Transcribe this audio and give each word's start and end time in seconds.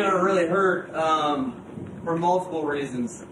That's 0.00 0.12
gonna 0.12 0.24
really 0.24 0.46
hurt 0.46 0.94
um, 0.94 1.62
for 2.04 2.16
multiple 2.16 2.64
reasons. 2.64 3.26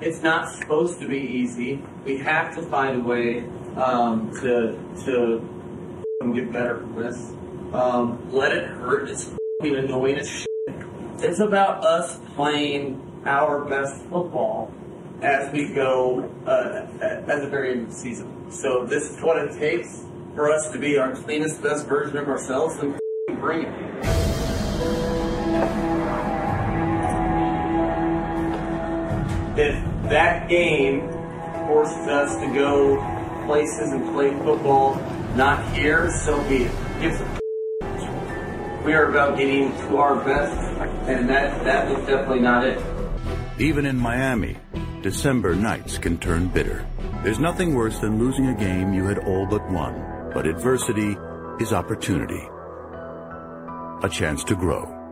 It's 0.00 0.22
not 0.22 0.48
supposed 0.48 0.98
to 1.00 1.08
be 1.08 1.18
easy. 1.18 1.82
We 2.06 2.16
have 2.18 2.54
to 2.54 2.62
find 2.62 3.02
a 3.02 3.04
way 3.04 3.44
um, 3.76 4.30
to 4.40 4.78
to 5.04 6.32
get 6.34 6.50
better 6.50 6.78
from 6.78 6.94
this. 6.96 7.32
Um, 7.74 8.32
let 8.32 8.52
it 8.52 8.66
hurt. 8.68 9.10
It's 9.10 9.30
annoying 9.60 10.16
as 10.16 10.30
shit. 10.30 10.48
It's 11.18 11.40
about 11.40 11.84
us 11.84 12.18
playing 12.36 13.02
our 13.26 13.66
best 13.66 14.02
football 14.04 14.72
as 15.20 15.52
we 15.52 15.74
go 15.74 16.30
uh, 16.46 16.86
at, 17.02 17.26
the 17.26 17.48
very 17.48 17.72
end 17.72 17.82
of 17.82 17.88
the 17.90 17.94
season. 17.94 18.50
So 18.50 18.86
this 18.86 19.10
is 19.10 19.20
what 19.20 19.36
it 19.36 19.58
takes 19.58 20.04
for 20.34 20.50
us 20.50 20.70
to 20.70 20.78
be 20.78 20.96
our 20.96 21.14
cleanest, 21.14 21.62
best 21.62 21.86
version 21.86 22.16
of 22.16 22.28
ourselves 22.28 22.78
and 22.78 22.98
bring 23.40 23.66
it. 23.66 24.13
If 29.56 29.82
that 30.10 30.48
game 30.48 31.08
forces 31.66 32.08
us 32.08 32.36
to 32.40 32.52
go 32.54 32.96
places 33.46 33.92
and 33.92 34.12
play 34.12 34.30
football 34.38 34.96
not 35.36 35.64
here, 35.72 36.10
so 36.10 36.42
be 36.48 36.68
it. 37.00 37.40
We 38.84 38.92
are 38.92 39.08
about 39.08 39.38
getting 39.38 39.70
to 39.88 39.96
our 39.96 40.16
best, 40.16 40.56
and 41.08 41.28
that 41.28 41.64
that 41.64 41.88
was 41.88 42.06
definitely 42.06 42.40
not 42.40 42.64
it. 42.64 42.82
Even 43.58 43.86
in 43.86 43.96
Miami, 43.96 44.56
December 45.02 45.54
nights 45.54 45.98
can 45.98 46.18
turn 46.18 46.48
bitter. 46.48 46.86
There's 47.22 47.38
nothing 47.38 47.74
worse 47.74 47.98
than 47.98 48.18
losing 48.18 48.48
a 48.48 48.54
game 48.54 48.92
you 48.92 49.04
had 49.06 49.18
all 49.18 49.46
but 49.46 49.68
won, 49.70 50.30
but 50.34 50.46
adversity 50.46 51.16
is 51.60 51.72
opportunity. 51.72 52.48
A 54.02 54.08
chance 54.10 54.44
to 54.44 54.54
grow. 54.54 55.03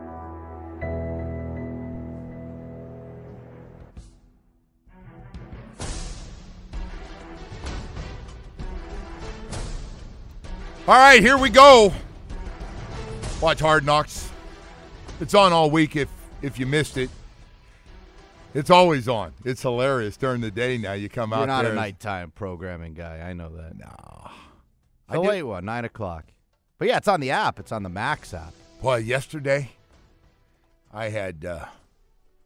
All 10.85 10.95
right, 10.95 11.21
here 11.21 11.37
we 11.37 11.49
go. 11.49 11.93
Watch 13.41 13.59
Hard 13.61 13.85
Knocks. 13.85 14.29
It's 15.21 15.33
on 15.33 15.53
all 15.53 15.69
week 15.71 15.95
if 15.95 16.09
if 16.41 16.59
you 16.59 16.65
missed 16.65 16.97
it. 16.97 17.09
It's 18.53 18.69
always 18.69 19.07
on. 19.07 19.33
It's 19.45 19.61
hilarious 19.61 20.17
during 20.17 20.41
the 20.41 20.51
day 20.51 20.77
now. 20.77 20.93
You 20.93 21.09
come 21.09 21.31
out. 21.33 21.39
You're 21.39 21.47
not 21.47 21.65
a 21.65 21.73
nighttime 21.73 22.31
programming 22.31 22.93
guy. 22.93 23.19
I 23.19 23.33
know 23.33 23.49
that. 23.55 23.77
No. 23.77 24.29
The 25.09 25.19
late 25.21 25.43
one, 25.43 25.65
nine 25.65 25.85
o'clock. 25.85 26.25
But 26.77 26.87
yeah, 26.89 26.97
it's 26.97 27.07
on 27.07 27.19
the 27.21 27.31
app. 27.31 27.59
It's 27.59 27.71
on 27.71 27.83
the 27.83 27.89
Max 27.89 28.33
app. 28.33 28.53
Boy, 28.81 28.97
yesterday 28.97 29.71
I 30.91 31.09
had 31.09 31.45
uh, 31.45 31.65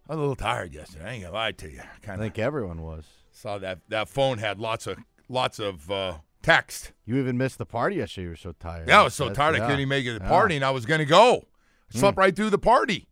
I 0.07 0.13
was 0.13 0.17
a 0.17 0.19
little 0.19 0.35
tired 0.35 0.73
yesterday. 0.75 1.05
I 1.05 1.13
ain't 1.13 1.23
gonna 1.23 1.33
lie 1.33 1.51
to 1.53 1.71
you. 1.71 1.81
I 1.81 2.05
Kind 2.05 2.21
think 2.21 2.37
everyone 2.37 2.83
was. 2.83 3.05
saw 3.31 3.57
that 3.57 3.79
that 3.89 4.07
phone 4.09 4.37
had 4.37 4.59
lots 4.59 4.85
of 4.85 4.97
lots 5.27 5.57
of 5.59 5.89
uh, 5.89 6.13
text. 6.47 6.91
You 7.05 7.17
even 7.17 7.37
missed 7.37 7.57
the 7.57 7.65
party 7.65 7.97
yesterday. 7.97 8.23
You 8.25 8.29
were 8.31 8.35
so 8.35 8.53
tired. 8.59 8.87
Yeah, 8.87 9.01
I 9.01 9.03
was 9.03 9.13
so 9.13 9.25
That's- 9.25 9.37
tired 9.37 9.55
I 9.55 9.57
yeah. 9.59 9.65
couldn't 9.65 9.79
even 9.81 9.89
make 9.89 10.05
it 10.05 10.13
to 10.13 10.19
the 10.19 10.25
Yeah. 10.25 10.29
party, 10.29 10.55
and 10.55 10.65
I 10.65 10.71
was 10.71 10.85
gonna 10.85 11.05
go. 11.05 11.45
I 11.93 11.97
slept 11.97 12.15
Mm. 12.15 12.19
right 12.21 12.35
through 12.35 12.49
the 12.51 12.57
party. 12.57 13.07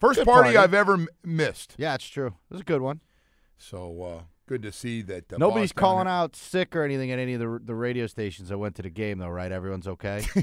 First 0.00 0.24
party, 0.24 0.54
party. 0.54 0.56
I've 0.56 0.74
ever 0.74 0.94
m- 0.94 1.08
missed. 1.24 1.74
Yeah, 1.76 1.94
it's 1.94 2.06
true. 2.08 2.28
It 2.28 2.52
was 2.54 2.60
a 2.60 2.64
good 2.64 2.82
one. 2.82 3.00
So 3.56 4.02
uh, 4.02 4.22
good 4.46 4.62
to 4.62 4.70
see 4.72 5.02
that. 5.02 5.32
Uh, 5.32 5.36
Nobody's 5.38 5.72
calling 5.72 6.06
out 6.06 6.36
sick 6.36 6.76
or 6.76 6.82
anything 6.84 7.10
at 7.10 7.18
any 7.18 7.34
of 7.34 7.40
the 7.40 7.60
the 7.64 7.74
radio 7.74 8.06
stations 8.06 8.48
that 8.50 8.58
went 8.58 8.76
to 8.76 8.82
the 8.82 8.90
game, 8.90 9.18
though, 9.18 9.28
right? 9.28 9.50
Everyone's 9.50 9.88
okay. 9.88 10.24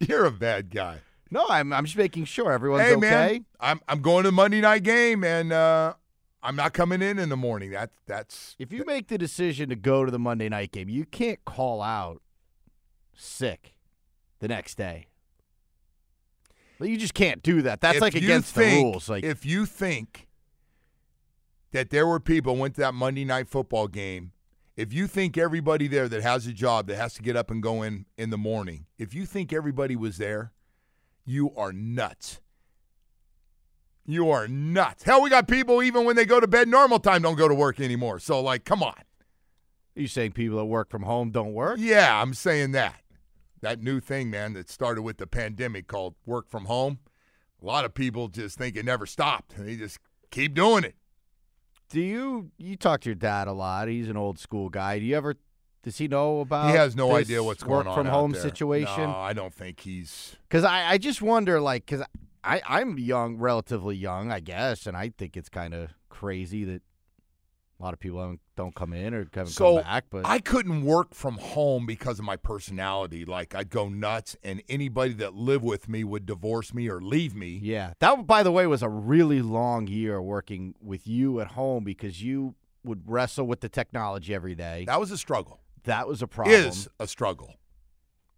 You're 0.00 0.26
a 0.26 0.30
bad 0.30 0.70
guy. 0.70 0.98
no, 1.30 1.46
I'm 1.48 1.72
I'm 1.72 1.84
just 1.84 1.96
making 1.96 2.24
sure 2.26 2.52
everyone's 2.52 2.84
hey 2.84 2.92
okay. 2.96 3.00
man, 3.00 3.44
I'm 3.60 3.80
I'm 3.88 4.00
going 4.02 4.24
to 4.24 4.28
the 4.28 4.32
Monday 4.32 4.60
night 4.60 4.82
game, 4.82 5.24
and 5.24 5.52
uh, 5.52 5.94
I'm 6.46 6.54
not 6.54 6.72
coming 6.72 7.02
in 7.02 7.18
in 7.18 7.28
the 7.28 7.36
morning. 7.36 7.72
That 7.72 7.90
that's 8.06 8.54
If 8.58 8.72
you 8.72 8.84
make 8.86 9.08
the 9.08 9.18
decision 9.18 9.68
to 9.70 9.76
go 9.76 10.04
to 10.04 10.12
the 10.12 10.18
Monday 10.18 10.48
night 10.48 10.70
game, 10.70 10.88
you 10.88 11.04
can't 11.04 11.44
call 11.44 11.82
out 11.82 12.22
sick 13.14 13.74
the 14.38 14.46
next 14.46 14.76
day. 14.76 15.08
You 16.80 16.96
just 16.98 17.14
can't 17.14 17.42
do 17.42 17.62
that. 17.62 17.80
That's 17.80 18.00
like 18.00 18.14
against 18.14 18.54
think- 18.54 18.78
the 18.78 18.84
rules. 18.84 19.08
Like 19.08 19.24
if 19.24 19.44
you 19.44 19.66
think 19.66 20.28
that 21.72 21.90
there 21.90 22.06
were 22.06 22.20
people 22.20 22.54
went 22.56 22.76
to 22.76 22.82
that 22.82 22.94
Monday 22.94 23.24
night 23.24 23.48
football 23.48 23.88
game, 23.88 24.30
if 24.76 24.92
you 24.92 25.08
think 25.08 25.36
everybody 25.36 25.88
there 25.88 26.08
that 26.08 26.22
has 26.22 26.46
a 26.46 26.52
job 26.52 26.86
that 26.86 26.96
has 26.96 27.14
to 27.14 27.22
get 27.22 27.34
up 27.34 27.50
and 27.50 27.60
go 27.60 27.82
in 27.82 28.06
in 28.16 28.30
the 28.30 28.38
morning, 28.38 28.86
if 28.98 29.14
you 29.14 29.26
think 29.26 29.52
everybody 29.52 29.96
was 29.96 30.18
there, 30.18 30.52
you 31.24 31.50
are 31.56 31.72
nuts. 31.72 32.40
You 34.06 34.30
are 34.30 34.46
nuts. 34.46 35.02
Hell, 35.02 35.20
we 35.22 35.30
got 35.30 35.48
people 35.48 35.82
even 35.82 36.04
when 36.04 36.14
they 36.14 36.24
go 36.24 36.38
to 36.38 36.46
bed 36.46 36.68
normal 36.68 37.00
time 37.00 37.22
don't 37.22 37.34
go 37.36 37.48
to 37.48 37.54
work 37.54 37.80
anymore. 37.80 38.18
So 38.20 38.40
like, 38.40 38.64
come 38.64 38.82
on. 38.82 38.94
you 39.94 40.06
saying 40.06 40.32
people 40.32 40.58
that 40.58 40.66
work 40.66 40.90
from 40.90 41.02
home 41.02 41.30
don't 41.30 41.52
work? 41.52 41.78
Yeah, 41.80 42.22
I'm 42.22 42.32
saying 42.32 42.72
that. 42.72 43.02
That 43.62 43.82
new 43.82 44.00
thing, 44.00 44.30
man, 44.30 44.52
that 44.52 44.70
started 44.70 45.02
with 45.02 45.18
the 45.18 45.26
pandemic 45.26 45.88
called 45.88 46.14
work 46.24 46.48
from 46.48 46.66
home. 46.66 47.00
A 47.60 47.66
lot 47.66 47.84
of 47.84 47.94
people 47.94 48.28
just 48.28 48.58
think 48.58 48.76
it 48.76 48.84
never 48.84 49.06
stopped. 49.06 49.54
They 49.58 49.76
just 49.76 49.98
keep 50.30 50.54
doing 50.54 50.84
it. 50.84 50.94
Do 51.88 52.00
you 52.00 52.50
you 52.58 52.76
talk 52.76 53.00
to 53.02 53.08
your 53.08 53.14
dad 53.16 53.48
a 53.48 53.52
lot? 53.52 53.88
He's 53.88 54.08
an 54.08 54.16
old 54.16 54.38
school 54.38 54.68
guy. 54.68 54.98
Do 54.98 55.04
you 55.04 55.16
ever 55.16 55.36
does 55.86 55.98
he 55.98 56.08
know 56.08 56.40
about 56.40 56.70
he 56.70 56.76
has 56.76 56.96
no 56.96 57.14
idea 57.14 57.42
what's 57.44 57.64
work 57.64 57.84
going 57.84 57.86
on 57.86 57.94
from 57.94 58.06
out 58.08 58.12
home 58.12 58.32
there. 58.32 58.42
situation? 58.42 59.04
No, 59.04 59.16
I 59.16 59.32
don't 59.32 59.54
think 59.54 59.78
he's. 59.78 60.34
Because 60.48 60.64
I, 60.64 60.90
I 60.90 60.98
just 60.98 61.22
wonder, 61.22 61.60
like, 61.60 61.86
because 61.86 62.04
I, 62.46 62.62
I'm 62.66 62.98
young, 62.98 63.36
relatively 63.38 63.96
young, 63.96 64.30
I 64.30 64.40
guess, 64.40 64.86
and 64.86 64.96
I 64.96 65.10
think 65.16 65.36
it's 65.36 65.48
kind 65.48 65.74
of 65.74 65.90
crazy 66.08 66.64
that 66.64 66.82
a 67.78 67.82
lot 67.82 67.92
of 67.92 68.00
people 68.00 68.20
haven't, 68.20 68.40
don't 68.56 68.74
come 68.74 68.94
in 68.94 69.12
or 69.12 69.26
haven't 69.34 69.48
So 69.48 69.74
come 69.74 69.82
back. 69.84 70.04
But 70.10 70.24
I 70.24 70.38
couldn't 70.38 70.84
work 70.84 71.12
from 71.12 71.36
home 71.36 71.84
because 71.84 72.18
of 72.18 72.24
my 72.24 72.36
personality. 72.36 73.24
Like 73.26 73.54
I'd 73.54 73.68
go 73.68 73.88
nuts, 73.88 74.36
and 74.42 74.62
anybody 74.68 75.12
that 75.14 75.34
lived 75.34 75.64
with 75.64 75.88
me 75.88 76.04
would 76.04 76.24
divorce 76.24 76.72
me 76.72 76.88
or 76.88 77.00
leave 77.02 77.34
me. 77.34 77.60
yeah, 77.62 77.92
that 77.98 78.26
by 78.26 78.42
the 78.42 78.52
way 78.52 78.66
was 78.66 78.82
a 78.82 78.88
really 78.88 79.42
long 79.42 79.86
year 79.88 80.22
working 80.22 80.74
with 80.80 81.06
you 81.06 81.40
at 81.40 81.48
home 81.48 81.84
because 81.84 82.22
you 82.22 82.54
would 82.84 83.02
wrestle 83.10 83.46
with 83.46 83.60
the 83.60 83.68
technology 83.68 84.32
every 84.34 84.54
day. 84.54 84.84
That 84.86 85.00
was 85.00 85.10
a 85.10 85.18
struggle. 85.18 85.60
That 85.84 86.08
was 86.08 86.22
a 86.22 86.26
problem. 86.26 86.54
Is 86.54 86.88
a 86.98 87.06
struggle. 87.06 87.56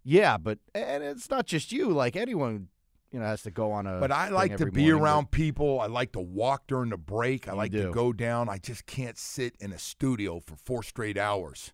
yeah, 0.03 0.37
but 0.37 0.59
and 0.75 1.03
it's 1.03 1.29
not 1.29 1.45
just 1.45 1.71
you. 1.71 1.89
Like 1.91 2.15
anyone, 2.15 2.67
you 3.11 3.19
know, 3.19 3.25
has 3.25 3.43
to 3.43 3.51
go 3.51 3.71
on 3.71 3.87
a. 3.87 3.99
But 3.99 4.11
I 4.11 4.29
like 4.29 4.57
to 4.57 4.65
be 4.67 4.81
morning, 4.81 4.97
but- 4.99 5.03
around 5.03 5.31
people. 5.31 5.79
I 5.79 5.87
like 5.87 6.11
to 6.13 6.19
walk 6.21 6.67
during 6.67 6.89
the 6.91 6.97
break. 6.97 7.47
I 7.47 7.51
You 7.51 7.57
like 7.57 7.71
do. 7.71 7.83
to 7.87 7.91
go 7.91 8.13
down. 8.13 8.49
I 8.49 8.57
just 8.57 8.85
can't 8.85 9.17
sit 9.17 9.55
in 9.59 9.71
a 9.71 9.79
studio 9.79 10.39
for 10.39 10.55
four 10.55 10.83
straight 10.83 11.17
hours. 11.17 11.73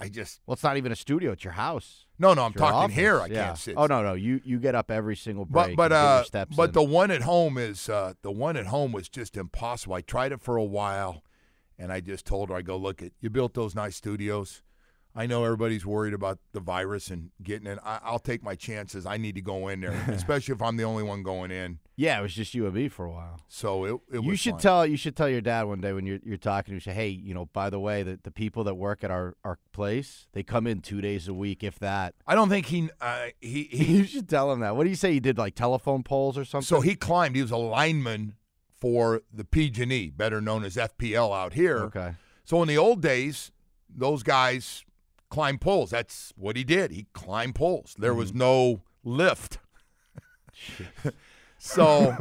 I 0.00 0.08
just 0.08 0.40
Well, 0.46 0.54
it's 0.54 0.64
not 0.64 0.76
even 0.76 0.90
a 0.90 0.96
studio; 0.96 1.30
it's 1.32 1.44
your 1.44 1.52
house. 1.52 2.06
no, 2.18 2.34
no. 2.34 2.42
I'm 2.44 2.50
It's 2.52 2.60
your 2.60 2.68
talking 2.70 2.84
office. 2.84 2.96
here. 2.96 3.20
I 3.20 3.26
Yeah. 3.26 3.44
can't 3.46 3.58
sit. 3.58 3.74
Oh 3.76 3.86
no, 3.86 4.02
no, 4.02 4.14
you 4.14 4.40
you 4.44 4.58
get 4.58 4.74
up 4.74 4.90
every 4.90 5.14
single 5.14 5.44
break. 5.44 5.76
But 5.76 5.90
but 5.90 5.92
and 5.92 6.34
uh, 6.34 6.46
but 6.56 6.70
in. 6.70 6.72
the 6.72 6.82
one 6.82 7.10
at 7.12 7.22
home 7.22 7.56
is 7.56 7.88
uh, 7.88 8.14
the 8.22 8.32
one 8.32 8.56
at 8.56 8.66
home 8.66 8.90
was 8.90 9.08
just 9.08 9.36
impossible. 9.36 9.94
I 9.94 10.00
tried 10.00 10.32
it 10.32 10.40
for 10.40 10.56
a 10.56 10.64
while, 10.64 11.22
And 11.78 11.92
I 11.92 12.00
just 12.00 12.26
told 12.26 12.48
her, 12.50 12.56
I 12.56 12.62
go, 12.62 12.76
look, 12.76 13.00
it 13.02 13.12
you 13.20 13.30
built 13.30 13.54
those 13.54 13.74
nice 13.76 13.94
studios. 13.96 14.62
I 15.14 15.26
know 15.26 15.44
everybody's 15.44 15.84
worried 15.84 16.14
about 16.14 16.38
the 16.52 16.60
virus 16.60 17.08
and 17.10 17.30
getting 17.42 17.66
it. 17.66 17.78
I, 17.84 18.00
I'll 18.02 18.18
take 18.18 18.42
my 18.42 18.54
chances. 18.54 19.04
I 19.04 19.18
need 19.18 19.34
to 19.34 19.42
go 19.42 19.68
in 19.68 19.80
there, 19.80 19.92
especially 20.08 20.54
if 20.54 20.62
I'm 20.62 20.76
the 20.76 20.84
only 20.84 21.02
one 21.02 21.22
going 21.22 21.50
in. 21.50 21.80
Yeah, 21.96 22.18
it 22.18 22.22
was 22.22 22.32
just 22.32 22.54
you 22.54 22.64
and 22.64 22.74
me 22.74 22.88
for 22.88 23.04
a 23.04 23.10
while. 23.10 23.38
So 23.48 23.84
it, 23.84 24.00
it 24.12 24.24
you 24.24 24.34
should 24.36 24.54
fun. 24.54 24.60
tell 24.60 24.86
you 24.86 24.96
should 24.96 25.14
tell 25.14 25.28
your 25.28 25.42
dad 25.42 25.64
one 25.64 25.80
day 25.80 25.92
when 25.92 26.06
you're 26.06 26.20
you're 26.24 26.38
talking 26.38 26.72
to 26.72 26.76
him, 26.76 26.80
say, 26.80 26.94
hey, 26.94 27.08
you 27.08 27.34
know, 27.34 27.46
by 27.52 27.68
the 27.68 27.78
way, 27.78 28.02
the, 28.02 28.18
the 28.22 28.30
people 28.30 28.64
that 28.64 28.74
work 28.74 29.04
at 29.04 29.10
our, 29.10 29.36
our 29.44 29.58
place, 29.72 30.28
they 30.32 30.42
come 30.42 30.66
in 30.66 30.80
two 30.80 31.02
days 31.02 31.28
a 31.28 31.34
week, 31.34 31.62
if 31.62 31.78
that. 31.80 32.14
I 32.26 32.34
don't 32.34 32.48
think 32.48 32.66
he 32.66 32.88
uh, 33.00 33.26
he 33.40 33.64
he. 33.70 33.98
you 33.98 34.04
should 34.04 34.28
tell 34.28 34.50
him 34.50 34.60
that. 34.60 34.76
What 34.76 34.84
do 34.84 34.90
you 34.90 34.96
say? 34.96 35.12
He 35.12 35.20
did 35.20 35.36
like 35.36 35.54
telephone 35.54 36.02
poles 36.02 36.38
or 36.38 36.44
something. 36.44 36.66
So 36.66 36.80
he 36.80 36.94
climbed. 36.94 37.36
He 37.36 37.42
was 37.42 37.50
a 37.50 37.58
lineman 37.58 38.34
for 38.82 39.22
the 39.32 39.44
PG&E, 39.44 40.10
better 40.10 40.40
known 40.40 40.64
as 40.64 40.74
FPL 40.74 41.32
out 41.36 41.52
here. 41.52 41.78
okay. 41.84 42.14
So 42.44 42.60
in 42.62 42.68
the 42.68 42.76
old 42.76 43.00
days, 43.00 43.52
those 43.88 44.24
guys 44.24 44.84
climbed 45.32 45.62
poles. 45.62 45.88
That's 45.88 46.34
what 46.36 46.56
he 46.56 46.62
did. 46.62 46.90
He 46.90 47.06
climbed 47.14 47.54
poles. 47.54 47.96
There 47.98 48.12
was 48.12 48.34
no 48.34 48.82
lift. 49.02 49.58
so 51.58 52.14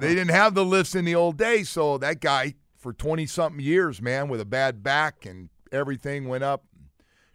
they 0.00 0.14
didn't 0.14 0.34
have 0.34 0.54
the 0.54 0.66
lifts 0.66 0.94
in 0.94 1.06
the 1.06 1.14
old 1.14 1.38
days. 1.38 1.70
So 1.70 1.96
that 1.96 2.20
guy, 2.20 2.56
for 2.76 2.92
20 2.92 3.24
something 3.24 3.64
years, 3.64 4.02
man, 4.02 4.28
with 4.28 4.38
a 4.38 4.44
bad 4.44 4.82
back 4.82 5.24
and 5.24 5.48
everything 5.72 6.28
went 6.28 6.44
up, 6.44 6.64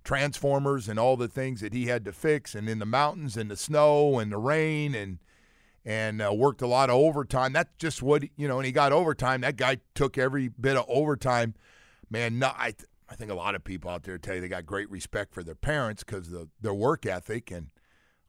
transformers 0.03 0.87
and 0.87 0.99
all 0.99 1.17
the 1.17 1.27
things 1.27 1.61
that 1.61 1.73
he 1.73 1.87
had 1.87 2.05
to 2.05 2.11
fix, 2.11 2.53
and 2.53 2.69
in 2.69 2.77
the 2.77 2.85
mountains 2.85 3.35
and 3.35 3.49
the 3.49 3.57
snow 3.57 4.19
and 4.19 4.31
the 4.31 4.37
rain 4.37 4.93
and 4.93 5.17
and 5.83 6.21
uh, 6.21 6.31
worked 6.31 6.61
a 6.61 6.67
lot 6.67 6.91
of 6.91 6.95
overtime. 6.95 7.53
That's 7.53 7.71
just 7.79 8.03
what 8.03 8.23
you 8.37 8.47
know. 8.47 8.59
And 8.59 8.67
he 8.67 8.71
got 8.71 8.91
overtime. 8.91 9.41
That 9.41 9.55
guy 9.55 9.77
took 9.95 10.19
every 10.19 10.49
bit 10.49 10.77
of 10.77 10.85
overtime. 10.87 11.55
Man, 12.11 12.37
no, 12.37 12.51
I 12.55 12.75
I 13.09 13.15
think 13.15 13.31
a 13.31 13.35
lot 13.35 13.55
of 13.55 13.63
people 13.63 13.89
out 13.89 14.03
there 14.03 14.17
tell 14.17 14.35
you 14.35 14.41
they 14.41 14.47
got 14.47 14.65
great 14.65 14.89
respect 14.89 15.33
for 15.33 15.43
their 15.43 15.55
parents 15.55 16.03
because 16.03 16.29
the 16.29 16.49
their 16.61 16.73
work 16.73 17.05
ethic. 17.05 17.51
And 17.51 17.67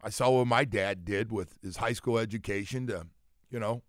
I 0.02 0.10
saw 0.10 0.30
what 0.30 0.46
my 0.46 0.64
dad 0.64 1.04
did 1.04 1.32
with 1.32 1.58
his 1.62 1.78
high 1.78 1.92
school 1.92 2.18
education 2.18 2.86
to, 2.88 3.06
you 3.50 3.60
know, 3.60 3.82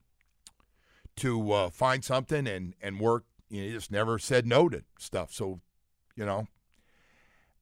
to 1.18 1.52
uh, 1.52 1.70
find 1.70 2.04
something 2.04 2.48
and 2.48 2.76
and 2.82 3.00
work. 3.00 3.26
You 3.50 3.62
know, 3.62 3.68
he 3.68 3.74
just 3.74 3.92
never 3.92 4.20
said 4.20 4.46
no 4.46 4.70
to 4.70 4.84
stuff. 4.98 5.34
So, 5.34 5.62
you 6.16 6.26
know, 6.26 6.48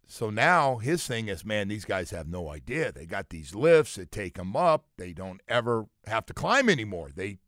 so 0.07 0.29
now 0.29 0.77
his 0.77 1.05
thing 1.07 1.27
is, 1.27 1.45
man, 1.45 1.67
these 1.67 1.85
guys 1.85 2.11
have 2.11 2.27
no 2.27 2.49
idea. 2.49 2.91
They 2.91 3.05
got 3.05 3.29
these 3.29 3.55
lifts 3.55 3.95
that 3.95 4.11
take 4.11 4.35
them 4.35 4.55
up. 4.55 4.85
They 4.97 5.13
don't 5.13 5.41
ever 5.47 5.87
have 6.05 6.25
to 6.27 6.33
climb 6.33 6.69
anymore. 6.69 7.09
They, 7.15 7.39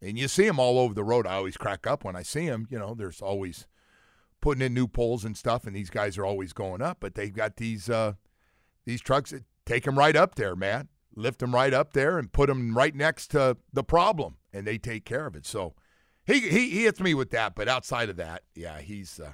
and 0.00 0.18
you 0.18 0.28
see 0.28 0.46
them 0.46 0.58
all 0.58 0.78
over 0.78 0.94
the 0.94 1.04
road. 1.04 1.26
I 1.26 1.34
always 1.34 1.56
crack 1.56 1.86
up 1.86 2.04
when 2.04 2.16
I 2.16 2.22
see 2.22 2.48
them. 2.48 2.66
You 2.70 2.78
know, 2.78 2.94
there's 2.94 3.20
always 3.20 3.66
putting 4.40 4.62
in 4.62 4.74
new 4.74 4.86
poles 4.88 5.24
and 5.24 5.36
stuff, 5.36 5.66
and 5.66 5.74
these 5.74 5.90
guys 5.90 6.16
are 6.18 6.24
always 6.24 6.52
going 6.52 6.82
up. 6.82 6.98
But 7.00 7.14
they've 7.14 7.34
got 7.34 7.56
these 7.56 7.88
uh, 7.90 8.14
these 8.84 9.00
trucks 9.00 9.30
that 9.30 9.44
take 9.66 9.84
them 9.84 9.98
right 9.98 10.16
up 10.16 10.34
there, 10.34 10.54
man. 10.56 10.88
Lift 11.14 11.40
them 11.40 11.54
right 11.54 11.74
up 11.74 11.92
there 11.94 12.18
and 12.18 12.32
put 12.32 12.46
them 12.48 12.76
right 12.76 12.94
next 12.94 13.28
to 13.32 13.56
the 13.72 13.82
problem, 13.82 14.36
and 14.52 14.66
they 14.66 14.78
take 14.78 15.04
care 15.04 15.26
of 15.26 15.34
it. 15.34 15.44
So 15.46 15.74
he 16.24 16.40
he, 16.40 16.70
he 16.70 16.84
hits 16.84 17.00
me 17.00 17.14
with 17.14 17.30
that. 17.30 17.54
But 17.54 17.68
outside 17.68 18.08
of 18.08 18.16
that, 18.16 18.42
yeah, 18.54 18.80
he's. 18.80 19.18
Uh, 19.18 19.32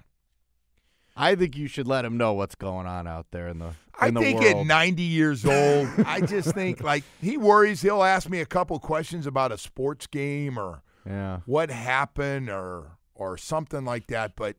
I 1.17 1.37
think 1.37 1.57
you 1.57 1.69
should 1.69 1.87
let 1.87 2.05
him 2.05 2.17
know 2.17 2.33
what's 2.33 2.57
going 2.57 2.87
on 2.89 3.07
out 3.07 3.27
there 3.31 3.49
in 3.49 3.59
the. 3.59 3.71
I 4.01 4.11
the 4.11 4.19
think 4.21 4.41
world. 4.41 4.57
at 4.57 4.67
90 4.67 5.03
years 5.03 5.45
old, 5.47 5.89
I 6.05 6.21
just 6.21 6.53
think 6.55 6.83
like 6.83 7.05
he 7.21 7.37
worries. 7.37 7.83
He'll 7.83 8.03
ask 8.03 8.29
me 8.29 8.41
a 8.41 8.47
couple 8.47 8.79
questions 8.81 9.27
about 9.27 9.53
a 9.53 9.59
sports 9.59 10.09
game 10.09 10.59
or 10.59 10.83
Yeah. 11.07 11.41
what 11.47 11.71
happened 11.71 12.51
or 12.51 12.99
or 13.15 13.37
something 13.37 13.85
like 13.85 14.09
that. 14.09 14.35
But 14.35 14.57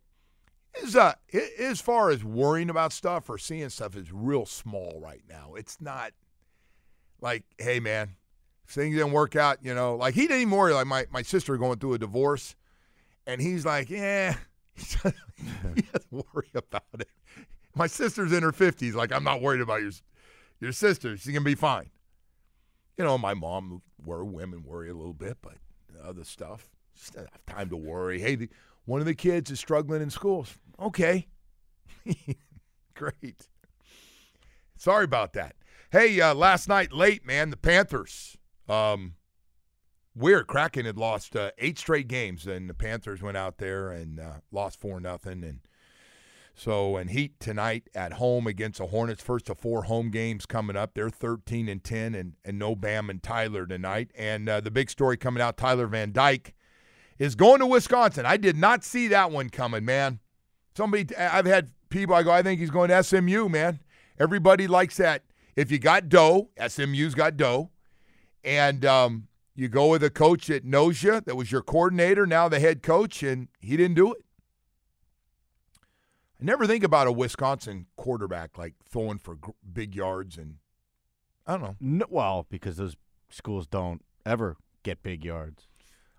his 0.81 0.95
uh, 0.95 1.13
as 1.59 1.81
far 1.81 2.09
as 2.09 2.23
worrying 2.23 2.69
about 2.69 2.93
stuff 2.93 3.29
or 3.29 3.37
seeing 3.37 3.69
stuff 3.69 3.95
is 3.95 4.11
real 4.11 4.45
small 4.45 4.99
right 5.01 5.23
now. 5.29 5.53
It's 5.55 5.79
not 5.79 6.11
like, 7.21 7.43
hey 7.57 7.79
man, 7.79 8.15
if 8.65 8.71
things 8.71 8.95
didn't 8.95 9.11
work 9.11 9.35
out, 9.35 9.59
you 9.61 9.73
know, 9.73 9.95
like 9.95 10.13
he 10.13 10.21
didn't 10.21 10.41
even 10.41 10.51
worry. 10.51 10.73
Like 10.73 10.87
my 10.87 11.05
my 11.11 11.21
sister 11.21 11.57
going 11.57 11.79
through 11.79 11.93
a 11.93 11.99
divorce, 11.99 12.55
and 13.25 13.41
he's 13.41 13.65
like, 13.65 13.89
yeah, 13.89 14.35
he 14.75 14.93
doesn't 15.03 16.11
worry 16.11 16.49
about 16.53 16.83
it. 16.99 17.09
My 17.75 17.87
sister's 17.87 18.31
in 18.31 18.43
her 18.43 18.51
fifties. 18.51 18.95
Like 18.95 19.11
I'm 19.11 19.23
not 19.23 19.41
worried 19.41 19.61
about 19.61 19.81
your 19.81 19.91
your 20.59 20.71
sister. 20.71 21.17
She's 21.17 21.33
gonna 21.33 21.45
be 21.45 21.55
fine. 21.55 21.89
You 22.97 23.03
know, 23.03 23.17
my 23.17 23.33
mom 23.33 23.81
worry. 24.03 24.23
Women 24.23 24.63
worry 24.63 24.89
a 24.89 24.93
little 24.93 25.13
bit, 25.13 25.37
but 25.41 25.55
other 26.03 26.23
stuff, 26.23 26.69
just 26.95 27.15
have 27.15 27.45
time 27.45 27.69
to 27.69 27.75
worry. 27.75 28.19
Hey, 28.19 28.35
the, 28.35 28.49
one 28.85 28.99
of 28.99 29.05
the 29.05 29.15
kids 29.15 29.51
is 29.51 29.59
struggling 29.59 30.01
in 30.01 30.09
school. 30.09 30.45
Okay, 30.79 31.27
great. 32.93 33.47
Sorry 34.77 35.05
about 35.05 35.33
that. 35.33 35.55
Hey, 35.91 36.19
uh, 36.19 36.33
last 36.33 36.67
night 36.67 36.91
late, 36.91 37.25
man, 37.25 37.49
the 37.49 37.57
Panthers. 37.57 38.37
Um, 38.67 39.13
weird. 40.15 40.47
Kraken 40.47 40.85
had 40.85 40.97
lost 40.97 41.35
uh, 41.35 41.51
eight 41.57 41.79
straight 41.79 42.07
games, 42.07 42.45
and 42.45 42.69
the 42.69 42.73
Panthers 42.73 43.21
went 43.21 43.37
out 43.37 43.57
there 43.57 43.91
and 43.91 44.19
uh, 44.19 44.33
lost 44.51 44.79
four 44.79 44.99
nothing. 44.99 45.43
And 45.43 45.59
so, 46.53 46.97
and 46.97 47.09
Heat 47.09 47.39
tonight 47.39 47.89
at 47.95 48.13
home 48.13 48.47
against 48.47 48.79
the 48.79 48.87
Hornets. 48.87 49.23
First 49.23 49.49
of 49.49 49.59
four 49.59 49.83
home 49.83 50.09
games 50.09 50.45
coming 50.45 50.75
up. 50.75 50.93
They're 50.93 51.09
thirteen 51.09 51.69
and 51.69 51.83
ten, 51.83 52.15
and 52.15 52.33
and 52.43 52.59
no 52.59 52.75
Bam 52.75 53.09
and 53.09 53.23
Tyler 53.23 53.65
tonight. 53.65 54.11
And 54.17 54.49
uh, 54.49 54.61
the 54.61 54.71
big 54.71 54.89
story 54.89 55.17
coming 55.17 55.41
out: 55.41 55.57
Tyler 55.57 55.87
Van 55.87 56.11
Dyke 56.11 56.53
is 57.17 57.35
going 57.35 57.59
to 57.59 57.67
Wisconsin. 57.67 58.25
I 58.25 58.37
did 58.37 58.57
not 58.57 58.83
see 58.83 59.07
that 59.09 59.31
one 59.31 59.49
coming, 59.49 59.85
man. 59.85 60.19
Somebody, 60.75 61.15
I've 61.15 61.45
had 61.45 61.71
people. 61.89 62.15
I 62.15 62.23
go, 62.23 62.31
I 62.31 62.41
think 62.41 62.59
he's 62.59 62.69
going 62.69 62.89
to 62.89 63.03
SMU, 63.03 63.49
man. 63.49 63.79
Everybody 64.19 64.67
likes 64.67 64.97
that. 64.97 65.23
If 65.55 65.71
you 65.71 65.79
got 65.79 66.09
dough, 66.09 66.49
SMU's 66.67 67.15
got 67.15 67.37
dough, 67.37 67.69
and 68.43 68.83
um, 68.85 69.27
you 69.55 69.69
go 69.69 69.87
with 69.87 70.03
a 70.03 70.09
coach 70.09 70.47
that 70.47 70.65
knows 70.65 71.01
you, 71.01 71.21
that 71.21 71.35
was 71.35 71.51
your 71.51 71.61
coordinator, 71.61 72.25
now 72.25 72.49
the 72.49 72.59
head 72.59 72.83
coach, 72.83 73.23
and 73.23 73.47
he 73.59 73.77
didn't 73.77 73.95
do 73.95 74.11
it. 74.11 74.21
I 76.41 76.43
never 76.43 76.67
think 76.67 76.83
about 76.83 77.07
a 77.07 77.11
Wisconsin 77.13 77.85
quarterback 77.95 78.57
like 78.57 78.73
throwing 78.89 79.17
for 79.17 79.37
big 79.71 79.95
yards, 79.95 80.37
and 80.37 80.55
I 81.47 81.53
don't 81.53 81.61
know. 81.61 81.75
No, 81.79 82.05
well, 82.09 82.45
because 82.49 82.75
those 82.75 82.97
schools 83.29 83.65
don't 83.65 84.03
ever 84.25 84.57
get 84.83 85.01
big 85.01 85.23
yards. 85.23 85.67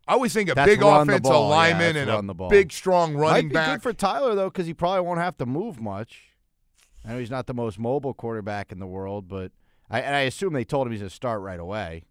I 0.09 0.13
always 0.13 0.33
think 0.33 0.49
a 0.51 0.55
That's 0.55 0.71
big 0.71 0.83
offensive 0.83 1.23
ball, 1.23 1.51
yeah, 1.51 1.57
lineman 1.57 1.95
that's 1.95 2.19
and 2.21 2.31
a 2.31 2.49
big, 2.49 2.71
strong 2.73 3.15
running 3.17 3.47
Might 3.47 3.49
be 3.49 3.55
back. 3.55 3.75
good 3.77 3.83
for 3.83 3.93
Tyler 3.93 4.35
though, 4.37 4.49
because 4.51 4.67
he 4.67 4.75
probably 4.75 5.01
won't 5.01 5.19
have 5.19 5.37
to 5.39 5.47
move 5.47 5.81
much. 5.81 6.23
I 7.05 7.13
know 7.13 7.19
he's 7.19 7.31
not 7.31 7.47
the 7.47 7.55
most 7.55 7.79
mobile 7.79 8.15
quarterback 8.15 8.71
in 8.73 8.79
the 8.79 8.87
world, 8.87 9.29
but 9.29 9.53
I, 9.91 10.01
and 10.01 10.15
I 10.15 10.21
assume 10.21 10.53
they 10.53 10.65
told 10.65 10.87
him 10.87 10.93
he's 10.93 11.01
going 11.01 11.09
to 11.09 11.15
start 11.15 11.41
right 11.41 11.59
away. 11.59 12.05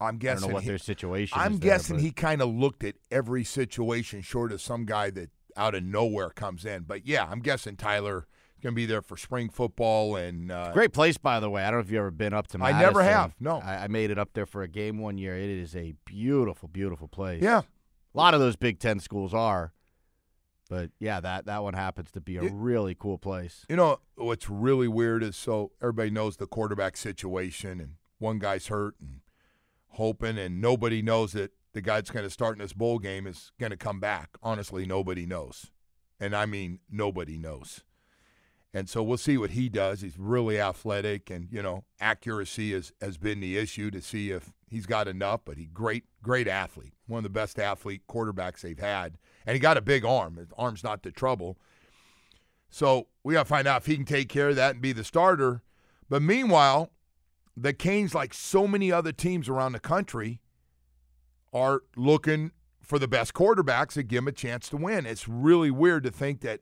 I'm 0.00 0.06
I 0.06 0.10
don't 0.10 0.18
guessing. 0.18 0.48
know 0.48 0.54
what 0.54 0.62
he- 0.64 0.68
their 0.68 0.78
situation 0.78 1.38
I'm 1.40 1.58
there, 1.58 1.70
guessing 1.72 1.96
but- 1.96 2.02
he 2.02 2.10
kind 2.10 2.42
of 2.42 2.48
looked 2.50 2.84
at 2.84 2.96
every 3.10 3.44
situation, 3.44 4.20
short 4.20 4.52
of 4.52 4.60
some 4.60 4.84
guy 4.84 5.10
that 5.10 5.30
out 5.56 5.74
of 5.74 5.84
nowhere 5.84 6.30
comes 6.30 6.64
in. 6.64 6.82
But 6.82 7.06
yeah, 7.06 7.26
I'm 7.30 7.40
guessing 7.40 7.76
Tyler 7.76 8.26
going 8.62 8.72
to 8.74 8.76
be 8.76 8.86
there 8.86 9.02
for 9.02 9.16
spring 9.16 9.48
football 9.48 10.16
and 10.16 10.50
uh, 10.52 10.72
Great 10.72 10.92
place, 10.92 11.18
by 11.18 11.40
the 11.40 11.50
way. 11.50 11.62
I 11.64 11.70
don't 11.70 11.80
know 11.80 11.84
if 11.84 11.90
you've 11.90 11.98
ever 11.98 12.10
been 12.10 12.32
up 12.32 12.46
to. 12.48 12.62
I 12.62 12.78
never 12.80 13.02
have, 13.02 13.34
no. 13.40 13.58
I, 13.58 13.84
I 13.84 13.86
made 13.88 14.10
it 14.10 14.18
up 14.18 14.30
there 14.34 14.46
for 14.46 14.62
a 14.62 14.68
game 14.68 14.98
one 14.98 15.18
year. 15.18 15.36
It 15.36 15.50
is 15.50 15.74
a 15.76 15.94
beautiful, 16.04 16.68
beautiful 16.68 17.08
place. 17.08 17.42
Yeah, 17.42 17.58
a 17.60 18.16
lot 18.18 18.34
of 18.34 18.40
those 18.40 18.56
Big 18.56 18.78
Ten 18.78 19.00
schools 19.00 19.34
are, 19.34 19.72
but 20.70 20.90
yeah, 20.98 21.20
that 21.20 21.46
that 21.46 21.62
one 21.62 21.74
happens 21.74 22.10
to 22.12 22.20
be 22.20 22.36
a 22.36 22.42
It- 22.44 22.52
really 22.54 22.94
cool 22.94 23.18
place. 23.18 23.66
You 23.68 23.76
know 23.76 23.98
what's 24.14 24.48
really 24.48 24.88
weird 24.88 25.22
is 25.22 25.36
so 25.36 25.72
everybody 25.82 26.10
knows 26.10 26.36
the 26.36 26.46
quarterback 26.46 26.96
situation, 26.96 27.80
and 27.80 27.94
one 28.18 28.38
guy's 28.38 28.68
hurt 28.68 28.94
and 29.00 29.20
hoping, 29.88 30.38
and 30.38 30.60
nobody 30.60 31.02
knows 31.02 31.32
that 31.32 31.52
the 31.74 31.80
guy 31.80 31.96
that's 31.96 32.10
going 32.10 32.24
to 32.24 32.30
start 32.30 32.56
in 32.56 32.62
this 32.62 32.72
bowl 32.74 32.98
game 32.98 33.26
is 33.26 33.50
going 33.58 33.70
to 33.70 33.76
come 33.76 33.98
back. 33.98 34.30
Honestly, 34.42 34.86
nobody 34.86 35.26
knows, 35.26 35.70
and 36.20 36.34
I 36.36 36.46
mean 36.46 36.80
nobody 36.90 37.36
knows. 37.38 37.82
And 38.74 38.88
so 38.88 39.02
we'll 39.02 39.18
see 39.18 39.36
what 39.36 39.50
he 39.50 39.68
does. 39.68 40.00
He's 40.00 40.18
really 40.18 40.58
athletic, 40.58 41.28
and 41.30 41.48
you 41.50 41.62
know 41.62 41.84
accuracy 42.00 42.72
has 42.72 42.92
has 43.00 43.18
been 43.18 43.40
the 43.40 43.58
issue 43.58 43.90
to 43.90 44.00
see 44.00 44.30
if 44.30 44.52
he's 44.68 44.86
got 44.86 45.08
enough. 45.08 45.42
But 45.44 45.58
he 45.58 45.66
great 45.66 46.04
great 46.22 46.48
athlete, 46.48 46.94
one 47.06 47.18
of 47.18 47.24
the 47.24 47.30
best 47.30 47.58
athlete 47.58 48.02
quarterbacks 48.08 48.62
they've 48.62 48.78
had, 48.78 49.18
and 49.46 49.54
he 49.54 49.60
got 49.60 49.76
a 49.76 49.82
big 49.82 50.04
arm. 50.04 50.36
His 50.36 50.48
arm's 50.56 50.82
not 50.82 51.02
the 51.02 51.10
trouble. 51.10 51.58
So 52.70 53.08
we 53.22 53.34
got 53.34 53.42
to 53.42 53.48
find 53.48 53.68
out 53.68 53.82
if 53.82 53.86
he 53.86 53.96
can 53.96 54.06
take 54.06 54.30
care 54.30 54.48
of 54.48 54.56
that 54.56 54.72
and 54.72 54.80
be 54.80 54.92
the 54.92 55.04
starter. 55.04 55.62
But 56.08 56.22
meanwhile, 56.22 56.90
the 57.54 57.74
Canes, 57.74 58.14
like 58.14 58.32
so 58.32 58.66
many 58.66 58.90
other 58.90 59.12
teams 59.12 59.48
around 59.48 59.72
the 59.72 59.80
country, 59.80 60.40
are 61.52 61.82
looking 61.96 62.52
for 62.82 62.98
the 62.98 63.06
best 63.06 63.34
quarterbacks 63.34 63.92
to 63.92 64.02
give 64.02 64.24
them 64.24 64.28
a 64.28 64.32
chance 64.32 64.70
to 64.70 64.78
win. 64.78 65.04
It's 65.04 65.28
really 65.28 65.70
weird 65.70 66.02
to 66.04 66.10
think 66.10 66.40
that 66.40 66.60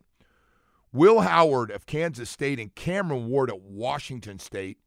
Will 0.92 1.20
Howard 1.20 1.70
of 1.70 1.86
Kansas 1.86 2.28
State 2.28 2.58
and 2.58 2.74
Cameron 2.74 3.28
Ward 3.28 3.50
at 3.50 3.60
Washington 3.60 4.38
State 4.38 4.78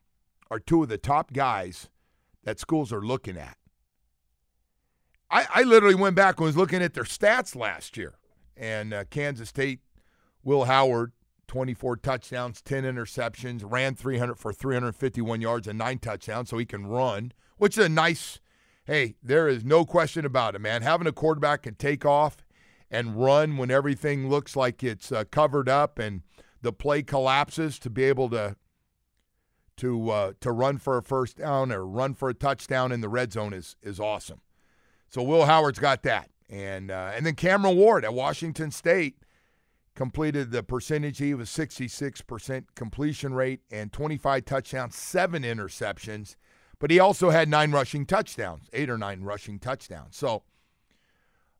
are 0.51 0.59
two 0.59 0.83
of 0.83 0.89
the 0.89 0.97
top 0.97 1.31
guys 1.31 1.89
that 2.43 2.59
schools 2.59 2.91
are 2.91 3.01
looking 3.01 3.37
at. 3.37 3.57
I, 5.31 5.47
I 5.55 5.63
literally 5.63 5.95
went 5.95 6.15
back 6.15 6.37
and 6.37 6.45
was 6.45 6.57
looking 6.57 6.81
at 6.81 6.93
their 6.93 7.05
stats 7.05 7.55
last 7.55 7.97
year. 7.97 8.15
And 8.55 8.93
uh, 8.93 9.05
Kansas 9.09 9.49
State, 9.49 9.79
Will 10.43 10.65
Howard, 10.65 11.13
24 11.47 11.97
touchdowns, 11.97 12.61
10 12.61 12.83
interceptions, 12.83 13.63
ran 13.63 13.95
300 13.95 14.35
for 14.35 14.53
351 14.53 15.41
yards 15.41 15.67
and 15.67 15.79
nine 15.79 15.99
touchdowns, 15.99 16.49
so 16.49 16.57
he 16.57 16.65
can 16.65 16.85
run, 16.85 17.31
which 17.57 17.77
is 17.77 17.85
a 17.85 17.89
nice. 17.89 18.39
Hey, 18.85 19.15
there 19.23 19.47
is 19.47 19.63
no 19.63 19.85
question 19.85 20.25
about 20.25 20.55
it, 20.55 20.59
man. 20.59 20.81
Having 20.81 21.07
a 21.07 21.13
quarterback 21.13 21.63
can 21.63 21.75
take 21.75 22.05
off 22.05 22.42
and 22.93 23.15
run 23.15 23.57
when 23.57 23.71
everything 23.71 24.29
looks 24.29 24.55
like 24.55 24.83
it's 24.83 25.11
uh, 25.11 25.23
covered 25.31 25.67
up 25.67 25.97
and 25.97 26.21
the 26.61 26.71
play 26.71 27.01
collapses 27.01 27.79
to 27.79 27.89
be 27.89 28.03
able 28.03 28.29
to 28.29 28.55
to 29.75 30.09
uh, 30.11 30.33
to 30.39 30.51
run 30.51 30.77
for 30.77 30.97
a 30.99 31.03
first 31.03 31.37
down 31.37 31.71
or 31.71 31.85
run 31.85 32.13
for 32.13 32.29
a 32.29 32.33
touchdown 32.35 32.91
in 32.91 33.01
the 33.01 33.09
red 33.09 33.33
zone 33.33 33.51
is 33.51 33.75
is 33.81 33.99
awesome. 33.99 34.41
So 35.09 35.23
Will 35.23 35.45
Howard's 35.45 35.79
got 35.79 36.03
that, 36.03 36.29
and 36.49 36.91
uh, 36.91 37.11
and 37.15 37.25
then 37.25 37.33
Cameron 37.33 37.75
Ward 37.75 38.05
at 38.05 38.13
Washington 38.13 38.69
State 38.69 39.17
completed 39.95 40.51
the 40.51 40.61
percentage. 40.61 41.17
He 41.17 41.33
was 41.33 41.49
66% 41.49 42.65
completion 42.75 43.33
rate 43.33 43.61
and 43.71 43.91
25 43.91 44.45
touchdowns, 44.45 44.95
seven 44.95 45.43
interceptions, 45.43 46.35
but 46.79 46.89
he 46.89 46.99
also 46.99 47.29
had 47.29 47.47
nine 47.47 47.71
rushing 47.71 48.05
touchdowns, 48.05 48.69
eight 48.73 48.89
or 48.89 48.97
nine 48.97 49.21
rushing 49.21 49.59
touchdowns. 49.59 50.15
So 50.15 50.43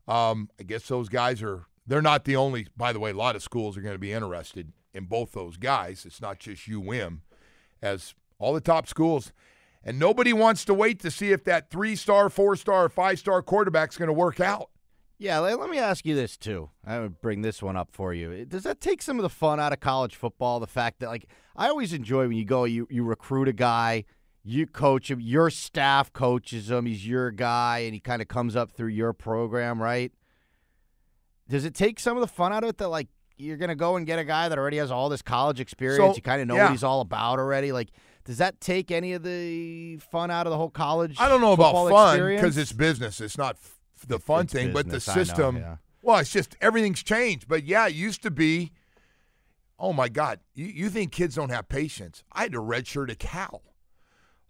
um, 0.06 0.50
I 0.58 0.62
guess 0.64 0.86
those 0.88 1.08
guys 1.08 1.42
are, 1.42 1.66
they're 1.86 2.02
not 2.02 2.24
the 2.24 2.36
only, 2.36 2.68
by 2.76 2.92
the 2.92 3.00
way, 3.00 3.10
a 3.10 3.16
lot 3.16 3.36
of 3.36 3.42
schools 3.42 3.76
are 3.76 3.80
going 3.80 3.94
to 3.94 3.98
be 3.98 4.12
interested 4.12 4.72
in 4.92 5.04
both 5.06 5.32
those 5.32 5.56
guys. 5.56 6.04
It's 6.06 6.20
not 6.20 6.38
just 6.38 6.68
UM, 6.68 7.22
as 7.82 8.14
all 8.38 8.54
the 8.54 8.60
top 8.60 8.86
schools. 8.86 9.32
And 9.82 9.98
nobody 9.98 10.32
wants 10.32 10.64
to 10.66 10.74
wait 10.74 11.00
to 11.00 11.10
see 11.10 11.32
if 11.32 11.44
that 11.44 11.70
three 11.70 11.94
star, 11.94 12.30
four 12.30 12.56
star, 12.56 12.88
five 12.88 13.18
star 13.18 13.42
quarterback's 13.42 13.98
going 13.98 14.08
to 14.08 14.14
work 14.14 14.40
out. 14.40 14.70
Yeah, 15.18 15.38
let, 15.38 15.70
me 15.70 15.78
ask 15.78 16.04
you 16.04 16.14
this 16.14 16.36
too. 16.36 16.70
I 16.84 16.98
would 16.98 17.20
bring 17.20 17.42
this 17.42 17.62
one 17.62 17.76
up 17.76 17.90
for 17.92 18.12
you. 18.12 18.44
Does 18.44 18.64
that 18.64 18.80
take 18.80 19.00
some 19.00 19.18
of 19.18 19.22
the 19.22 19.28
fun 19.28 19.60
out 19.60 19.72
of 19.72 19.80
college 19.80 20.16
football? 20.16 20.58
The 20.58 20.66
fact 20.66 21.00
that, 21.00 21.08
like, 21.08 21.26
I 21.54 21.68
always 21.68 21.92
enjoy 21.92 22.26
when 22.26 22.36
you 22.36 22.44
go, 22.44 22.64
you 22.64 22.88
you 22.90 23.04
recruit 23.04 23.46
a 23.46 23.52
guy, 23.52 24.04
you 24.44 24.66
coach 24.66 25.10
him, 25.10 25.20
your 25.20 25.48
staff 25.48 26.12
coaches 26.12 26.70
him, 26.70 26.84
he's 26.84 27.06
your 27.06 27.30
guy, 27.30 27.78
and 27.78 27.94
he 27.94 28.00
kind 28.00 28.20
of 28.20 28.28
comes 28.28 28.54
up 28.54 28.70
through 28.72 28.88
your 28.88 29.14
program, 29.14 29.82
right? 29.82 30.12
Does 31.48 31.64
it 31.64 31.74
take 31.74 31.98
some 31.98 32.16
of 32.16 32.20
the 32.20 32.26
fun 32.26 32.52
out 32.52 32.62
of 32.62 32.70
it 32.70 32.78
that, 32.78 32.88
like, 32.88 33.08
you're 33.36 33.56
gonna 33.56 33.74
go 33.74 33.96
and 33.96 34.06
get 34.06 34.18
a 34.18 34.24
guy 34.24 34.48
that 34.48 34.58
already 34.58 34.76
has 34.76 34.90
all 34.90 35.08
this 35.08 35.22
college 35.22 35.60
experience? 35.60 36.12
So, 36.12 36.14
you 36.14 36.22
kind 36.22 36.42
of 36.42 36.46
know 36.46 36.56
yeah. 36.56 36.64
what 36.64 36.72
he's 36.72 36.84
all 36.84 37.00
about 37.00 37.38
already. 37.38 37.72
Like, 37.72 37.88
does 38.24 38.38
that 38.38 38.60
take 38.60 38.90
any 38.90 39.14
of 39.14 39.22
the 39.22 39.96
fun 39.96 40.30
out 40.30 40.46
of 40.46 40.50
the 40.50 40.56
whole 40.56 40.70
college? 40.70 41.16
I 41.18 41.28
don't 41.28 41.40
know 41.40 41.52
about 41.52 41.88
fun 41.90 42.18
because 42.26 42.56
it's 42.56 42.72
business. 42.72 43.20
It's 43.20 43.36
not 43.38 43.56
f- 43.56 43.80
the 44.06 44.18
fun 44.18 44.44
It's 44.44 44.52
thing, 44.52 44.72
but 44.72 44.86
the 44.86 44.94
business, 44.94 45.08
I 45.08 45.14
know, 45.14 45.24
system. 45.24 45.56
yeah. 45.56 45.76
Well, 46.02 46.18
it's 46.18 46.30
just 46.30 46.56
everything's 46.60 47.02
changed. 47.02 47.48
But 47.48 47.64
yeah, 47.64 47.86
it 47.86 47.94
used 47.94 48.22
to 48.22 48.30
be. 48.30 48.72
Oh 49.78 49.92
my 49.92 50.08
God, 50.08 50.40
you, 50.54 50.66
you 50.66 50.88
think 50.88 51.12
kids 51.12 51.34
don't 51.34 51.50
have 51.50 51.68
patience? 51.68 52.22
I 52.32 52.42
had 52.42 52.52
to 52.52 52.60
redshirt 52.60 53.10
a 53.10 53.14
Cal. 53.14 53.62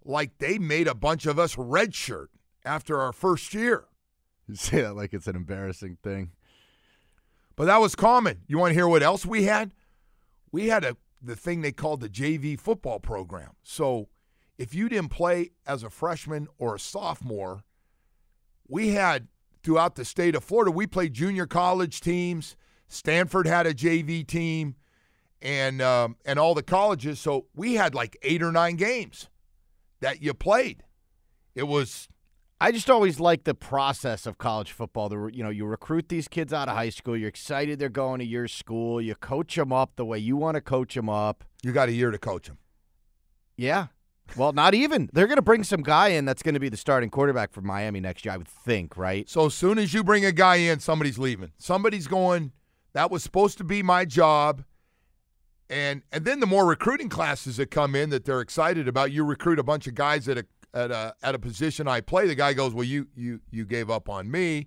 Like 0.05 0.39
they 0.39 0.59
made 0.59 0.87
a 0.87 0.95
bunch 0.95 1.27
of 1.27 1.39
us 1.39 1.57
redshirt 1.57 2.27
after 2.65 3.01
our 3.01 3.13
first 3.13 3.55
year. 3.55 3.85
You 4.47 4.57
say 4.57 4.83
that 4.83 4.95
like 4.95 5.15
it's 5.15 5.27
an 5.27 5.37
embarrassing 5.37 5.97
thing. 6.03 6.33
But 7.57 7.65
that 7.65 7.81
was 7.81 7.95
common. 7.95 8.43
You 8.47 8.59
want 8.59 8.73
to 8.73 8.75
hear 8.75 8.87
what 8.87 9.03
else 9.03 9.25
we 9.25 9.45
had? 9.45 9.73
We 10.53 10.69
had 10.69 10.85
a 10.85 10.99
the 11.23 11.35
thing 11.35 11.63
they 11.63 11.73
called 11.73 12.01
the 12.01 12.11
JV 12.11 12.61
football 12.61 13.01
program. 13.01 13.53
So 13.63 14.09
if 14.59 14.75
you 14.75 14.91
didn't 14.91 15.09
play 15.09 15.53
as 15.67 15.83
a 15.83 15.89
freshman 15.89 16.49
or 16.59 16.75
a 16.75 16.79
sophomore, 16.79 17.65
we 18.69 18.91
had 18.91 19.29
throughout 19.63 19.95
the 19.95 20.05
state 20.05 20.35
of 20.35 20.45
Florida, 20.45 20.71
we 20.71 20.87
played 20.87 21.15
junior 21.15 21.47
college 21.47 22.01
teams. 22.01 22.57
Stanford 22.87 23.47
had 23.47 23.67
a 23.67 23.73
JV 23.73 24.27
team, 24.27 24.77
and 25.41 25.81
um, 25.81 26.17
and 26.25 26.39
all 26.39 26.55
the 26.55 26.63
colleges. 26.63 27.19
So 27.19 27.47
we 27.55 27.75
had 27.75 27.95
like 27.95 28.17
eight 28.23 28.43
or 28.43 28.53
nine 28.53 28.77
games 28.77 29.29
that 30.01 30.23
you 30.23 30.35
played. 30.35 30.83
It 31.55 31.65
was 31.65 32.09
I 32.61 32.73
just 32.73 32.89
always 32.89 33.21
like 33.21 33.45
the 33.45 33.55
process 33.55 34.27
of 34.27 34.39
college 34.39 34.73
football. 34.73 35.09
The 35.09 35.31
you 35.33 35.43
know 35.43 35.51
you 35.51 35.67
recruit 35.67 36.09
these 36.09 36.29
kids 36.29 36.53
out 36.53 36.69
of 36.69 36.77
high 36.77 36.91
school. 36.91 37.17
You're 37.17 37.29
excited 37.29 37.79
they're 37.79 37.89
going 37.89 38.21
to 38.21 38.25
your 38.25 38.49
school. 38.49 39.01
You 39.01 39.15
coach 39.15 39.57
them 39.57 39.73
up 39.73 39.97
the 39.97 40.05
way 40.05 40.19
you 40.19 40.37
want 40.37 40.55
to 40.55 40.61
coach 40.61 40.95
them 40.95 41.09
up. 41.09 41.45
you 41.63 41.73
got 41.73 41.89
a 41.89 41.93
year 41.93 42.11
to 42.11 42.19
coach 42.19 42.47
them. 42.47 42.59
Yeah. 43.57 43.89
Well, 44.37 44.53
not 44.53 44.75
even. 44.75 45.11
They're 45.13 45.27
going 45.27 45.37
to 45.37 45.43
bring 45.43 45.65
some 45.65 45.83
guy 45.83 46.09
in 46.09 46.25
that's 46.25 46.43
going 46.43 46.55
to 46.55 46.61
be 46.61 46.71
the 46.71 46.77
starting 46.77 47.11
quarterback 47.11 47.53
for 47.53 47.61
Miami 47.61 48.01
next 48.01 48.25
year. 48.25 48.33
I 48.33 48.39
would 48.39 48.49
think, 48.49 48.97
right? 48.97 49.29
So 49.29 49.47
as 49.47 49.55
soon 49.55 49.79
as 49.79 49.93
you 49.93 50.03
bring 50.03 50.25
a 50.25 50.33
guy 50.33 50.57
in, 50.57 50.81
somebody's 50.81 51.19
leaving. 51.19 51.53
Somebody's 51.59 52.07
going. 52.07 52.53
That 52.95 53.11
was 53.11 53.23
supposed 53.23 53.59
to 53.59 53.65
be 53.65 53.83
my 53.83 54.05
job. 54.05 54.65
And 55.71 56.03
and 56.13 56.25
then 56.25 56.41
the 56.41 56.47
more 56.47 56.67
recruiting 56.67 57.09
classes 57.09 57.57
that 57.57 57.71
come 57.71 57.95
in 57.95 58.11
that 58.11 58.25
they're 58.25 58.41
excited 58.41 58.87
about, 58.87 59.13
you 59.13 59.25
recruit 59.25 59.59
a 59.59 59.63
bunch 59.63 59.87
of 59.87 59.95
guys 59.95 60.29
at 60.29 60.39
a 60.39 60.47
at 60.75 60.91
a 60.91 61.15
at 61.23 61.35
a 61.35 61.39
position 61.39 61.89
I 61.89 62.01
play. 62.01 62.27
The 62.27 62.35
guy 62.35 62.53
goes, 62.53 62.75
"Well, 62.75 62.85
you 62.85 63.09
you 63.17 63.41
you 63.51 63.65
gave 63.65 63.91
up 63.91 64.09
on 64.09 64.31
me." 64.31 64.67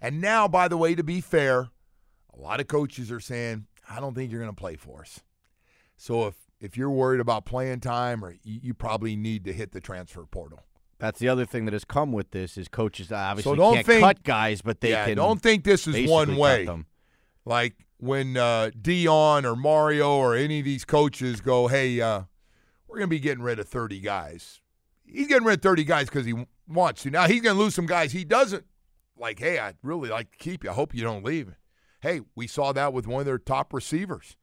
And 0.00 0.20
now, 0.20 0.46
by 0.46 0.68
the 0.68 0.76
way, 0.76 0.94
to 0.94 1.02
be 1.02 1.20
fair, 1.20 1.70
a 2.32 2.40
lot 2.40 2.60
of 2.60 2.68
coaches 2.68 3.10
are 3.10 3.20
saying, 3.20 3.66
"I 3.90 3.98
don't 3.98 4.14
think 4.14 4.30
you're 4.30 4.40
going 4.40 4.54
to 4.54 4.60
play 4.60 4.76
for 4.76 5.00
us." 5.00 5.20
So 5.96 6.26
if 6.26 6.34
if 6.60 6.76
you're 6.76 6.90
worried 6.90 7.20
about 7.20 7.44
playing 7.44 7.80
time, 7.80 8.24
or 8.24 8.32
you, 8.44 8.60
you 8.62 8.74
probably 8.74 9.16
need 9.16 9.44
to 9.44 9.52
hit 9.52 9.72
the 9.72 9.80
transfer 9.80 10.24
portal. 10.26 10.60
That's 10.98 11.18
the 11.18 11.28
other 11.28 11.44
thing 11.44 11.66
that 11.66 11.72
has 11.72 11.84
come 11.84 12.12
with 12.12 12.30
this 12.30 12.56
is 12.56 12.68
coaches 12.68 13.12
obviously 13.12 13.56
don't 13.56 13.74
can't 13.74 13.86
think- 13.86 14.00
cut 14.02 14.22
guys, 14.22 14.62
but 14.62 14.80
they 14.80 14.90
yeah, 14.90 15.12
don't 15.14 15.42
think 15.42 15.64
this 15.64 15.86
is 15.86 16.08
one 16.08 16.36
way. 16.36 16.66
like 17.44 17.74
when 17.98 18.36
uh, 18.36 18.70
Deion 18.80 19.44
or 19.44 19.56
Mario 19.56 20.16
or 20.16 20.34
any 20.34 20.58
of 20.60 20.64
these 20.64 20.84
coaches 20.84 21.40
go, 21.40 21.66
"Hey, 21.68 22.00
uh, 22.00 22.22
we're 22.86 22.98
going 22.98 23.08
to 23.08 23.14
be 23.14 23.20
getting 23.20 23.42
rid 23.42 23.58
of 23.58 23.68
30 23.68 24.00
guys." 24.00 24.60
He's 25.04 25.28
getting 25.28 25.44
rid 25.46 25.58
of 25.58 25.62
30 25.62 25.84
guys 25.84 26.08
because 26.08 26.26
he 26.26 26.34
wants 26.68 27.02
to. 27.02 27.10
Now 27.10 27.26
he's 27.26 27.40
going 27.40 27.56
to 27.56 27.62
lose 27.62 27.74
some 27.74 27.86
guys 27.86 28.12
he 28.12 28.24
doesn't. 28.24 28.64
Like, 29.18 29.38
hey, 29.38 29.58
I'd 29.58 29.76
really 29.82 30.10
like 30.10 30.32
to 30.32 30.38
keep 30.38 30.64
you. 30.64 30.70
I 30.70 30.74
hope 30.74 30.94
you 30.94 31.02
don't 31.02 31.24
leave. 31.24 31.54
Hey, 32.00 32.20
we 32.34 32.46
saw 32.46 32.72
that 32.72 32.92
with 32.92 33.06
one 33.06 33.20
of 33.20 33.26
their 33.26 33.38
top 33.38 33.72
receivers, 33.72 34.36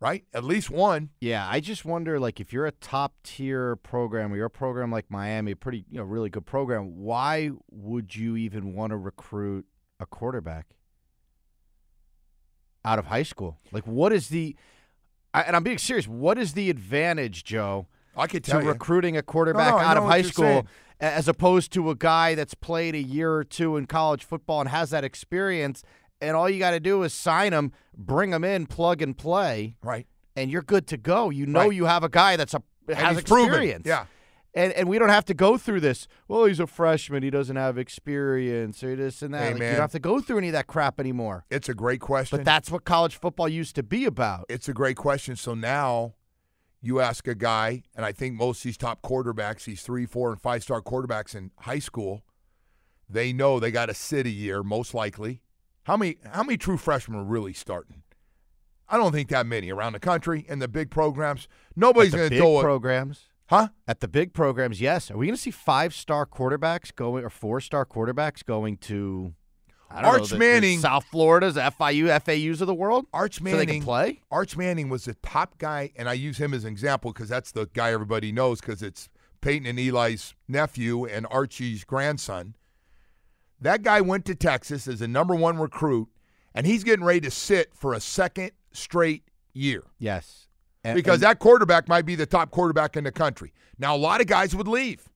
right? 0.00 0.24
At 0.34 0.44
least 0.44 0.70
one. 0.70 1.10
Yeah, 1.20 1.48
I 1.48 1.60
just 1.60 1.84
wonder, 1.84 2.20
like, 2.20 2.38
if 2.38 2.52
you're 2.52 2.66
a 2.66 2.72
top 2.72 3.14
tier 3.24 3.76
program 3.76 4.32
or 4.32 4.36
you're 4.36 4.46
a 4.46 4.50
program 4.50 4.90
like 4.90 5.10
Miami, 5.10 5.52
a 5.52 5.56
pretty, 5.56 5.84
you 5.90 5.98
know, 5.98 6.04
really 6.04 6.28
good 6.28 6.44
program, 6.44 6.96
why 6.96 7.50
would 7.70 8.14
you 8.14 8.36
even 8.36 8.74
want 8.74 8.90
to 8.90 8.96
recruit 8.96 9.66
a 9.98 10.06
quarterback 10.06 10.66
out 12.84 12.98
of 12.98 13.06
high 13.06 13.22
school? 13.22 13.58
Like, 13.72 13.86
what 13.86 14.12
is 14.12 14.28
the, 14.28 14.56
I, 15.34 15.42
and 15.42 15.54
I'm 15.56 15.62
being 15.62 15.78
serious, 15.78 16.06
what 16.08 16.38
is 16.38 16.54
the 16.54 16.70
advantage, 16.70 17.44
Joe, 17.44 17.86
I 18.16 18.26
could 18.26 18.44
to 18.44 18.50
tell 18.50 18.62
you. 18.62 18.68
recruiting 18.68 19.16
a 19.16 19.22
quarterback 19.22 19.72
No, 19.74 19.78
no, 19.78 19.84
out 19.84 19.96
of 19.96 20.04
high 20.04 20.22
school 20.22 20.44
saying. 20.44 20.68
as 21.00 21.28
opposed 21.28 21.72
to 21.74 21.90
a 21.90 21.94
guy 21.94 22.34
that's 22.34 22.54
played 22.54 22.94
a 22.94 23.02
year 23.02 23.32
or 23.32 23.44
two 23.44 23.76
in 23.76 23.86
college 23.86 24.24
football 24.24 24.60
and 24.60 24.68
has 24.70 24.90
that 24.90 25.04
experience? 25.04 25.82
And 26.20 26.34
all 26.36 26.48
you 26.50 26.58
got 26.58 26.72
to 26.72 26.80
do 26.80 27.02
is 27.04 27.14
sign 27.14 27.52
him, 27.52 27.72
bring 27.96 28.32
him 28.32 28.42
in, 28.42 28.66
plug 28.66 29.02
and 29.02 29.16
play 29.16 29.76
Right. 29.82 30.06
and 30.34 30.50
you're 30.50 30.62
good 30.62 30.86
to 30.88 30.96
go. 30.96 31.30
You 31.30 31.46
know 31.46 31.60
Right. 31.68 31.74
you 31.74 31.84
have 31.84 32.02
a 32.02 32.08
guy 32.08 32.36
that's 32.36 32.54
a 32.54 32.62
has 32.92 33.16
he's 33.18 33.24
proven. 33.24 33.48
experience. 33.50 33.86
Yeah. 33.86 34.06
And 34.54 34.72
and 34.72 34.88
we 34.88 34.98
don't 34.98 35.10
have 35.10 35.24
to 35.26 35.34
go 35.34 35.58
through 35.58 35.80
this. 35.80 36.08
Well, 36.26 36.46
he's 36.46 36.58
a 36.58 36.66
freshman. 36.66 37.22
He 37.22 37.30
doesn't 37.30 37.56
have 37.56 37.76
experience 37.78 38.82
or 38.82 38.96
this 38.96 39.22
and 39.22 39.34
that. 39.34 39.42
Hey, 39.42 39.52
Like, 39.52 39.62
you 39.62 39.68
don't 39.70 39.80
have 39.80 39.92
to 39.92 39.98
go 39.98 40.20
through 40.20 40.38
any 40.38 40.48
of 40.48 40.52
that 40.54 40.66
crap 40.66 40.98
anymore. 40.98 41.44
It's 41.50 41.68
a 41.68 41.74
great 41.74 42.00
question. 42.00 42.38
But 42.38 42.44
that's 42.44 42.70
what 42.70 42.84
college 42.84 43.16
football 43.16 43.48
used 43.48 43.74
to 43.76 43.82
be 43.82 44.04
about. 44.06 44.46
It's 44.48 44.68
a 44.68 44.72
great 44.72 44.96
question. 44.96 45.36
So 45.36 45.54
now 45.54 46.14
you 46.80 47.00
ask 47.00 47.28
a 47.28 47.34
guy, 47.34 47.82
and 47.94 48.06
I 48.06 48.12
think 48.12 48.34
most 48.34 48.60
of 48.60 48.62
these 48.64 48.78
top 48.78 49.02
quarterbacks, 49.02 49.64
these 49.64 49.82
three, 49.82 50.06
four, 50.06 50.30
and 50.32 50.40
five 50.40 50.62
star 50.62 50.80
quarterbacks 50.80 51.34
in 51.34 51.50
high 51.60 51.78
school, 51.80 52.22
they 53.08 53.32
know 53.32 53.60
they 53.60 53.70
got 53.70 53.86
to 53.86 53.94
sit 53.94 54.26
a 54.26 54.30
year, 54.30 54.62
most 54.62 54.94
likely. 54.94 55.42
How 55.84 55.96
many 55.96 56.16
how 56.32 56.42
many 56.42 56.56
true 56.56 56.76
freshmen 56.76 57.18
are 57.18 57.24
really 57.24 57.52
starting? 57.52 58.02
I 58.88 58.96
don't 58.96 59.12
think 59.12 59.28
that 59.28 59.46
many 59.46 59.70
around 59.70 59.92
the 59.92 60.00
country 60.00 60.46
in 60.48 60.58
the 60.58 60.68
big 60.68 60.90
programs. 60.90 61.48
Nobody's 61.76 62.14
going 62.14 62.30
to 62.30 62.38
throw 62.38 62.60
it. 62.60 62.62
programs. 62.62 63.24
Huh? 63.48 63.68
At 63.86 64.00
the 64.00 64.08
big 64.08 64.34
programs, 64.34 64.80
yes. 64.80 65.10
Are 65.10 65.16
we 65.16 65.26
going 65.26 65.36
to 65.36 65.40
see 65.40 65.50
five 65.50 65.94
star 65.94 66.26
quarterbacks 66.26 66.94
going 66.94 67.24
or 67.24 67.30
four 67.30 67.60
star 67.60 67.86
quarterbacks 67.86 68.44
going 68.44 68.76
to 68.78 69.32
I 69.90 70.02
don't 70.02 70.10
Arch 70.10 70.20
know, 70.20 70.26
the- 70.26 70.34
the 70.34 70.38
Manning- 70.38 70.80
South 70.80 71.04
Florida's, 71.10 71.56
FIU, 71.56 72.08
FAU's 72.22 72.60
of 72.60 72.66
the 72.66 72.74
world? 72.74 73.06
Arch 73.12 73.38
So 73.38 73.44
they 73.44 73.52
Manning 73.52 73.68
can 73.80 73.82
play? 73.82 74.20
Arch 74.30 74.54
Manning 74.56 74.90
was 74.90 75.06
the 75.06 75.14
top 75.22 75.56
guy, 75.56 75.92
and 75.96 76.08
I 76.10 76.12
use 76.12 76.36
him 76.36 76.52
as 76.52 76.64
an 76.64 76.70
example 76.72 77.10
because 77.12 77.30
that's 77.30 77.52
the 77.52 77.66
guy 77.72 77.90
everybody 77.92 78.30
knows 78.32 78.60
because 78.60 78.82
it's 78.82 79.08
Peyton 79.40 79.66
and 79.66 79.78
Eli's 79.78 80.34
nephew 80.46 81.06
and 81.06 81.26
Archie's 81.30 81.84
grandson. 81.84 82.54
That 83.60 83.82
guy 83.82 84.02
went 84.02 84.24
to 84.26 84.34
Texas 84.34 84.86
as 84.86 85.00
a 85.00 85.08
number 85.08 85.34
one 85.34 85.56
recruit, 85.58 86.08
and 86.54 86.66
he's 86.66 86.84
getting 86.84 87.04
ready 87.04 87.20
to 87.22 87.30
sit 87.30 87.74
for 87.74 87.94
a 87.94 88.00
second 88.00 88.52
straight 88.72 89.22
year 89.54 89.84
Yes. 89.98 90.47
And- 90.88 90.96
because 90.96 91.14
and- 91.14 91.22
that 91.22 91.38
quarterback 91.38 91.88
might 91.88 92.06
be 92.06 92.14
the 92.14 92.26
top 92.26 92.50
quarterback 92.50 92.96
in 92.96 93.04
the 93.04 93.12
country. 93.12 93.52
Now, 93.78 93.94
a 93.94 93.98
lot 93.98 94.20
of 94.20 94.26
guys 94.26 94.54
would 94.54 94.68
leave. 94.68 95.08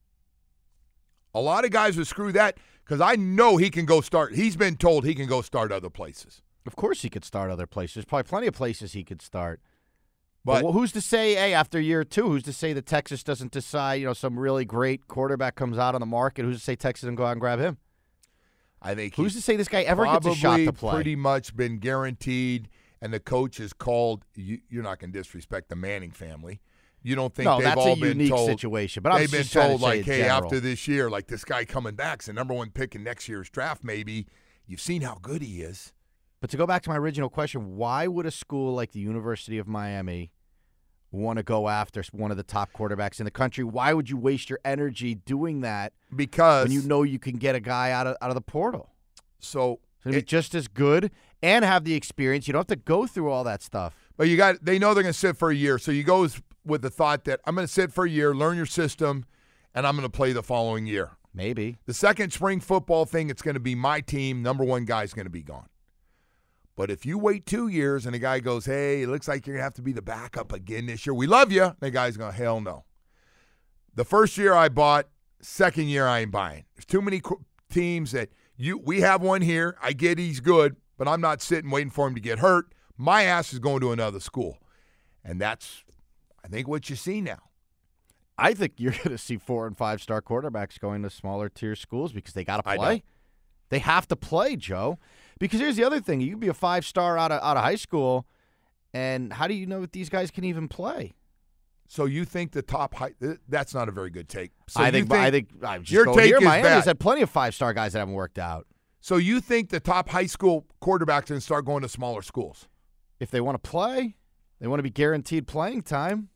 A 1.34 1.40
lot 1.40 1.64
of 1.64 1.70
guys 1.70 1.96
would 1.96 2.06
screw 2.06 2.32
that 2.32 2.58
because 2.84 3.00
I 3.00 3.16
know 3.16 3.56
he 3.56 3.70
can 3.70 3.86
go 3.86 4.00
start. 4.00 4.34
He's 4.34 4.56
been 4.56 4.76
told 4.76 5.04
he 5.04 5.14
can 5.14 5.26
go 5.26 5.40
start 5.42 5.72
other 5.72 5.90
places. 5.90 6.42
Of 6.66 6.76
course, 6.76 7.02
he 7.02 7.10
could 7.10 7.24
start 7.24 7.50
other 7.50 7.66
places. 7.66 7.94
There's 7.94 8.04
probably 8.04 8.28
plenty 8.28 8.46
of 8.46 8.54
places 8.54 8.92
he 8.92 9.02
could 9.02 9.22
start. 9.22 9.60
But 10.44 10.62
But, 10.62 10.72
who's 10.72 10.92
to 10.92 11.00
say, 11.00 11.34
hey, 11.34 11.54
after 11.54 11.80
year 11.80 12.04
two, 12.04 12.28
who's 12.28 12.42
to 12.44 12.52
say 12.52 12.72
that 12.72 12.84
Texas 12.86 13.22
doesn't 13.22 13.52
decide, 13.52 13.94
you 13.94 14.06
know, 14.06 14.12
some 14.12 14.38
really 14.38 14.64
great 14.64 15.06
quarterback 15.08 15.54
comes 15.54 15.78
out 15.78 15.94
on 15.94 16.00
the 16.00 16.06
market? 16.06 16.44
Who's 16.44 16.58
to 16.58 16.64
say 16.64 16.76
Texas 16.76 17.02
doesn't 17.02 17.14
go 17.14 17.24
out 17.24 17.32
and 17.32 17.40
grab 17.40 17.60
him? 17.60 17.78
I 18.80 18.94
think 18.96 19.14
Who's 19.14 19.34
to 19.34 19.40
say 19.40 19.56
this 19.56 19.68
guy 19.68 19.82
ever 19.82 20.04
gets 20.04 20.26
a 20.26 20.34
shot 20.34 20.56
to 20.56 20.72
play? 20.72 20.92
pretty 20.94 21.14
much 21.16 21.54
been 21.54 21.78
guaranteed, 21.78 22.68
and 23.02 23.12
the 23.12 23.20
coach 23.20 23.58
has 23.58 23.74
called. 23.74 24.24
You, 24.34 24.60
you're 24.70 24.82
not 24.82 24.98
going 24.98 25.12
to 25.12 25.18
disrespect 25.18 25.68
the 25.68 25.76
Manning 25.76 26.12
family. 26.12 26.60
You 27.02 27.16
don't 27.16 27.34
think 27.34 27.46
no, 27.46 27.56
they've 27.58 27.64
that's 27.64 27.76
all 27.80 27.94
a 27.94 27.96
been 27.96 28.18
unique 28.20 28.30
told, 28.30 28.48
situation. 28.48 29.02
But 29.02 29.12
I'm 29.12 29.18
they've 29.18 29.32
been 29.32 29.44
told 29.44 29.80
to 29.80 29.84
like, 29.84 30.04
hey, 30.04 30.18
general. 30.18 30.44
after 30.44 30.60
this 30.60 30.86
year, 30.86 31.10
like 31.10 31.26
this 31.26 31.44
guy 31.44 31.64
coming 31.64 31.96
back's 31.96 32.26
the 32.26 32.32
number 32.32 32.54
one 32.54 32.70
pick 32.70 32.94
in 32.94 33.02
next 33.02 33.28
year's 33.28 33.50
draft. 33.50 33.82
Maybe 33.82 34.26
you've 34.66 34.80
seen 34.80 35.02
how 35.02 35.18
good 35.20 35.42
he 35.42 35.62
is. 35.62 35.92
But 36.40 36.50
to 36.50 36.56
go 36.56 36.66
back 36.66 36.82
to 36.84 36.90
my 36.90 36.96
original 36.96 37.28
question, 37.28 37.76
why 37.76 38.06
would 38.06 38.24
a 38.24 38.30
school 38.30 38.72
like 38.74 38.92
the 38.92 39.00
University 39.00 39.58
of 39.58 39.66
Miami 39.66 40.30
want 41.10 41.36
to 41.38 41.42
go 41.42 41.68
after 41.68 42.02
one 42.12 42.30
of 42.30 42.36
the 42.36 42.42
top 42.42 42.72
quarterbacks 42.72 43.18
in 43.18 43.24
the 43.24 43.30
country? 43.30 43.64
Why 43.64 43.92
would 43.92 44.08
you 44.08 44.16
waste 44.16 44.48
your 44.48 44.58
energy 44.64 45.14
doing 45.16 45.60
that 45.62 45.92
Because 46.14 46.64
when 46.68 46.72
you 46.72 46.82
know 46.82 47.02
you 47.02 47.18
can 47.18 47.36
get 47.36 47.54
a 47.54 47.60
guy 47.60 47.90
out 47.90 48.06
of 48.06 48.16
out 48.22 48.30
of 48.30 48.34
the 48.36 48.40
portal? 48.40 48.90
so, 49.40 49.80
It's 50.04 50.16
it- 50.18 50.26
just 50.26 50.54
as 50.54 50.68
good 50.68 51.10
and 51.42 51.64
have 51.64 51.84
the 51.84 51.94
experience. 51.94 52.46
You 52.46 52.52
don't 52.52 52.60
have 52.60 52.66
to 52.68 52.76
go 52.76 53.06
through 53.06 53.30
all 53.30 53.44
that 53.44 53.62
stuff. 53.62 53.94
but 54.16 54.28
you 54.28 54.36
got 54.36 54.64
they 54.64 54.78
know 54.78 54.94
they're 54.94 55.02
going 55.02 55.12
to 55.12 55.18
sit 55.18 55.36
for 55.36 55.50
a 55.50 55.54
year, 55.54 55.78
so 55.78 55.90
you 55.90 56.04
go 56.04 56.22
with, 56.22 56.42
with 56.64 56.82
the 56.82 56.90
thought 56.90 57.24
that 57.24 57.40
I'm 57.46 57.54
going 57.54 57.66
to 57.66 57.72
sit 57.72 57.92
for 57.92 58.04
a 58.04 58.10
year, 58.10 58.34
learn 58.34 58.56
your 58.56 58.66
system, 58.66 59.24
and 59.74 59.86
I'm 59.86 59.96
going 59.96 60.08
to 60.08 60.16
play 60.16 60.32
the 60.32 60.42
following 60.42 60.86
year. 60.86 61.10
Maybe. 61.34 61.78
The 61.86 61.94
second 61.94 62.32
spring 62.32 62.60
football 62.60 63.06
thing, 63.06 63.30
it's 63.30 63.42
going 63.42 63.54
to 63.54 63.60
be 63.60 63.74
my 63.74 64.00
team. 64.00 64.42
Number 64.42 64.64
one 64.64 64.84
guy's 64.84 65.14
going 65.14 65.26
to 65.26 65.30
be 65.30 65.42
gone. 65.42 65.68
But 66.76 66.90
if 66.90 67.04
you 67.06 67.18
wait 67.18 67.46
two 67.46 67.68
years 67.68 68.06
and 68.06 68.14
the 68.14 68.18
guy 68.18 68.40
goes, 68.40 68.66
hey, 68.66 69.02
it 69.02 69.08
looks 69.08 69.28
like 69.28 69.46
you're 69.46 69.56
going 69.56 69.60
to 69.60 69.64
have 69.64 69.74
to 69.74 69.82
be 69.82 69.92
the 69.92 70.02
backup 70.02 70.52
again 70.52 70.86
this 70.86 71.06
year. 71.06 71.14
We 71.14 71.26
love 71.26 71.52
you. 71.52 71.74
The 71.80 71.90
guy's 71.90 72.16
going, 72.16 72.32
hell 72.34 72.60
no. 72.60 72.84
The 73.94 74.04
first 74.04 74.38
year 74.38 74.54
I 74.54 74.68
bought, 74.68 75.08
second 75.40 75.88
year 75.88 76.06
I 76.06 76.20
ain't 76.20 76.30
buying. 76.30 76.64
There's 76.74 76.86
too 76.86 77.02
many 77.02 77.20
teams 77.70 78.12
that 78.12 78.30
you. 78.56 78.78
We 78.78 79.00
have 79.00 79.20
one 79.20 79.42
here. 79.42 79.76
I 79.82 79.92
get 79.92 80.18
he's 80.18 80.40
good, 80.40 80.76
but 80.96 81.08
I'm 81.08 81.20
not 81.20 81.42
sitting 81.42 81.70
waiting 81.70 81.90
for 81.90 82.06
him 82.06 82.14
to 82.14 82.20
get 82.20 82.38
hurt. 82.38 82.72
My 82.96 83.22
ass 83.22 83.52
is 83.52 83.58
going 83.58 83.80
to 83.80 83.92
another 83.92 84.20
school, 84.20 84.58
and 85.24 85.40
that's, 85.40 85.84
I 86.44 86.48
think, 86.48 86.68
what 86.68 86.88
you 86.90 86.96
see 86.96 87.20
now. 87.20 87.38
I 88.38 88.54
think 88.54 88.74
you're 88.76 88.92
going 89.04 89.10
to 89.10 89.18
see 89.18 89.36
four 89.36 89.66
and 89.66 89.76
five 89.76 90.02
star 90.02 90.20
quarterbacks 90.22 90.78
going 90.78 91.02
to 91.02 91.10
smaller 91.10 91.48
tier 91.48 91.74
schools 91.76 92.12
because 92.12 92.34
they 92.34 92.44
got 92.44 92.58
to 92.58 92.62
play. 92.62 93.02
They 93.70 93.78
have 93.78 94.06
to 94.08 94.16
play, 94.16 94.56
Joe. 94.56 94.98
Because 95.38 95.60
here's 95.60 95.76
the 95.76 95.84
other 95.84 96.00
thing: 96.00 96.20
you 96.20 96.30
can 96.30 96.40
be 96.40 96.48
a 96.48 96.54
five 96.54 96.84
star 96.84 97.16
out 97.16 97.32
of 97.32 97.42
out 97.42 97.56
of 97.56 97.64
high 97.64 97.76
school, 97.76 98.26
and 98.92 99.32
how 99.32 99.46
do 99.46 99.54
you 99.54 99.66
know 99.66 99.80
that 99.80 99.92
these 99.92 100.08
guys 100.08 100.30
can 100.30 100.44
even 100.44 100.68
play? 100.68 101.14
So 101.88 102.06
you 102.06 102.24
think 102.24 102.52
the 102.52 102.62
top 102.62 102.94
high? 102.94 103.12
That's 103.48 103.74
not 103.74 103.88
a 103.88 103.92
very 103.92 104.10
good 104.10 104.28
take. 104.28 104.52
So 104.68 104.80
I 104.82 104.86
you 104.86 104.92
think, 104.92 105.12
I 105.12 105.30
think 105.30 105.48
I 105.62 105.78
just 105.78 105.90
your 105.90 106.06
take 106.06 106.26
here. 106.26 106.38
is 106.38 106.44
Miami 106.44 106.68
has 106.68 106.84
bad. 106.84 106.90
had 106.90 107.00
plenty 107.00 107.22
of 107.22 107.30
five 107.30 107.54
star 107.54 107.74
guys 107.74 107.92
that 107.92 107.98
haven't 107.98 108.14
worked 108.14 108.38
out. 108.38 108.66
So 109.02 109.16
you 109.16 109.40
think 109.40 109.70
the 109.70 109.80
top 109.80 110.08
high 110.08 110.26
school 110.26 110.64
quarterbacks 110.80 111.24
are 111.24 111.32
going 111.32 111.38
to 111.38 111.40
start 111.40 111.64
going 111.64 111.82
to 111.82 111.88
smaller 111.88 112.22
schools? 112.22 112.68
If 113.18 113.32
they 113.32 113.40
want 113.40 113.62
to 113.62 113.70
play, 113.70 114.16
they 114.60 114.68
want 114.68 114.78
to 114.78 114.84
be 114.84 114.90
guaranteed 114.90 115.48
playing 115.48 115.82
time. 115.82 116.28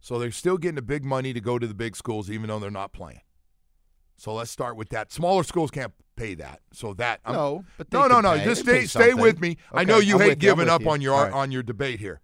So 0.00 0.18
they're 0.18 0.30
still 0.30 0.56
getting 0.56 0.76
the 0.76 0.82
big 0.82 1.04
money 1.04 1.34
to 1.34 1.40
go 1.40 1.58
to 1.58 1.66
the 1.66 1.74
big 1.74 1.94
schools, 1.94 2.30
even 2.30 2.48
though 2.48 2.58
they're 2.58 2.70
not 2.70 2.94
playing. 2.94 3.20
So 4.16 4.32
let's 4.32 4.50
start 4.50 4.76
with 4.76 4.88
that. 4.90 5.12
Smaller 5.12 5.44
schools 5.44 5.70
can't 5.70 5.92
pay 6.16 6.34
that. 6.36 6.60
So 6.72 6.94
that 6.94 7.20
I'm, 7.24 7.34
no, 7.34 7.64
but 7.76 7.92
no, 7.92 8.06
no, 8.06 8.20
no. 8.22 8.38
pay. 8.38 8.44
Just 8.44 8.62
stay, 8.62 8.86
stay 8.86 9.12
with 9.12 9.40
me. 9.40 9.58
I 9.70 9.84
know 9.84 9.98
you 9.98 10.14
I'm 10.14 10.20
hate 10.22 10.28
you. 10.30 10.36
Giving 10.36 10.70
up 10.70 10.82
you. 10.82 10.90
on 10.90 11.02
your 11.02 11.22
right. 11.22 11.32
on 11.32 11.52
your 11.52 11.62
debate 11.62 12.00
here. 12.00 12.22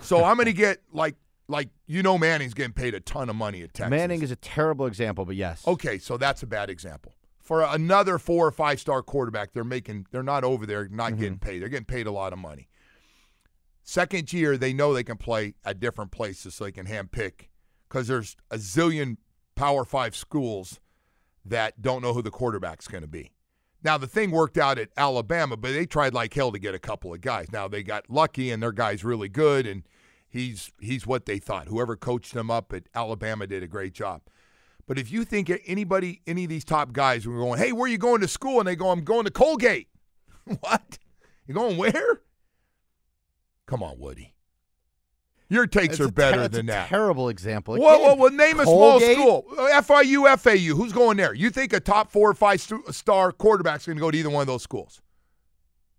So 0.00 0.22
I'm 0.22 0.36
going 0.36 0.46
to 0.46 0.52
get 0.52 0.80
like 0.92 1.16
like 1.48 1.70
you 1.86 2.02
know 2.02 2.18
Manning's 2.18 2.52
getting 2.52 2.74
paid 2.74 2.94
a 2.94 3.00
ton 3.00 3.30
of 3.30 3.36
money 3.36 3.62
at 3.62 3.72
Texas. 3.72 3.90
Manning 3.90 4.20
is 4.20 4.30
a 4.30 4.36
terrible 4.36 4.84
example, 4.84 5.24
but 5.24 5.36
yes. 5.36 5.66
Okay, 5.66 5.98
so 5.98 6.18
that's 6.18 6.42
a 6.42 6.46
bad 6.46 6.68
example. 6.68 7.14
For 7.48 7.62
another 7.62 8.18
four 8.18 8.46
or 8.46 8.50
five 8.50 8.78
star 8.78 9.02
quarterback, 9.02 9.54
they're 9.54 9.64
making 9.64 10.04
they're 10.10 10.22
not 10.22 10.44
over 10.44 10.66
there 10.66 10.86
not 10.86 11.12
Mm-hmm. 11.12 11.20
getting 11.20 11.38
paid. 11.38 11.62
They're 11.62 11.70
getting 11.70 11.86
paid 11.86 12.06
a 12.06 12.10
lot 12.12 12.34
of 12.34 12.38
money. 12.38 12.68
Second 13.82 14.30
year, 14.34 14.58
they 14.58 14.74
know 14.74 14.92
they 14.92 15.02
can 15.02 15.16
play 15.16 15.54
at 15.64 15.80
different 15.80 16.10
places 16.12 16.54
so 16.54 16.64
they 16.64 16.72
can 16.72 16.84
handpick 16.84 17.48
because 17.88 18.06
there's 18.06 18.36
a 18.50 18.56
zillion 18.58 19.16
Power 19.54 19.86
Five 19.86 20.14
schools 20.14 20.78
that 21.42 21.80
don't 21.80 22.02
know 22.02 22.12
who 22.12 22.20
the 22.20 22.30
quarterback's 22.30 22.86
going 22.86 23.00
to 23.00 23.08
be. 23.08 23.32
Now 23.82 23.96
the 23.96 24.06
thing 24.06 24.30
worked 24.30 24.58
out 24.58 24.78
at 24.78 24.90
Alabama, 24.98 25.56
but 25.56 25.72
they 25.72 25.86
tried 25.86 26.12
like 26.12 26.34
hell 26.34 26.52
to 26.52 26.58
get 26.58 26.74
a 26.74 26.78
couple 26.78 27.14
of 27.14 27.22
guys. 27.22 27.50
Now 27.50 27.66
they 27.66 27.82
got 27.82 28.10
lucky, 28.10 28.50
and 28.50 28.62
their 28.62 28.72
guy's 28.72 29.04
really 29.04 29.30
good, 29.30 29.66
and 29.66 29.84
he's 30.28 30.70
he's 30.82 31.06
what 31.06 31.24
they 31.24 31.38
thought. 31.38 31.68
Whoever 31.68 31.96
coached 31.96 32.34
them 32.34 32.50
up 32.50 32.74
at 32.74 32.82
Alabama 32.94 33.46
did 33.46 33.62
a 33.62 33.66
great 33.68 33.94
job. 33.94 34.20
But 34.88 34.98
if 34.98 35.12
you 35.12 35.24
think 35.24 35.52
anybody, 35.66 36.22
any 36.26 36.44
of 36.44 36.50
these 36.50 36.64
top 36.64 36.92
guys 36.94 37.26
were 37.26 37.36
going, 37.36 37.58
hey, 37.58 37.72
where 37.72 37.84
are 37.84 37.88
you 37.88 37.98
going 37.98 38.22
to 38.22 38.28
school? 38.28 38.58
And 38.58 38.66
they 38.66 38.74
go, 38.74 38.88
I'm 38.90 39.04
going 39.04 39.26
to 39.26 39.30
Colgate. 39.30 39.88
what? 40.60 40.98
You 41.46 41.54
going 41.54 41.76
where? 41.76 42.22
Come 43.66 43.82
on, 43.82 43.98
Woody. 43.98 44.34
Your 45.50 45.66
takes 45.66 45.94
It's 45.94 46.00
are 46.00 46.10
better 46.10 46.42
ter- 46.42 46.48
than 46.48 46.68
a 46.68 46.72
that. 46.72 46.88
Terrible 46.88 47.28
example. 47.28 47.78
Well, 47.78 47.94
Again, 47.96 48.06
well, 48.06 48.16
well, 48.16 48.30
name 48.30 48.60
a 48.60 48.64
small 48.64 49.00
school. 49.00 49.44
Uh, 49.50 49.80
FIU, 49.82 50.38
FAU. 50.38 50.74
Who's 50.74 50.92
going 50.92 51.18
there? 51.18 51.34
You 51.34 51.50
think 51.50 51.72
a 51.74 51.80
top 51.80 52.10
four 52.10 52.30
or 52.30 52.34
five 52.34 52.60
stu- 52.60 52.84
star 52.90 53.32
quarterback's 53.32 53.86
going 53.86 53.96
to 53.96 54.00
go 54.00 54.10
to 54.10 54.16
either 54.16 54.30
one 54.30 54.42
of 54.42 54.46
those 54.46 54.62
schools? 54.62 55.00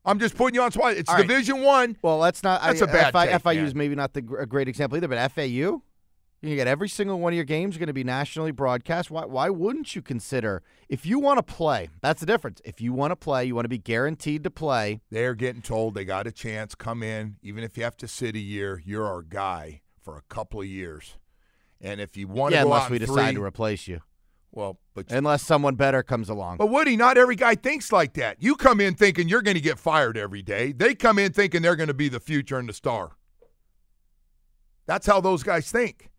I'm 0.06 0.19
just 0.19 0.36
putting 0.36 0.56
you 0.56 0.62
on 0.63 0.71
spot. 0.71 0.93
It's 0.93 1.10
All 1.10 1.15
right. 1.15 1.28
Division 1.28 1.62
One. 1.62 1.95
Well, 2.02 2.19
that's 2.21 2.41
not. 2.41 2.62
That's 2.62 2.82
I, 2.82 2.86
a 2.86 2.88
bad 2.88 3.12
FI, 3.13 3.28
FIU 3.28 3.63
is 3.63 3.75
maybe 3.75 3.95
not 3.95 4.13
the, 4.13 4.19
a 4.39 4.45
great 4.45 4.67
example 4.67 4.97
either, 4.97 5.08
but 5.08 5.32
FAU, 5.32 5.82
you 6.41 6.56
get 6.56 6.67
every 6.67 6.88
single 6.88 7.19
one 7.19 7.34
of 7.34 7.36
your 7.36 7.45
games 7.45 7.78
going 7.78 7.88
to 7.88 7.93
be 7.93 8.04
nationally 8.04 8.52
broadcast. 8.52 9.12
Why? 9.12 9.25
Why 9.25 9.49
wouldn't 9.49 9.95
you 9.95 10.02
consider 10.02 10.63
if 10.88 11.06
you 11.06 11.19
want 11.19 11.38
to 11.38 11.43
play? 11.43 11.89
That's 12.02 12.21
the 12.21 12.25
difference. 12.25 12.62
If 12.63 12.80
you 12.80 12.93
want 12.93 13.12
to 13.12 13.15
play, 13.15 13.45
you 13.45 13.56
want 13.56 13.65
to 13.65 13.69
be 13.69 13.78
guaranteed 13.78 14.43
to 14.43 14.49
play. 14.49 15.02
They're 15.10 15.36
getting 15.36 15.62
told 15.62 15.95
they 15.95 16.06
got 16.06 16.28
a 16.28 16.32
chance. 16.32 16.75
Come 16.75 17.04
in, 17.04 17.36
even 17.41 17.63
if 17.63 17.78
you 17.78 17.84
have 17.84 17.97
to 17.97 18.08
sit 18.08 18.36
a 18.36 18.39
year. 18.39 18.82
You're 18.86 19.06
our 19.06 19.21
guy 19.21 19.82
for 20.02 20.17
a 20.17 20.21
couple 20.34 20.62
of 20.62 20.67
years. 20.67 21.17
And 21.82 21.99
if 22.02 22.15
you 22.17 22.28
want 22.28 22.54
Yeah, 22.54 22.62
to 22.62 22.67
unless 22.67 22.89
we 22.89 22.97
in 22.97 23.06
decide 23.06 23.36
to 23.36 23.43
replace 23.43 23.88
you, 23.88 24.02
well, 24.52 24.80
but 24.93 25.12
unless 25.12 25.43
someone 25.43 25.75
better 25.75 26.04
comes 26.04 26.30
along. 26.30 26.58
But 26.58 26.67
Woody, 26.67 26.97
not 26.97 27.17
every 27.17 27.36
guy 27.36 27.56
thinks 27.56 27.91
like 27.91 28.13
that. 28.13 28.41
You 28.41 28.56
come 28.56 28.82
in 28.82 28.95
thinking 28.95 29.30
you're 29.30 29.41
going 29.41 29.56
to 29.56 29.62
get 29.62 29.78
fired 29.78 30.17
every 30.17 30.41
day. 30.41 30.71
They 30.71 30.95
come 30.95 31.19
in 31.19 31.32
thinking 31.34 31.62
they're 31.62 31.75
going 31.75 31.88
to 31.88 31.93
be 31.93 32.10
the 32.10 32.19
future 32.19 32.58
and 32.58 32.67
the 32.67 32.73
star. 32.73 33.12
That's 34.88 35.06
how 35.06 35.21
those 35.21 35.43
guys 35.43 35.71
think. 35.71 36.10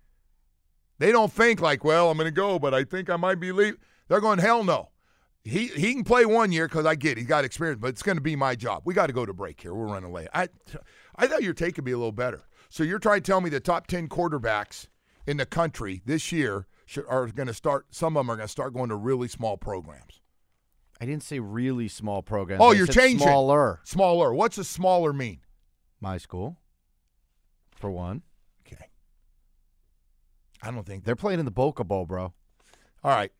They 1.00 1.12
don't 1.12 1.32
think 1.32 1.62
like, 1.62 1.82
well, 1.82 2.10
I'm 2.10 2.18
going 2.18 2.26
to 2.26 2.30
go, 2.30 2.58
but 2.58 2.74
I 2.74 2.84
think 2.84 3.08
I 3.08 3.16
might 3.16 3.40
be 3.40 3.52
leaving. 3.52 3.80
They're 4.08 4.20
going, 4.20 4.38
hell 4.38 4.62
no. 4.62 4.90
He 5.42 5.68
he 5.68 5.94
can 5.94 6.04
play 6.04 6.26
one 6.26 6.52
year 6.52 6.68
because 6.68 6.84
I 6.84 6.94
get 6.94 7.16
he's 7.16 7.26
got 7.26 7.46
experience, 7.46 7.80
but 7.80 7.88
it's 7.88 8.02
going 8.02 8.18
to 8.18 8.22
be 8.22 8.36
my 8.36 8.54
job. 8.54 8.82
We 8.84 8.92
got 8.92 9.06
to 9.06 9.14
go 9.14 9.24
to 9.24 9.32
break 9.32 9.62
here. 9.62 9.74
We're 9.74 9.86
running 9.86 10.12
late. 10.12 10.28
I 10.34 10.48
I 11.16 11.26
thought 11.26 11.42
your 11.42 11.54
take 11.54 11.76
could 11.76 11.84
be 11.84 11.92
a 11.92 11.96
little 11.96 12.12
better. 12.12 12.42
So 12.68 12.82
you're 12.82 12.98
trying 12.98 13.22
to 13.22 13.26
tell 13.26 13.40
me 13.40 13.48
the 13.48 13.58
top 13.58 13.86
ten 13.86 14.06
quarterbacks 14.06 14.88
in 15.26 15.38
the 15.38 15.46
country 15.46 16.02
this 16.04 16.30
year 16.30 16.66
should, 16.84 17.06
are 17.08 17.26
going 17.28 17.46
to 17.48 17.54
start. 17.54 17.86
Some 17.90 18.18
of 18.18 18.20
them 18.20 18.30
are 18.30 18.36
going 18.36 18.46
to 18.46 18.52
start 18.52 18.74
going 18.74 18.90
to 18.90 18.96
really 18.96 19.28
small 19.28 19.56
programs. 19.56 20.20
I 21.00 21.06
didn't 21.06 21.22
say 21.22 21.40
really 21.40 21.88
small 21.88 22.20
programs. 22.20 22.60
Oh, 22.62 22.72
I 22.72 22.74
you're 22.74 22.86
changing. 22.86 23.26
smaller. 23.26 23.80
Smaller. 23.84 24.34
What's 24.34 24.58
a 24.58 24.64
smaller 24.64 25.14
mean? 25.14 25.40
My 25.98 26.18
school, 26.18 26.58
for 27.74 27.90
one. 27.90 28.22
I 30.62 30.70
don't 30.70 30.84
think. 30.84 31.04
they're 31.04 31.16
playing 31.16 31.38
in 31.38 31.44
the 31.44 31.50
Boca 31.50 31.84
Bowl, 31.84 32.06
bro. 32.06 32.32
All 33.02 33.10
right. 33.10 33.32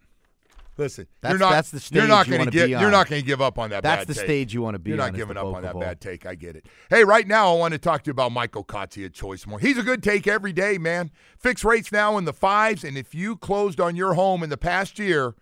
Listen, 0.80 1.06
That's- 1.20 1.38
you're 1.38 1.46
not. 1.46 1.52
that's 1.52 1.70
the 1.70 1.94
you're 1.94 2.08
not 2.08 2.24
gonna 2.24 2.38
wanna 2.38 2.50
get. 2.50 2.70
You're 2.70 2.90
not 2.90 3.06
going 3.06 3.20
to 3.20 3.26
give 3.26 3.42
up 3.42 3.58
on 3.58 3.68
that. 3.68 3.82
That's 3.82 4.06
the 4.06 4.14
take. 4.14 4.24
stage 4.24 4.54
you 4.54 4.62
want 4.62 4.76
to 4.76 4.78
be 4.78 4.90
You're 4.90 4.96
not 4.96 5.14
giving 5.14 5.36
up 5.36 5.44
on 5.44 5.62
that 5.62 5.78
bad 5.78 6.00
take. 6.00 6.24
I 6.24 6.34
get 6.34 6.56
it. 6.56 6.64
Hey, 6.88 7.04
right 7.04 7.26
now 7.26 7.52
I 7.52 7.58
want 7.58 7.72
to 7.72 7.78
talk 7.78 8.02
to 8.04 8.08
you 8.08 8.12
about 8.12 8.32
Michael 8.32 8.64
Kotze 8.64 9.04
at 9.04 9.12
Choice 9.12 9.46
More. 9.46 9.58
He's 9.58 9.76
a 9.76 9.82
good 9.82 10.02
take 10.02 10.26
every 10.26 10.54
day, 10.54 10.78
man. 10.78 11.10
Fixed 11.38 11.64
rates 11.64 11.92
now 11.92 12.16
in 12.16 12.24
the 12.24 12.32
fives, 12.32 12.82
and 12.82 12.96
if 12.96 13.14
you 13.14 13.36
closed 13.36 13.78
on 13.78 13.94
your 13.94 14.14
home 14.14 14.42
in 14.42 14.48
the 14.48 14.56
past 14.56 14.98
year 14.98 15.34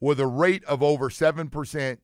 with 0.00 0.18
a 0.20 0.26
rate 0.26 0.64
of 0.64 0.82
over 0.82 1.10
seven 1.10 1.50
percent, 1.50 2.00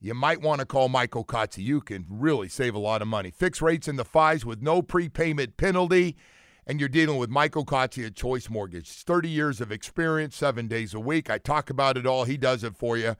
you 0.00 0.12
might 0.12 0.42
want 0.42 0.58
to 0.58 0.66
call 0.66 0.88
Michael 0.88 1.24
Kotze. 1.24 1.58
You 1.62 1.80
can 1.80 2.04
really 2.08 2.48
save 2.48 2.74
a 2.74 2.80
lot 2.80 3.00
of 3.00 3.06
money. 3.06 3.30
Fixed 3.30 3.62
rates 3.62 3.86
in 3.86 3.94
the 3.94 4.04
fives 4.04 4.44
with 4.44 4.60
no 4.60 4.82
prepayment 4.82 5.56
penalty. 5.56 6.16
And 6.66 6.80
you're 6.80 6.88
dealing 6.88 7.18
with 7.18 7.28
Michael 7.28 7.64
Kotze 7.64 8.06
at 8.06 8.14
Choice 8.14 8.48
Mortgage. 8.48 8.90
30 8.90 9.28
years 9.28 9.60
of 9.60 9.70
experience, 9.70 10.34
seven 10.34 10.66
days 10.66 10.94
a 10.94 11.00
week. 11.00 11.28
I 11.28 11.38
talk 11.38 11.68
about 11.68 11.96
it 11.96 12.06
all. 12.06 12.24
He 12.24 12.36
does 12.38 12.64
it 12.64 12.74
for 12.74 12.96
you. 12.96 13.16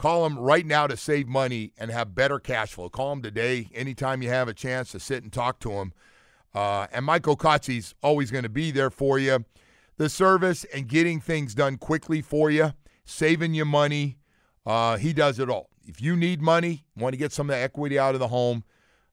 Call 0.00 0.24
him 0.24 0.38
right 0.38 0.64
now 0.64 0.86
to 0.86 0.96
save 0.96 1.28
money 1.28 1.72
and 1.78 1.90
have 1.90 2.14
better 2.14 2.38
cash 2.38 2.72
flow. 2.72 2.88
Call 2.88 3.12
him 3.12 3.22
today, 3.22 3.68
anytime 3.74 4.22
you 4.22 4.30
have 4.30 4.48
a 4.48 4.54
chance 4.54 4.90
to 4.92 4.98
sit 4.98 5.22
and 5.22 5.30
talk 5.30 5.60
to 5.60 5.72
him. 5.72 5.92
Uh, 6.54 6.86
and 6.90 7.04
Michael 7.04 7.36
Kotze's 7.36 7.94
always 8.02 8.30
going 8.30 8.44
to 8.44 8.48
be 8.48 8.70
there 8.70 8.90
for 8.90 9.18
you. 9.18 9.44
The 9.98 10.08
service 10.08 10.64
and 10.74 10.88
getting 10.88 11.20
things 11.20 11.54
done 11.54 11.76
quickly 11.76 12.22
for 12.22 12.50
you, 12.50 12.72
saving 13.04 13.52
you 13.52 13.66
money. 13.66 14.16
Uh, 14.64 14.96
he 14.96 15.12
does 15.12 15.38
it 15.38 15.50
all. 15.50 15.68
If 15.86 16.00
you 16.00 16.16
need 16.16 16.40
money, 16.40 16.86
want 16.96 17.12
to 17.12 17.18
get 17.18 17.30
some 17.30 17.50
of 17.50 17.54
the 17.54 17.62
equity 17.62 17.98
out 17.98 18.14
of 18.14 18.20
the 18.20 18.28
home, 18.28 18.64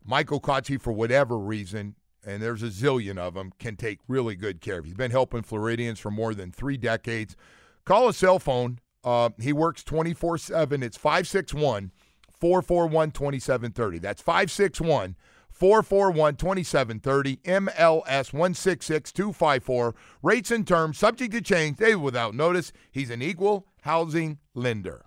Michael 0.06 0.40
Kotze, 0.40 0.82
for 0.82 0.94
whatever 0.94 1.38
reason, 1.38 1.96
and 2.28 2.44
there's 2.44 2.62
a 2.62 2.68
zillion 2.68 3.18
of 3.18 3.36
them, 3.36 3.54
can 3.58 3.78
take 3.78 4.00
really 4.08 4.36
good 4.36 4.60
care 4.60 4.80
of. 4.80 4.86
He's 4.86 4.94
been 4.94 5.12
helping 5.12 5.44
Floridians 5.44 5.98
for 5.98 6.12
more 6.12 6.36
than 6.36 6.52
three 6.52 6.76
decades. 6.76 7.38
Call 7.86 8.10
a 8.10 8.14
cell 8.14 8.38
phone. 8.38 8.80
Uh, 9.04 9.30
he 9.40 9.54
works 9.54 9.84
24 9.84 10.38
7. 10.38 10.84
It's 10.84 10.98
561 10.98 11.92
441 12.40 13.12
2730. 13.12 14.00
That's 14.00 14.22
561 14.22 15.16
441 15.50 16.36
2730. 16.36 17.38
MLS 17.38 18.34
166 18.34 19.12
254. 19.14 19.96
Rates 20.22 20.52
and 20.52 20.68
terms 20.68 20.98
subject 20.98 21.32
to 21.32 21.42
change. 21.42 21.78
They 21.78 21.96
without 21.96 22.36
notice. 22.36 22.74
He's 22.92 23.10
an 23.10 23.22
equal 23.22 23.68
housing 23.84 24.40
lender. 24.54 25.07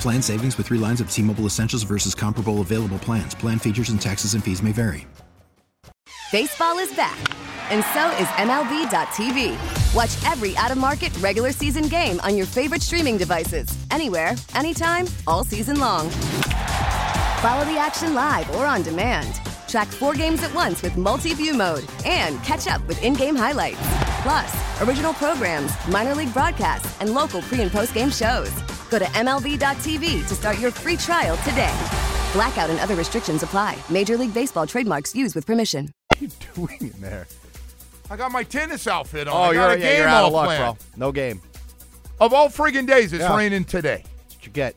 Plan 0.00 0.22
savings 0.22 0.56
with 0.56 0.66
three 0.66 0.78
lines 0.78 1.00
of 1.00 1.10
T 1.10 1.22
Mobile 1.22 1.46
Essentials 1.46 1.82
versus 1.82 2.14
comparable 2.14 2.60
available 2.60 2.98
plans. 2.98 3.34
Plan 3.34 3.58
features 3.58 3.88
and 3.88 4.00
taxes 4.00 4.34
and 4.34 4.42
fees 4.44 4.62
may 4.62 4.72
vary. 4.72 5.06
Baseball 6.32 6.78
is 6.78 6.90
back, 6.94 7.18
and 7.70 7.84
so 7.92 8.08
is 8.16 8.26
MLB.tv. 8.38 9.94
Watch 9.94 10.32
every 10.32 10.56
out 10.56 10.70
of 10.70 10.78
market 10.78 11.14
regular 11.18 11.52
season 11.52 11.88
game 11.88 12.20
on 12.20 12.36
your 12.36 12.46
favorite 12.46 12.80
streaming 12.80 13.18
devices, 13.18 13.68
anywhere, 13.90 14.34
anytime, 14.54 15.06
all 15.26 15.44
season 15.44 15.78
long. 15.78 16.08
Follow 17.42 17.64
the 17.66 17.76
action 17.78 18.14
live 18.14 18.48
or 18.56 18.64
on 18.64 18.82
demand. 18.82 19.40
Track 19.72 19.88
four 19.88 20.12
games 20.12 20.42
at 20.42 20.54
once 20.54 20.82
with 20.82 20.98
multi 20.98 21.32
view 21.32 21.54
mode 21.54 21.84
and 22.04 22.38
catch 22.44 22.66
up 22.66 22.86
with 22.86 23.02
in 23.02 23.14
game 23.14 23.34
highlights. 23.34 23.78
Plus, 24.20 24.82
original 24.82 25.14
programs, 25.14 25.72
minor 25.88 26.14
league 26.14 26.30
broadcasts, 26.34 27.00
and 27.00 27.14
local 27.14 27.40
pre 27.40 27.62
and 27.62 27.72
post 27.72 27.94
game 27.94 28.10
shows. 28.10 28.50
Go 28.90 28.98
to 28.98 29.06
MLB.tv 29.06 30.28
to 30.28 30.34
start 30.34 30.58
your 30.58 30.70
free 30.72 30.98
trial 30.98 31.38
today. 31.38 31.74
Blackout 32.34 32.68
and 32.68 32.78
other 32.80 32.94
restrictions 32.94 33.42
apply. 33.42 33.78
Major 33.88 34.18
League 34.18 34.34
Baseball 34.34 34.66
trademarks 34.66 35.14
used 35.14 35.34
with 35.34 35.46
permission. 35.46 35.88
What 36.08 36.20
are 36.20 36.24
you 36.24 36.30
doing 36.54 36.92
in 36.94 37.00
there? 37.00 37.26
I 38.10 38.16
got 38.16 38.30
my 38.30 38.42
tennis 38.42 38.86
outfit 38.86 39.26
on. 39.26 39.34
Oh, 39.34 39.38
I 39.38 39.46
got 39.46 39.52
you're, 39.54 39.70
a 39.70 39.78
yeah, 39.78 39.84
game 39.86 39.98
you're 40.00 40.08
out 40.08 40.20
all 40.24 40.26
of 40.26 40.32
luck, 40.34 40.44
planned. 40.48 40.78
bro. 40.78 41.06
No 41.06 41.12
game. 41.12 41.40
Of 42.20 42.34
all 42.34 42.50
friggin' 42.50 42.86
days, 42.86 43.14
it's 43.14 43.22
Yeah. 43.22 43.34
raining 43.34 43.64
today. 43.64 44.04
That's 44.04 44.34
what 44.36 44.44
you 44.46 44.52
get. 44.52 44.76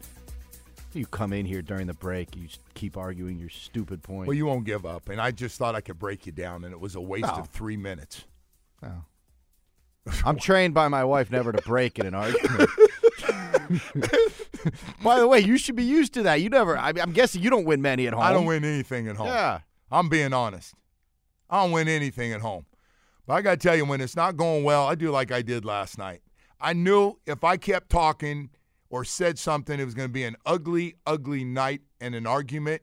You 0.95 1.05
come 1.05 1.33
in 1.33 1.45
here 1.45 1.61
during 1.61 1.87
the 1.87 1.93
break, 1.93 2.37
you 2.37 2.47
keep 2.73 2.95
arguing 2.95 3.37
your 3.37 3.49
stupid 3.49 4.01
point. 4.01 4.27
Well, 4.27 4.33
you 4.33 4.45
won't 4.45 4.63
give 4.63 4.85
up, 4.85 5.09
and 5.09 5.19
I 5.19 5.31
just 5.31 5.57
thought 5.57 5.75
I 5.75 5.81
could 5.81 5.99
break 5.99 6.25
you 6.25 6.31
down, 6.31 6.63
and 6.63 6.71
it 6.71 6.79
was 6.79 6.95
a 6.95 7.01
waste 7.01 7.27
No. 7.27 7.33
of 7.33 7.49
three 7.49 7.75
minutes. 7.75 8.23
I'm 10.23 10.37
trained 10.39 10.73
by 10.73 10.87
my 10.87 11.03
wife 11.03 11.29
never 11.31 11.51
to 11.51 11.61
break 11.63 11.99
in 11.99 12.05
an 12.05 12.15
argument. 12.15 12.69
by 15.03 15.19
the 15.19 15.27
way, 15.27 15.39
you 15.39 15.57
should 15.57 15.75
be 15.75 15.83
used 15.83 16.13
to 16.13 16.23
that. 16.23 16.35
You 16.41 16.49
never. 16.49 16.77
I, 16.77 16.93
I'm 17.01 17.11
guessing 17.11 17.41
you 17.41 17.49
don't 17.49 17.65
win 17.65 17.81
many 17.81 18.07
at 18.07 18.13
home. 18.13 18.23
I 18.23 18.31
don't 18.31 18.45
win 18.45 18.63
anything 18.63 19.07
at 19.07 19.17
home. 19.17 19.27
Yeah. 19.27 19.59
I'm 19.91 20.07
being 20.07 20.31
honest. 20.33 20.73
I 21.49 21.63
don't 21.63 21.71
win 21.71 21.87
anything 21.87 22.31
at 22.31 22.41
home. 22.41 22.65
But 23.27 23.33
I 23.33 23.41
got 23.41 23.51
to 23.59 23.67
tell 23.67 23.75
you, 23.75 23.85
when 23.85 23.99
it's 24.01 24.15
not 24.15 24.37
going 24.37 24.63
well, 24.63 24.87
I 24.87 24.95
do 24.95 25.09
like 25.11 25.31
I 25.31 25.41
did 25.41 25.65
last 25.65 25.97
night. 25.97 26.21
I 26.61 26.73
knew 26.73 27.17
if 27.25 27.43
I 27.43 27.57
kept 27.57 27.89
talking 27.89 28.49
or 28.95 29.03
said 29.03 29.37
something, 29.37 29.77
it 29.77 29.83
was 29.83 29.93
going 29.93 30.07
to 30.07 30.13
be 30.13 30.23
an 30.23 30.37
ugly, 30.45 30.95
ugly 31.05 31.43
night 31.43 31.81
and 31.99 32.15
an 32.15 32.25
argument. 32.25 32.81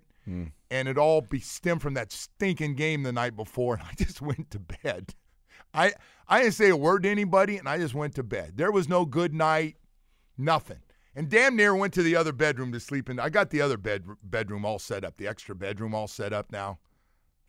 And 0.70 0.88
it 0.88 0.98
all 0.98 1.22
be 1.22 1.40
stemmed 1.40 1.80
from 1.80 1.94
that 1.94 2.12
stinking 2.12 2.74
game 2.74 3.02
the 3.02 3.12
night 3.12 3.34
before. 3.34 3.74
And 3.76 3.82
I 3.82 3.92
just 3.96 4.20
went 4.20 4.50
to 4.50 4.58
bed. 4.60 5.14
I, 5.72 5.94
I 6.28 6.42
didn't 6.42 6.54
say 6.54 6.68
a 6.68 6.76
word 6.76 7.04
to 7.04 7.08
anybody, 7.08 7.56
and 7.56 7.66
I 7.66 7.78
just 7.78 7.94
went 7.94 8.14
to 8.16 8.22
bed. 8.22 8.52
There 8.56 8.70
was 8.70 8.90
no 8.90 9.06
good 9.06 9.32
night, 9.32 9.76
nothing. 10.36 10.80
And 11.16 11.30
damn 11.30 11.56
near 11.56 11.74
went 11.74 11.94
to 11.94 12.02
the 12.02 12.14
other 12.14 12.32
bedroom 12.32 12.72
to 12.72 12.78
sleep 12.80 13.08
in. 13.08 13.18
I 13.18 13.30
got 13.30 13.48
the 13.50 13.62
other 13.62 13.78
bed, 13.78 14.04
bedroom 14.22 14.64
all 14.66 14.78
set 14.78 15.02
up, 15.02 15.16
the 15.16 15.26
extra 15.26 15.54
bedroom 15.54 15.94
all 15.94 16.08
set 16.08 16.32
up 16.34 16.52
now 16.52 16.78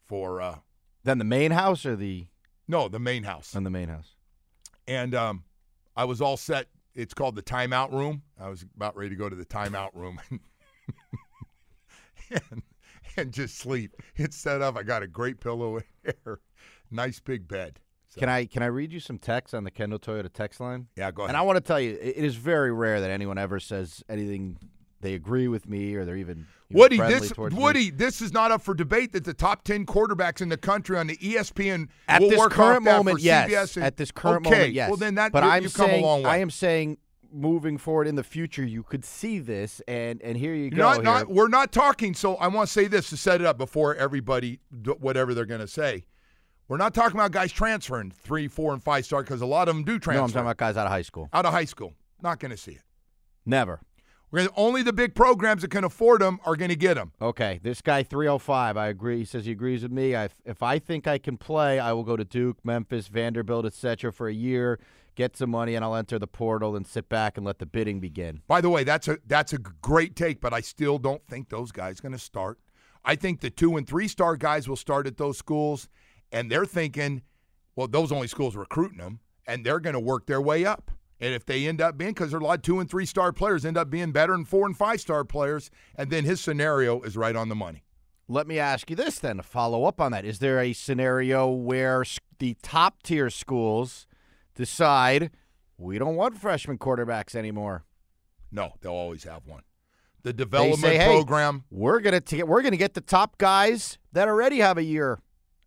for 0.05 0.41
uh 0.41 0.59
Then 1.03 1.17
the 1.17 1.25
main 1.25 1.51
house 1.51 1.85
or 1.85 1.95
the 1.97 2.27
no, 2.67 2.87
the 2.87 2.99
main 2.99 3.23
house. 3.23 3.53
and 3.55 3.65
the 3.65 3.69
main 3.69 3.89
house. 3.89 4.15
And 4.87 5.13
um 5.13 5.43
I 5.95 6.05
was 6.05 6.21
all 6.21 6.37
set. 6.37 6.67
It's 6.95 7.13
called 7.13 7.35
the 7.35 7.43
timeout 7.43 7.91
room. 7.91 8.21
I 8.39 8.49
was 8.49 8.65
about 8.75 8.95
ready 8.95 9.09
to 9.09 9.15
go 9.15 9.29
to 9.29 9.35
the 9.35 9.45
timeout 9.45 9.89
room 9.93 10.19
and, 12.29 12.63
and 13.17 13.31
just 13.31 13.57
sleep. 13.57 13.95
It's 14.15 14.37
set 14.37 14.61
up. 14.61 14.77
I 14.77 14.83
got 14.83 15.03
a 15.03 15.07
great 15.07 15.39
pillow 15.39 15.77
in 15.77 15.83
there. 16.03 16.39
Nice 16.91 17.19
big 17.19 17.47
bed. 17.47 17.79
So, 18.09 18.19
Can 18.19 18.29
I 18.29 18.45
can 18.45 18.61
I 18.61 18.67
read 18.67 18.93
you 18.93 18.99
some 18.99 19.17
text 19.17 19.55
on 19.55 19.63
the 19.63 19.71
Kendall 19.71 19.97
Toyota 19.97 20.31
text 20.31 20.59
line? 20.59 20.87
Yeah, 20.95 21.09
go 21.09 21.23
ahead. 21.23 21.31
And 21.31 21.37
I 21.37 21.41
want 21.41 21.57
to 21.57 21.61
tell 21.61 21.79
you, 21.79 21.97
it 21.99 22.15
is 22.17 22.35
very 22.35 22.71
rare 22.71 23.01
that 23.01 23.09
anyone 23.09 23.39
ever 23.39 23.59
says 23.59 24.03
anything 24.07 24.59
they 25.03 25.13
agree 25.13 25.47
with 25.47 25.69
me 25.69 25.93
or 25.95 26.05
they're 26.05 26.15
even 26.15 26.47
you 26.69 26.75
know, 26.75 26.79
Woody, 26.79 26.97
this 26.97 27.31
towards 27.31 27.55
me. 27.55 27.61
Woody, 27.61 27.91
this 27.91 28.21
is 28.21 28.33
not 28.33 28.51
up 28.51 28.61
for 28.61 28.73
debate. 28.73 29.11
That 29.11 29.25
the 29.25 29.33
top 29.33 29.63
ten 29.63 29.85
quarterbacks 29.85 30.41
in 30.41 30.49
the 30.49 30.57
country 30.57 30.97
on 30.97 31.07
the 31.07 31.17
ESPN 31.17 31.89
At 32.07 32.21
will 32.21 32.29
this 32.29 32.39
work 32.39 32.51
current 32.51 32.83
moment, 32.83 33.19
yes. 33.19 33.75
And- 33.75 33.85
At 33.85 33.97
this 33.97 34.11
current 34.11 34.47
okay, 34.47 34.55
moment, 34.55 34.73
yes. 34.73 34.89
Well, 34.89 34.97
then 34.97 35.15
that 35.15 35.31
but 35.31 35.43
you, 35.43 35.49
I'm 35.49 35.63
come 35.63 35.69
saying, 35.69 36.03
a 36.03 36.07
long 36.07 36.23
way. 36.23 36.29
I 36.31 36.37
am 36.37 36.49
saying, 36.49 36.97
moving 37.31 37.77
forward 37.77 38.07
in 38.07 38.15
the 38.15 38.23
future, 38.23 38.63
you 38.63 38.83
could 38.83 39.05
see 39.05 39.39
this, 39.39 39.81
and 39.87 40.21
and 40.21 40.37
here 40.37 40.53
you 40.53 40.69
go. 40.69 40.77
not, 40.77 41.03
not, 41.03 41.27
we're 41.27 41.47
not 41.47 41.71
talking. 41.71 42.13
So 42.13 42.35
I 42.35 42.47
want 42.47 42.67
to 42.67 42.73
say 42.73 42.87
this 42.87 43.09
to 43.09 43.17
set 43.17 43.41
it 43.41 43.45
up 43.45 43.57
before 43.57 43.95
everybody, 43.95 44.59
whatever 44.99 45.33
they're 45.33 45.45
going 45.45 45.61
to 45.61 45.67
say. 45.67 46.05
We're 46.69 46.77
not 46.77 46.93
talking 46.93 47.19
about 47.19 47.31
guys 47.31 47.51
transferring 47.51 48.11
three, 48.11 48.47
four, 48.47 48.73
and 48.73 48.81
five 48.81 49.05
star 49.05 49.21
because 49.21 49.41
a 49.41 49.45
lot 49.45 49.67
of 49.67 49.75
them 49.75 49.83
do 49.83 49.99
transfer 49.99 50.19
no, 50.19 50.23
I'm 50.23 50.29
talking 50.29 50.41
about 50.41 50.57
guys 50.57 50.77
out 50.77 50.85
of 50.85 50.91
high 50.91 51.01
school. 51.01 51.29
out 51.33 51.45
of 51.45 51.51
high 51.51 51.65
school. 51.65 51.93
Not 52.21 52.39
going 52.39 52.51
to 52.51 52.57
see 52.57 52.71
it. 52.71 52.81
Never. 53.45 53.81
Only 54.55 54.81
the 54.81 54.93
big 54.93 55.13
programs 55.13 55.61
that 55.61 55.69
can 55.69 55.83
afford 55.83 56.21
them 56.21 56.39
are 56.43 56.55
going 56.55 56.69
to 56.69 56.75
get 56.75 56.95
them. 56.95 57.11
Okay, 57.21 57.59
this 57.61 57.81
guy 57.81 58.01
305. 58.01 58.77
I 58.77 58.87
agree. 58.87 59.19
He 59.19 59.25
says 59.25 59.45
he 59.45 59.51
agrees 59.51 59.83
with 59.83 59.91
me. 59.91 60.15
I, 60.15 60.29
if 60.43 60.63
I 60.63 60.79
think 60.79 61.07
I 61.07 61.19
can 61.19 61.37
play, 61.37 61.79
I 61.79 61.93
will 61.93 62.03
go 62.03 62.17
to 62.17 62.25
Duke, 62.25 62.57
Memphis, 62.63 63.07
Vanderbilt, 63.07 63.65
etc. 63.65 64.11
for 64.11 64.27
a 64.27 64.33
year, 64.33 64.79
get 65.15 65.37
some 65.37 65.51
money, 65.51 65.75
and 65.75 65.85
I'll 65.85 65.95
enter 65.95 66.17
the 66.17 66.27
portal 66.27 66.75
and 66.75 66.87
sit 66.87 67.09
back 67.09 67.37
and 67.37 67.45
let 67.45 67.59
the 67.59 67.67
bidding 67.67 67.99
begin. 67.99 68.41
By 68.47 68.61
the 68.61 68.69
way, 68.69 68.83
that's 68.83 69.07
a 69.07 69.19
that's 69.27 69.53
a 69.53 69.59
great 69.59 70.15
take, 70.15 70.41
but 70.41 70.53
I 70.53 70.61
still 70.61 70.97
don't 70.97 71.25
think 71.27 71.49
those 71.49 71.71
guys 71.71 71.99
going 71.99 72.13
to 72.13 72.19
start. 72.19 72.59
I 73.05 73.15
think 73.15 73.41
the 73.41 73.49
two 73.49 73.77
and 73.77 73.87
three 73.87 74.07
star 74.07 74.35
guys 74.35 74.67
will 74.67 74.75
start 74.75 75.05
at 75.05 75.17
those 75.17 75.37
schools, 75.37 75.89
and 76.31 76.49
they're 76.49 76.65
thinking, 76.65 77.21
well, 77.75 77.87
those 77.87 78.11
only 78.11 78.27
schools 78.27 78.55
recruiting 78.55 78.97
them, 78.97 79.19
and 79.45 79.63
they're 79.65 79.79
going 79.79 79.93
to 79.93 79.99
work 79.99 80.25
their 80.25 80.41
way 80.41 80.65
up. 80.65 80.89
And 81.23 81.33
if 81.33 81.45
they 81.45 81.67
end 81.67 81.79
up 81.79 81.97
being, 81.97 82.11
because 82.11 82.31
there 82.31 82.37
are 82.37 82.43
a 82.43 82.45
lot 82.45 82.57
of 82.57 82.61
two 82.63 82.81
and 82.81 82.89
three 82.89 83.05
star 83.05 83.31
players 83.31 83.63
end 83.63 83.77
up 83.77 83.89
being 83.89 84.11
better 84.11 84.33
than 84.33 84.43
four 84.43 84.65
and 84.65 84.75
five 84.75 84.99
star 84.99 85.23
players, 85.23 85.71
and 85.95 86.09
then 86.09 86.25
his 86.25 86.41
scenario 86.41 87.01
is 87.01 87.15
right 87.15 87.33
on 87.33 87.47
the 87.47 87.55
money. 87.55 87.85
Let 88.27 88.45
me 88.45 88.59
ask 88.59 88.89
you 88.89 88.97
this 88.97 89.19
then 89.19 89.37
to 89.37 89.43
follow 89.43 89.85
up 89.85 90.01
on 90.01 90.11
that. 90.11 90.25
Is 90.25 90.39
there 90.39 90.59
a 90.59 90.73
scenario 90.73 91.49
where 91.49 92.03
the 92.39 92.57
top 92.61 93.03
tier 93.03 93.29
schools 93.29 94.05
decide 94.53 95.31
we 95.77 95.97
don't 95.97 96.17
want 96.17 96.37
freshman 96.37 96.77
quarterbacks 96.77 97.35
anymore? 97.35 97.85
No, 98.51 98.73
they'll 98.81 98.91
always 98.91 99.23
have 99.23 99.47
one. 99.47 99.63
The 100.23 100.33
development 100.33 100.81
say, 100.81 100.97
hey, 100.97 101.05
program. 101.05 101.63
we're 101.71 102.01
gonna 102.01 102.19
t- 102.19 102.43
we're 102.43 102.61
gonna 102.61 102.75
get 102.75 102.95
the 102.95 103.01
top 103.01 103.37
guys 103.37 103.97
that 104.11 104.27
already 104.27 104.59
have 104.59 104.77
a 104.77 104.83
year 104.83 105.19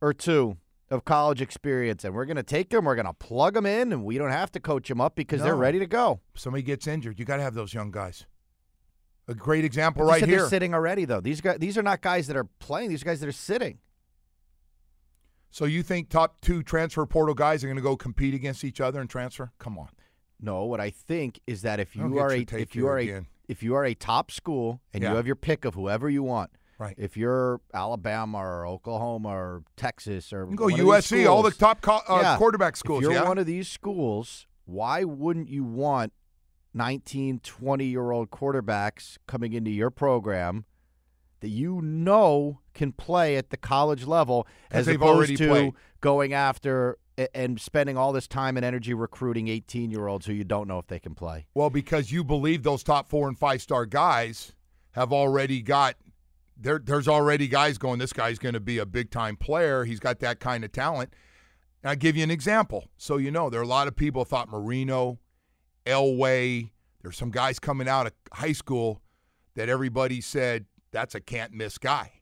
or 0.03 0.13
two 0.13 0.59
of 0.91 1.05
college 1.05 1.41
experience, 1.43 2.05
and 2.05 2.15
we're 2.15 2.25
gonna 2.27 2.43
take 2.43 2.71
them, 2.71 2.85
we're 2.85 2.95
gonna 2.95 3.13
plug 3.13 3.55
them 3.55 3.67
in, 3.67 3.93
and 3.93 4.05
we 4.05 4.19
don't 4.19 4.31
have 4.31 4.53
to 4.53 4.61
coach 4.61 4.89
them 4.89 5.01
up 5.01 5.17
because 5.17 5.43
they're 5.43 5.57
ready 5.57 5.79
to 5.79 5.87
go. 5.87 6.21
Somebody 6.35 6.63
gets 6.63 6.87
injured, 6.87 7.19
you 7.19 7.25
got 7.25 7.37
to 7.39 7.43
have 7.43 7.55
those 7.55 7.75
young 7.75 7.91
guys. 7.91 8.27
A 9.29 9.35
great 9.35 9.65
example 9.65 10.05
You 10.05 10.11
right 10.11 10.25
here. 10.25 10.41
They're 10.41 10.49
sitting 10.49 10.73
already 10.75 11.05
though. 11.05 11.21
These 11.21 11.41
guys, 11.41 11.59
these 11.59 11.77
are 11.77 11.83
not 11.83 12.01
guys 12.01 12.29
that 12.29 12.37
are 12.37 12.45
playing. 12.61 12.91
These 12.91 13.03
are 13.03 13.07
guys 13.07 13.19
that 13.21 13.29
are 13.29 13.33
sitting. 13.33 13.79
So 15.51 15.65
you 15.65 15.83
think 15.83 16.09
top 16.09 16.41
two 16.41 16.63
transfer 16.63 17.05
portal 17.07 17.35
guys 17.35 17.65
are 17.65 17.67
going 17.67 17.77
to 17.77 17.83
go 17.83 17.97
compete 17.97 18.35
against 18.35 18.63
each 18.63 18.81
other 18.81 19.01
and 19.01 19.09
transfer? 19.09 19.53
Come 19.59 19.79
on. 19.79 19.89
No, 20.41 20.65
what 20.65 20.81
I 20.81 20.91
think 20.91 21.41
is 21.47 21.63
that 21.63 21.81
if 21.81 21.97
you 21.97 22.19
are 22.19 22.31
a 22.31 22.45
if 22.53 22.77
you 22.77 22.87
are 22.87 23.01
a 23.01 23.27
if 23.49 23.63
you 23.63 23.75
are 23.75 23.85
a 23.85 23.95
top 23.95 24.31
school 24.31 24.81
and 24.93 25.03
Yeah. 25.03 25.11
you 25.11 25.17
have 25.17 25.27
your 25.27 25.37
pick 25.37 25.65
of 25.65 25.75
whoever 25.75 26.11
you 26.11 26.23
want, 26.23 26.51
Right. 26.79 26.95
If 26.99 27.17
you're 27.17 27.61
Alabama 27.73 28.39
or 28.39 28.67
Oklahoma 28.67 29.29
or 29.31 29.63
Texas 29.77 30.33
or 30.33 30.45
go 30.47 30.65
one 30.65 30.73
of 30.73 30.79
these 30.79 30.87
USC, 30.87 31.27
all 31.31 31.43
the 31.43 31.51
top 31.51 31.81
co- 31.81 32.03
uh, 32.09 32.21
Yeah. 32.23 32.37
quarterback 32.37 32.77
schools. 32.77 32.99
If 32.99 33.05
you're 33.05 33.13
yeah. 33.23 33.27
one 33.29 33.39
of 33.39 33.47
these 33.47 33.67
schools, 33.69 34.47
why 34.67 35.03
wouldn't 35.05 35.49
you 35.49 35.65
want 35.65 36.13
19, 36.75 37.41
20 37.41 37.85
year 37.87 38.11
old 38.11 38.31
quarterbacks 38.31 39.17
coming 39.27 39.53
into 39.55 39.71
your 39.71 39.91
program 39.91 40.67
that 41.41 41.49
you 41.49 41.81
know 41.83 42.61
can 42.75 42.93
play 42.93 43.37
at 43.37 43.51
the 43.51 43.57
college 43.57 44.05
level 44.05 44.47
as 44.71 44.87
they've 44.87 44.97
opposed 44.97 45.17
already 45.17 45.37
to 45.37 45.49
played. 45.49 45.73
going 46.01 46.33
after 46.35 46.99
and 47.35 47.59
spending 47.59 47.97
all 47.97 48.13
this 48.13 48.29
time 48.29 48.57
and 48.59 48.67
energy 48.67 48.93
recruiting 48.93 49.49
18 49.49 49.91
year 49.91 50.07
olds 50.07 50.27
who 50.27 50.35
you 50.35 50.45
don't 50.45 50.69
know 50.69 50.79
if 50.79 50.87
they 50.89 50.99
can 51.01 51.15
play? 51.15 51.47
Well, 51.55 51.71
because 51.71 52.13
you 52.13 52.23
believe 52.23 52.63
those 52.63 52.83
top 52.83 53.09
four 53.09 53.29
and 53.29 53.39
five 53.39 53.63
star 53.63 53.87
guys 53.87 54.53
have 54.93 55.13
already 55.13 55.63
got 55.63 55.97
there. 56.57 56.79
There's 56.79 57.09
already 57.09 57.49
guys 57.49 57.79
going. 57.79 57.99
This 57.99 58.13
guy's 58.13 58.39
going 58.39 58.55
to 58.55 58.61
be 58.61 58.79
a 58.79 58.87
big 58.87 59.11
time 59.11 59.37
player. 59.37 59.85
He's 59.85 60.01
got 60.01 60.21
that 60.21 60.41
kind 60.41 60.65
of 60.65 60.73
talent. 60.73 61.13
And 61.83 61.91
I'll 61.91 61.97
give 61.97 62.17
you 62.17 62.23
an 62.23 62.31
example. 62.31 62.89
So 62.97 63.17
you 63.17 63.31
know, 63.31 63.51
there 63.51 63.61
are 63.61 63.65
a 63.65 63.69
lot 63.69 63.89
of 63.89 63.97
people 63.97 64.25
thought 64.25 64.49
Marino, 64.49 65.19
Elway. 65.85 66.71
There's 67.03 67.17
some 67.17 67.31
guys 67.31 67.59
coming 67.59 67.89
out 67.89 68.07
of 68.07 68.13
high 68.33 68.53
school 68.53 69.01
that 69.55 69.69
everybody 69.69 70.21
said 70.21 70.67
that's 70.91 71.15
a 71.15 71.21
can't 71.21 71.53
miss 71.53 71.79
guy. 71.79 72.13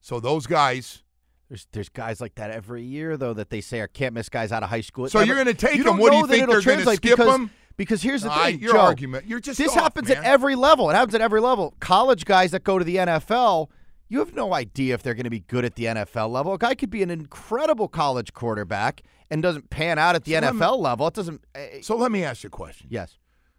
So 0.00 0.20
those 0.20 0.46
guys. 0.46 1.02
There's 1.48 1.66
there's 1.72 1.88
guys 1.90 2.22
like 2.22 2.36
that 2.36 2.50
every 2.50 2.82
year 2.82 3.18
though 3.18 3.34
that 3.34 3.50
they 3.50 3.60
say 3.60 3.80
are 3.80 3.86
can't 3.86 4.14
miss 4.14 4.30
guys 4.30 4.50
out 4.50 4.62
of 4.62 4.70
high 4.70 4.80
school. 4.80 5.08
So 5.08 5.20
you're 5.20 5.36
gonna 5.36 5.52
take 5.52 5.84
them. 5.84 5.98
What 5.98 6.10
do 6.10 6.18
you 6.18 6.26
think 6.26 6.48
they're 6.48 6.62
gonna 6.62 6.84
skip 6.96 7.02
because, 7.02 7.26
them? 7.26 7.50
Because 7.76 8.02
here's 8.02 8.22
the 8.22 8.28
Nah, 8.28 8.44
thing, 8.44 8.60
your 8.60 8.74
Joe, 8.74 8.80
argument. 8.80 9.26
You're 9.26 9.40
just 9.40 9.58
this 9.58 9.70
off, 9.70 9.82
happens 9.82 10.08
man. 10.08 10.18
at 10.18 10.24
every 10.24 10.54
level. 10.54 10.90
It 10.90 10.94
happens 10.94 11.14
at 11.14 11.20
every 11.20 11.40
level. 11.40 11.74
College 11.80 12.24
guys 12.24 12.52
that 12.52 12.62
go 12.62 12.78
to 12.78 12.84
the 12.84 12.96
NFL, 12.96 13.68
you 14.08 14.20
have 14.20 14.32
no 14.34 14.54
idea 14.54 14.94
if 14.94 15.02
they're 15.02 15.14
going 15.14 15.24
to 15.24 15.30
be 15.30 15.40
good 15.40 15.64
at 15.64 15.74
the 15.74 15.84
NFL 15.86 16.30
level. 16.30 16.52
A 16.54 16.58
guy 16.58 16.74
could 16.76 16.90
be 16.90 17.02
an 17.02 17.10
incredible 17.10 17.88
college 17.88 18.32
quarterback 18.32 19.02
and 19.28 19.42
doesn't 19.42 19.70
pan 19.70 19.98
out 19.98 20.14
at 20.14 20.24
the 20.24 20.32
So 20.34 20.40
let 20.40 20.54
me- 20.54 20.60
NFL 20.60 20.78
level. 20.78 21.06
It 21.08 21.14
doesn't. 21.14 21.44
eh, 21.56 21.80
So 21.82 21.96
let 21.96 22.12
me 22.12 22.22
ask 22.22 22.44
you 22.44 22.48
a 22.48 22.50
question. 22.50 22.86
yes. 22.90 23.16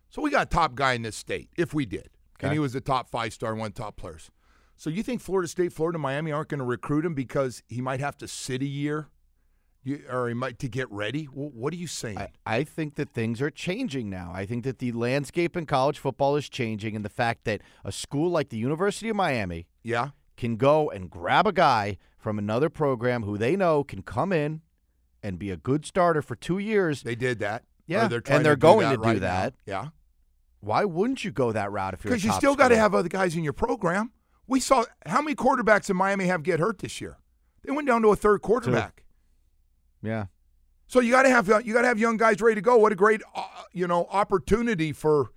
So 0.10 0.22
we 0.22 0.30
got 0.30 0.44
a 0.44 0.50
top 0.50 0.76
guy 0.76 0.94
in 0.94 1.02
this 1.02 1.18
state, 1.18 1.50
if 1.58 1.74
we 1.74 1.86
did, 1.86 2.10
and 2.40 2.54
he 2.54 2.60
was 2.60 2.74
a 2.74 2.80
top 2.80 3.10
five 3.10 3.34
star, 3.34 3.54
one 3.54 3.74
top 3.74 3.98
players. 3.98 4.32
So 4.78 4.90
you 4.90 5.04
think 5.04 5.20
Florida 5.20 5.48
State, 5.50 5.74
Florida, 5.74 6.00
Miami 6.00 6.32
aren't 6.32 6.48
going 6.50 6.60
to 6.60 6.66
recruit 6.66 7.06
him 7.06 7.14
because 7.16 7.64
he 7.68 7.82
might 7.82 8.00
have 8.00 8.16
to 8.20 8.28
sit 8.28 8.62
a 8.62 8.66
year, 8.66 9.08
you, 9.86 10.04
or 10.12 10.28
he 10.28 10.34
might 10.34 10.60
to 10.60 10.68
get 10.68 10.92
ready? 10.92 11.26
What 11.26 11.74
are 11.74 11.78
you 11.78 11.88
saying? 11.88 12.18
I, 12.18 12.30
I 12.46 12.64
think 12.64 12.96
that 12.96 13.10
things 13.10 13.42
are 13.42 13.50
changing 13.50 14.10
now. 14.10 14.32
I 14.34 14.46
think 14.46 14.64
that 14.64 14.80
the 14.80 14.92
landscape 14.92 15.56
in 15.56 15.66
college 15.66 16.00
football 16.00 16.36
is 16.36 16.50
changing, 16.50 16.96
and 16.96 17.06
the 17.06 17.10
fact 17.10 17.46
that 17.46 17.62
a 17.84 17.92
school 17.92 18.30
like 18.30 18.50
the 18.50 18.58
University 18.58 19.10
of 19.10 19.16
Miami 19.16 19.68
yeah, 19.84 20.10
can 20.38 20.58
go 20.58 20.90
and 20.90 21.10
grab 21.10 21.48
a 21.48 21.54
guy 21.54 21.98
from 22.18 22.40
another 22.40 22.70
program 22.70 23.24
who 23.24 23.38
they 23.38 23.56
know 23.56 23.84
can 23.84 24.02
come 24.02 24.34
in 24.34 24.62
and 25.22 25.38
be 25.40 25.52
a 25.52 25.58
good 25.58 25.86
starter 25.86 26.22
for 26.22 26.36
two 26.36 26.58
years. 26.58 27.04
they 27.04 27.16
did 27.16 27.40
that. 27.40 27.64
Yeah, 27.88 28.08
they're 28.08 28.24
and 28.28 28.44
they're 28.44 28.56
to 28.56 28.60
do 28.60 28.68
going 28.68 28.80
that 28.80 28.90
to 28.92 28.98
do 28.98 29.04
right 29.04 29.22
that. 29.22 29.54
Yeah, 29.66 29.90
Why 30.60 30.86
wouldn't 30.86 31.24
you 31.24 31.32
go 31.32 31.52
that 31.52 31.72
route 31.72 31.94
if 31.94 32.04
you're 32.04 32.12
because 32.12 32.26
you 32.26 32.32
still 32.34 32.56
got 32.56 32.70
to 32.70 32.78
have 32.78 32.96
other 32.96 33.10
guys 33.10 33.36
in 33.36 33.44
your 33.44 33.54
program. 33.54 34.12
We 34.48 34.60
saw 34.60 34.86
how 35.06 35.22
many 35.22 35.36
quarterbacks 35.36 35.90
in 35.90 35.96
Miami 35.96 36.26
have 36.26 36.44
get 36.44 36.60
hurt 36.60 36.80
this 36.80 37.00
year. 37.00 37.18
They 37.64 37.72
went 37.72 37.88
down 37.88 38.02
to 38.04 38.10
a 38.10 38.16
third 38.16 38.42
quarterback. 38.42 39.05
Yeah. 40.06 40.26
So 40.88 41.00
you 41.00 41.12
got 41.12 41.24
to 41.24 41.30
have 41.30 41.48
you 41.66 41.74
got 41.74 41.82
to 41.82 41.88
have 41.88 42.00
young 42.00 42.18
guys 42.18 42.42
ready 42.42 42.56
to 42.56 42.62
go. 42.62 42.78
What 42.78 42.92
a 42.92 42.96
great 42.96 43.22
uh, 43.36 43.44
you 43.72 43.88
know 43.88 44.08
opportunity 44.12 44.94
for 44.94 45.32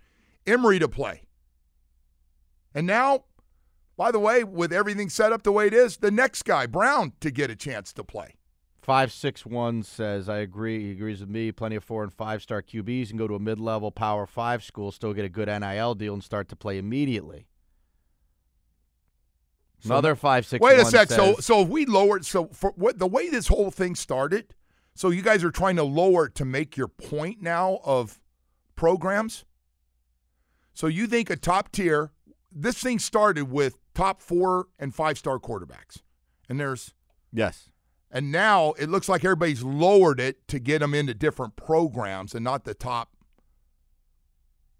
Emory 0.47 0.79
to 0.79 0.89
play. 0.89 1.23
And 2.75 2.87
now, 2.87 3.25
by 3.97 4.13
the 4.13 4.19
way, 4.19 4.45
with 4.45 4.73
everything 4.73 5.09
set 5.09 5.33
up 5.33 5.43
the 5.43 5.53
way 5.53 5.67
it 5.67 5.75
is, 5.75 5.97
the 5.97 6.11
next 6.11 6.43
guy 6.45 6.67
Brown 6.67 7.13
to 7.21 7.31
get 7.31 7.51
a 7.51 7.57
chance 7.57 7.93
to 7.95 8.05
play. 8.05 8.35
Five 8.83 9.13
six 9.13 9.45
one 9.45 9.83
says 9.83 10.29
I 10.29 10.39
agree. 10.39 10.85
He 10.85 10.91
agrees 10.93 11.21
with 11.21 11.29
me. 11.29 11.53
Plenty 11.53 11.77
of 11.77 11.85
four 11.85 12.03
and 12.03 12.13
five 12.13 12.43
star 12.43 12.63
QBs 12.63 13.11
and 13.11 13.19
go 13.19 13.27
to 13.27 13.35
a 13.35 13.39
mid 13.39 13.59
level 13.59 13.91
Power 13.91 14.27
Five 14.27 14.63
school, 14.63 14.93
still 14.93 15.13
get 15.15 15.25
a 15.25 15.29
good 15.29 15.49
NIL 15.49 15.95
deal 15.95 16.15
and 16.15 16.25
start 16.25 16.49
to 16.49 16.57
play 16.57 16.79
immediately. 16.79 17.47
So- 19.81 19.91
Another 19.91 20.17
five 20.17 20.45
six. 20.47 20.61
Wait 20.63 20.79
a 20.79 20.85
sec. 20.85 21.09
So 21.09 21.35
says- 21.35 21.47
so 21.47 21.63
if 21.63 21.69
we 21.69 21.87
lowered 21.87 22.25
so 22.27 22.47
for 22.47 22.73
what 22.77 22.99
the 22.99 23.07
way 23.07 23.29
this 23.29 23.49
whole 23.49 23.71
thing 23.71 23.95
started, 23.95 24.55
so 24.95 25.11
you 25.11 25.23
guys 25.23 25.45
are 25.45 25.51
trying 25.51 25.77
to 25.77 25.85
lower 25.85 26.27
it 26.27 26.35
to 26.37 26.45
make 26.45 26.77
your 26.77 26.89
point 26.89 27.41
now 27.41 27.81
of 27.85 28.21
programs. 28.75 29.45
So 30.75 30.87
you 30.87 31.07
think 31.07 31.31
a 31.31 31.37
top 31.37 31.71
tier 31.73 32.13
this 32.51 32.79
thing 32.79 32.99
started 32.99 33.51
with 33.51 33.77
top 33.95 34.21
4 34.23 34.67
and 34.79 34.95
5 34.95 35.19
star 35.19 35.39
quarterbacks. 35.39 35.99
And 36.49 36.59
there's 36.59 36.95
yes. 37.33 37.71
and 38.11 38.33
now 38.33 38.73
it 38.73 38.89
looks 38.89 39.09
like 39.09 39.25
everybody's 39.25 39.63
lowered 39.63 40.19
it 40.19 40.49
to 40.49 40.59
get 40.59 40.79
them 40.81 40.95
into 40.95 41.15
different 41.15 41.57
programs 41.57 42.35
and 42.35 42.43
not 42.43 42.65
the 42.65 42.75
top 42.75 43.15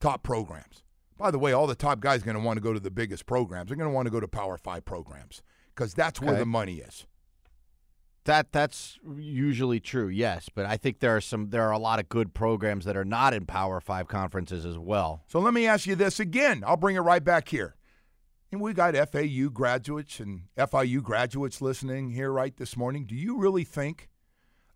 top 0.01 0.23
programs. 0.23 0.83
By 1.19 1.31
the 1.31 1.39
way, 1.39 1.53
all 1.53 1.67
the 1.67 1.75
top 1.75 2.01
guys 2.01 2.23
are 2.23 2.25
going 2.25 2.37
to 2.37 2.43
want 2.43 2.57
to 2.57 2.63
go 2.63 2.73
to 2.73 2.81
the 2.81 2.91
biggest 2.91 3.27
programs. 3.27 3.69
They're 3.69 3.77
going 3.77 3.91
to 3.91 3.95
want 3.95 4.07
to 4.07 4.11
go 4.11 4.21
to 4.21 4.29
Power 4.29 4.57
5 4.57 4.85
programs 4.85 5.43
because 5.75 5.93
that's 5.95 6.21
where 6.21 6.37
the 6.37 6.47
money 6.47 6.77
is. 6.77 7.07
That 8.25 8.53
that's 8.53 8.99
usually 9.17 9.81
true, 9.81 10.09
yes. 10.09 10.51
But 10.55 10.67
I 10.67 10.77
think 10.77 11.01
there 11.01 11.17
are 11.17 11.21
some 11.21 11.49
there 11.49 11.63
are 11.63 11.73
a 11.73 11.79
lot 11.79 11.99
of 11.99 12.11
good 12.11 12.35
programs 12.35 12.85
that 12.85 12.95
are 12.95 13.05
not 13.05 13.33
in 13.33 13.47
Power 13.47 13.81
Five 13.81 14.07
conferences 14.07 14.67
as 14.67 14.77
well. 14.77 15.23
So 15.29 15.39
let 15.41 15.55
me 15.55 15.67
ask 15.67 15.87
you 15.87 15.95
this 15.95 16.21
again. 16.21 16.63
I'll 16.67 16.77
bring 16.77 16.97
it 16.97 17.01
right 17.01 17.25
back 17.25 17.49
here. 17.49 17.75
And 18.53 18.61
we 18.61 18.75
got 18.75 18.95
FAU 18.95 19.49
graduates 19.51 20.21
and 20.21 20.43
FIU 20.59 21.03
graduates 21.03 21.63
listening 21.63 22.11
here 22.11 22.31
right 22.31 22.55
this 22.55 22.77
morning. 22.77 23.07
Do 23.07 23.15
you 23.15 23.39
really 23.39 23.65
think 23.65 24.11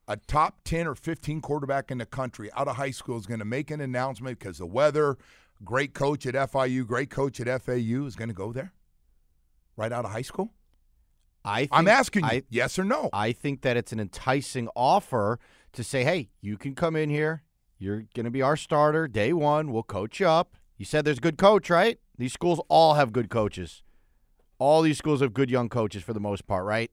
a 0.08 0.16
top 0.16 0.60
10 0.64 0.86
or 0.86 0.94
15 0.94 1.40
quarterback 1.40 1.90
in 1.90 1.98
the 1.98 2.06
country 2.06 2.50
out 2.54 2.68
of 2.68 2.76
high 2.76 2.90
school 2.90 3.18
is 3.18 3.26
going 3.26 3.40
to 3.40 3.46
make 3.46 3.70
an 3.70 3.80
announcement 3.80 4.38
because 4.38 4.58
the 4.58 4.66
weather, 4.66 5.16
great 5.64 5.94
coach 5.94 6.26
at 6.26 6.34
FIU, 6.34 6.86
great 6.86 7.10
coach 7.10 7.40
at 7.40 7.62
FAU 7.62 8.06
is 8.06 8.16
going 8.16 8.28
to 8.28 8.34
go 8.34 8.52
there? 8.52 8.72
Right 9.76 9.92
out 9.92 10.04
of 10.04 10.12
high 10.12 10.22
school? 10.22 10.52
I 11.44 11.60
think, 11.60 11.70
I'm 11.72 11.88
asking 11.88 12.24
you, 12.24 12.30
I, 12.30 12.42
yes 12.50 12.78
or 12.78 12.84
no? 12.84 13.10
I 13.12 13.32
think 13.32 13.62
that 13.62 13.76
it's 13.76 13.92
an 13.92 13.98
enticing 13.98 14.68
offer 14.76 15.40
to 15.72 15.82
say, 15.82 16.04
hey, 16.04 16.30
you 16.40 16.56
can 16.56 16.74
come 16.74 16.94
in 16.94 17.10
here. 17.10 17.42
You're 17.78 18.04
going 18.14 18.24
to 18.24 18.30
be 18.30 18.42
our 18.42 18.56
starter 18.56 19.08
day 19.08 19.32
one. 19.32 19.72
We'll 19.72 19.82
coach 19.82 20.20
you 20.20 20.28
up. 20.28 20.54
You 20.76 20.84
said 20.84 21.04
there's 21.04 21.18
a 21.18 21.22
good 21.22 21.38
coach, 21.38 21.68
right? 21.68 21.98
These 22.16 22.32
schools 22.32 22.60
all 22.68 22.94
have 22.94 23.12
good 23.12 23.28
coaches. 23.28 23.82
All 24.58 24.82
these 24.82 24.98
schools 24.98 25.20
have 25.20 25.34
good 25.34 25.50
young 25.50 25.68
coaches 25.68 26.04
for 26.04 26.12
the 26.12 26.20
most 26.20 26.46
part, 26.46 26.64
right? 26.64 26.90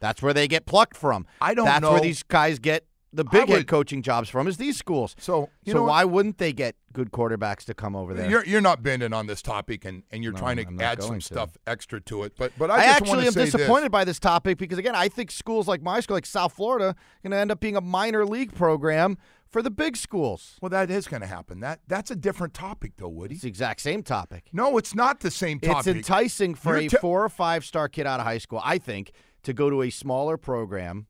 That's 0.00 0.22
where 0.22 0.32
they 0.32 0.46
get 0.46 0.66
plucked 0.66 0.96
from. 0.96 1.26
I 1.40 1.54
don't 1.54 1.64
That's 1.64 1.82
know. 1.82 1.92
where 1.92 2.00
these 2.00 2.22
guys 2.22 2.60
get 2.60 2.86
the 3.12 3.24
big 3.24 3.48
head 3.48 3.66
coaching 3.66 4.02
jobs 4.02 4.28
from 4.28 4.46
is 4.46 4.56
these 4.56 4.76
schools. 4.76 5.16
So, 5.18 5.48
so 5.66 5.72
know 5.72 5.82
what? 5.82 5.88
why 5.88 6.04
wouldn't 6.04 6.38
they 6.38 6.52
get 6.52 6.76
good 6.92 7.10
quarterbacks 7.10 7.64
to 7.64 7.74
come 7.74 7.96
over 7.96 8.14
there? 8.14 8.28
You're, 8.30 8.44
you're 8.44 8.60
not 8.60 8.82
bending 8.82 9.12
on 9.12 9.26
this 9.26 9.40
topic 9.42 9.84
and, 9.84 10.02
and 10.10 10.22
you're 10.22 10.32
No, 10.32 10.38
trying 10.38 10.56
to 10.56 10.84
add 10.84 11.02
some 11.02 11.18
to. 11.18 11.24
stuff 11.24 11.56
extra 11.66 12.00
to 12.02 12.24
it. 12.24 12.34
But 12.36 12.52
but 12.58 12.70
I, 12.70 12.74
I, 12.74 12.78
just 12.78 13.00
actually 13.00 13.26
am 13.26 13.32
say 13.32 13.44
this. 13.44 13.52
disappointed 13.52 13.90
by 13.90 14.04
this 14.04 14.18
topic 14.18 14.58
because 14.58 14.78
again, 14.78 14.94
I 14.94 15.08
think 15.08 15.30
schools 15.30 15.66
like 15.66 15.82
my 15.82 16.00
school, 16.00 16.16
like 16.16 16.26
South 16.26 16.52
Florida, 16.52 16.94
going 17.22 17.30
to 17.30 17.38
end 17.38 17.50
up 17.50 17.60
being 17.60 17.76
a 17.76 17.80
minor 17.80 18.26
league 18.26 18.54
program 18.54 19.16
for 19.48 19.62
the 19.62 19.70
big 19.70 19.96
schools. 19.96 20.56
Well, 20.60 20.68
that 20.70 20.90
is 20.90 21.08
going 21.08 21.22
to 21.22 21.26
happen. 21.26 21.60
That 21.60 21.80
that's 21.86 22.10
a 22.10 22.16
different 22.16 22.54
topic, 22.54 22.92
though, 22.98 23.08
Woody. 23.08 23.34
It's 23.34 23.42
the 23.42 23.48
exact 23.48 23.80
same 23.80 24.02
topic. 24.02 24.48
No, 24.52 24.76
it's 24.76 24.94
not 24.94 25.20
the 25.20 25.30
same 25.30 25.60
topic. 25.60 25.86
It's 25.86 25.96
enticing 25.96 26.54
for 26.54 26.78
You're 26.78 26.94
a 26.94 27.00
four 27.00 27.24
or 27.24 27.28
five 27.28 27.64
star 27.64 27.88
kid 27.88 28.06
out 28.06 28.20
of 28.20 28.26
high 28.26 28.38
school, 28.38 28.60
I 28.62 28.78
think, 28.78 29.12
to 29.44 29.52
go 29.52 29.70
to 29.70 29.82
a 29.82 29.90
smaller 29.90 30.36
program. 30.36 31.06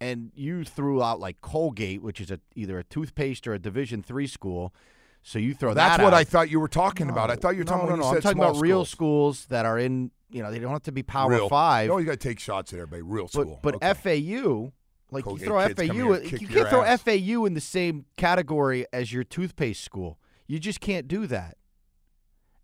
And 0.00 0.32
you 0.34 0.64
threw 0.64 1.02
out 1.02 1.20
like 1.20 1.40
Colgate, 1.42 2.02
which 2.02 2.20
is 2.20 2.30
a 2.30 2.40
either 2.54 2.78
a 2.78 2.84
toothpaste 2.84 3.46
or 3.46 3.52
a 3.54 3.58
Division 3.58 4.02
three 4.02 4.26
school. 4.26 4.74
So 5.22 5.38
you 5.38 5.52
throw 5.52 5.74
That's 5.74 5.98
that. 5.98 6.02
what 6.02 6.14
out. 6.14 6.18
I 6.18 6.24
thought 6.24 6.48
you 6.48 6.58
were 6.58 6.68
talking 6.68 7.10
about. 7.10 7.30
I 7.30 7.36
thought 7.36 7.50
you 7.50 7.58
were 7.58 7.64
no, 7.64 7.72
talking 7.72 7.86
no, 7.86 7.92
when 7.92 8.00
no. 8.00 8.10
you 8.10 8.16
I'm 8.16 8.22
talking 8.22 8.38
about 8.38 8.56
real 8.60 8.84
schools. 8.86 9.40
schools 9.40 9.46
that 9.50 9.66
are 9.66 9.78
in. 9.78 10.10
You 10.30 10.42
know, 10.42 10.50
they 10.50 10.58
don't 10.58 10.70
have 10.72 10.84
to 10.84 10.92
be 10.92 11.02
Power 11.02 11.30
Real. 11.30 11.48
Five. 11.48 11.88
No, 11.88 11.98
you 11.98 12.06
got 12.06 12.12
to 12.12 12.16
take 12.16 12.38
shots 12.38 12.72
at 12.72 12.78
everybody. 12.78 13.02
Real 13.02 13.28
school. 13.28 13.58
But, 13.62 13.80
but 13.80 13.96
Okay. 13.98 14.22
FAU, 14.22 14.72
like 15.10 15.24
Colgate 15.24 15.40
you 15.42 15.46
throw 15.46 15.68
FAU, 15.68 15.82
you 16.22 16.48
can't 16.48 16.68
throw 16.68 16.82
ass. 16.82 17.02
FAU 17.02 17.44
in 17.44 17.54
the 17.54 17.60
same 17.60 18.06
category 18.16 18.86
as 18.92 19.12
your 19.12 19.24
toothpaste 19.24 19.82
school. 19.82 20.18
You 20.46 20.58
just 20.58 20.80
can't 20.80 21.08
do 21.08 21.26
that. 21.26 21.56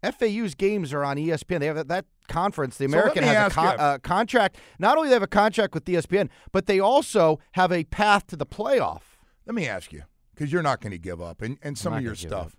FAU's 0.03 0.55
games 0.55 0.93
are 0.93 1.05
on 1.05 1.17
ESPN. 1.17 1.61
They 1.61 1.67
have 1.67 1.89
that 1.89 2.05
conference. 2.27 2.77
The 2.77 2.85
So 2.89 2.99
American 2.99 3.23
me 3.23 3.29
has 3.29 3.53
a 3.53 3.55
con- 3.55 3.77
uh, 3.81 3.99
contract. 3.99 4.57
Not 4.79 4.97
only 4.97 5.07
do 5.07 5.11
they 5.11 5.15
have 5.17 5.23
a 5.23 5.27
contract 5.27 5.75
with 5.75 5.85
ESPN, 5.85 6.29
but 6.53 6.67
they 6.67 6.79
also 6.81 7.39
have 7.53 7.73
a 7.73 7.85
path 7.85 8.27
to 8.29 8.37
the 8.37 8.47
playoff. 8.47 9.03
Let 9.47 9.55
me 9.55 9.67
ask 9.69 9.93
you, 9.93 10.03
because 10.35 10.53
you're 10.53 10.63
not 10.63 10.81
going 10.81 10.91
to 10.93 10.99
give 10.99 11.21
up, 11.21 11.41
and, 11.43 11.59
and 11.63 11.77
some 11.79 11.93
of 11.93 12.03
your 12.03 12.15
stuff. 12.15 12.57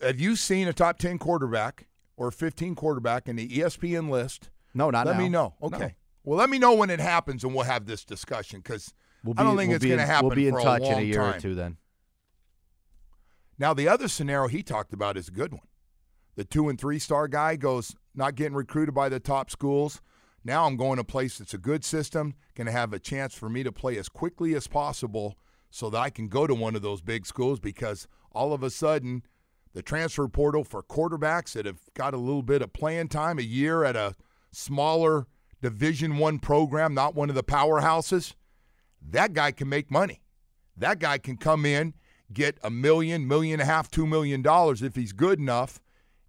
Have 0.00 0.20
you 0.20 0.36
seen 0.36 0.68
a 0.68 0.72
top 0.72 0.98
ten 0.98 1.18
quarterback 1.18 1.86
or 2.16 2.30
15 2.30 2.74
quarterback 2.74 3.28
in 3.28 3.36
the 3.36 3.48
ESPN 3.48 4.10
list, 4.10 4.50
No, 4.74 4.90
not 4.90 5.06
let 5.06 5.12
now. 5.16 5.18
me 5.22 5.28
know. 5.28 5.54
No. 5.62 5.68
Okay. 5.68 5.94
Well, 6.24 6.36
let 6.36 6.50
me 6.50 6.58
know 6.58 6.74
when 6.74 6.90
it 6.90 6.98
happens, 7.00 7.44
and 7.44 7.54
we'll 7.54 7.64
have 7.64 7.86
this 7.86 8.04
discussion 8.04 8.58
because 8.60 8.92
We'll 9.24 9.34
I 9.38 9.44
don't 9.44 9.56
think 9.56 9.68
we'll 9.68 9.76
it's 9.76 9.84
going 9.84 9.98
to 9.98 10.04
happen 10.06 10.26
We'll 10.28 10.36
be 10.36 10.48
in 10.48 10.54
touch 10.54 10.82
a 10.82 10.92
in 10.92 10.98
a 10.98 11.02
year 11.02 11.16
time. 11.20 11.34
or 11.34 11.40
two 11.40 11.54
then. 11.54 11.76
Now, 13.58 13.72
the 13.74 13.88
other 13.88 14.08
scenario 14.08 14.48
he 14.48 14.62
talked 14.62 14.92
about 14.92 15.16
is 15.16 15.28
a 15.28 15.30
good 15.32 15.52
one. 15.52 15.62
The 16.38 16.44
two 16.44 16.68
and 16.68 16.80
three 16.80 17.00
star 17.00 17.26
guy 17.26 17.56
goes, 17.56 17.96
not 18.14 18.36
getting 18.36 18.54
recruited 18.54 18.94
by 18.94 19.08
the 19.08 19.18
top 19.18 19.50
schools. 19.50 20.00
Now 20.44 20.66
I'm 20.66 20.76
going 20.76 20.94
to 20.94 21.00
a 21.00 21.04
place 21.04 21.38
that's 21.38 21.52
a 21.52 21.58
good 21.58 21.84
system, 21.84 22.34
going 22.54 22.66
to 22.66 22.72
have 22.72 22.92
a 22.92 23.00
chance 23.00 23.34
for 23.34 23.48
me 23.48 23.64
to 23.64 23.72
play 23.72 23.98
as 23.98 24.08
quickly 24.08 24.54
as 24.54 24.68
possible 24.68 25.36
so 25.72 25.90
that 25.90 25.98
I 25.98 26.10
can 26.10 26.28
go 26.28 26.46
to 26.46 26.54
one 26.54 26.76
of 26.76 26.82
those 26.82 27.00
big 27.00 27.26
schools 27.26 27.58
because 27.58 28.06
all 28.30 28.52
of 28.52 28.62
a 28.62 28.70
sudden, 28.70 29.24
the 29.74 29.82
transfer 29.82 30.28
portal 30.28 30.62
for 30.62 30.80
quarterbacks 30.80 31.54
that 31.54 31.66
have 31.66 31.80
got 31.94 32.14
a 32.14 32.18
little 32.18 32.44
bit 32.44 32.62
of 32.62 32.72
playing 32.72 33.08
time, 33.08 33.40
a 33.40 33.42
year 33.42 33.82
at 33.82 33.96
a 33.96 34.14
smaller 34.52 35.26
Division 35.60 36.18
One 36.18 36.38
program, 36.38 36.94
not 36.94 37.16
one 37.16 37.30
of 37.30 37.34
the 37.34 37.42
powerhouses, 37.42 38.34
that 39.02 39.32
guy 39.32 39.50
can 39.50 39.68
make 39.68 39.90
money. 39.90 40.22
That 40.76 41.00
guy 41.00 41.18
can 41.18 41.36
come 41.36 41.66
in, 41.66 41.94
get 42.32 42.58
a 42.62 42.70
million, 42.70 43.26
million 43.26 43.54
and 43.54 43.68
a 43.68 43.72
half, 43.72 43.90
two 43.90 44.06
million 44.06 44.40
dollars 44.40 44.82
if 44.82 44.94
he's 44.94 45.12
good 45.12 45.40
enough 45.40 45.80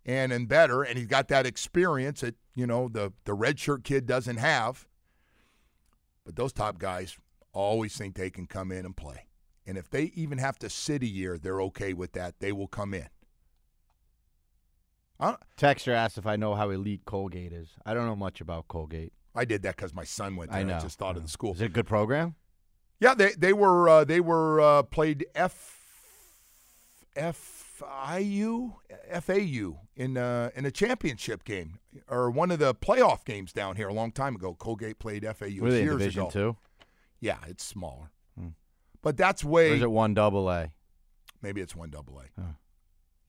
and 0.05 0.31
and 0.31 0.47
better, 0.47 0.83
and 0.83 0.97
he's 0.97 1.07
got 1.07 1.27
that 1.29 1.45
experience 1.45 2.21
that 2.21 2.35
you 2.55 2.67
know 2.67 2.87
the 2.87 3.13
the 3.25 3.35
redshirt 3.35 3.83
kid 3.83 4.05
doesn't 4.05 4.37
have. 4.37 4.87
But 6.25 6.35
those 6.35 6.53
top 6.53 6.77
guys 6.77 7.17
always 7.53 7.97
think 7.97 8.15
they 8.15 8.29
can 8.29 8.45
come 8.45 8.71
in 8.71 8.85
and 8.85 8.95
play, 8.95 9.27
and 9.65 9.77
if 9.77 9.89
they 9.89 10.11
even 10.15 10.37
have 10.37 10.57
to 10.59 10.69
sit 10.69 11.03
a 11.03 11.07
year, 11.07 11.37
they're 11.37 11.61
okay 11.63 11.93
with 11.93 12.13
that. 12.13 12.39
They 12.39 12.51
will 12.51 12.67
come 12.67 12.93
in. 12.93 13.07
I, 15.19 15.35
Texter 15.57 15.91
asked 15.91 16.17
if 16.17 16.25
I 16.25 16.37
know 16.37 16.55
how 16.55 16.69
elite 16.69 17.01
Colgate 17.05 17.51
is. 17.51 17.69
I 17.85 17.93
don't 17.93 18.05
know 18.05 18.15
much 18.15 18.39
about 18.39 18.67
Colgate. 18.69 19.11
I 19.35 19.45
did 19.45 19.63
that 19.63 19.75
because 19.75 19.93
my 19.93 20.05
son 20.05 20.35
went 20.35 20.51
there. 20.51 20.61
I 20.61 20.63
know. 20.63 20.77
I 20.77 20.79
just 20.79 20.97
thought 20.97 21.17
of 21.17 21.23
the 21.23 21.29
school. 21.29 21.53
Is 21.53 21.61
it 21.61 21.65
a 21.65 21.69
good 21.69 21.87
program? 21.87 22.35
Yeah, 22.99 23.13
they 23.13 23.31
they 23.37 23.53
were 23.53 23.87
uh, 23.87 24.03
they 24.03 24.19
were 24.19 24.59
uh, 24.59 24.83
played 24.83 25.25
F 25.35 25.79
FIU 27.15 28.73
FAU 29.21 29.79
in 29.99 30.17
uh, 30.17 30.49
in 30.55 30.65
a 30.65 30.71
championship 30.71 31.43
game 31.43 31.77
or 32.07 32.31
one 32.31 32.49
of 32.49 32.57
the 32.57 32.73
playoff 32.73 33.25
games 33.25 33.51
down 33.51 33.75
here 33.75 33.89
a 33.89 33.93
long 33.93 34.11
time 34.11 34.35
ago. 34.35 34.55
Colgate 34.55 34.97
played 34.97 35.23
FAU 35.23 35.61
Were 35.61 35.69
they 35.69 35.83
years 35.83 35.97
Division 35.97 36.21
ago. 36.23 36.31
Two? 36.31 36.57
Yeah, 37.19 37.37
it's 37.47 37.63
smaller, 37.63 38.09
but 39.01 39.17
that's 39.17 39.43
way 39.43 39.71
Or 39.71 39.75
is 39.75 39.81
it 39.83 39.91
one 39.91 40.13
double 40.13 40.49
A? 40.49 40.71
maybe 41.41 41.61
it's 41.61 41.75
one 41.75 41.89
double 41.89 42.21
A. 42.21 42.41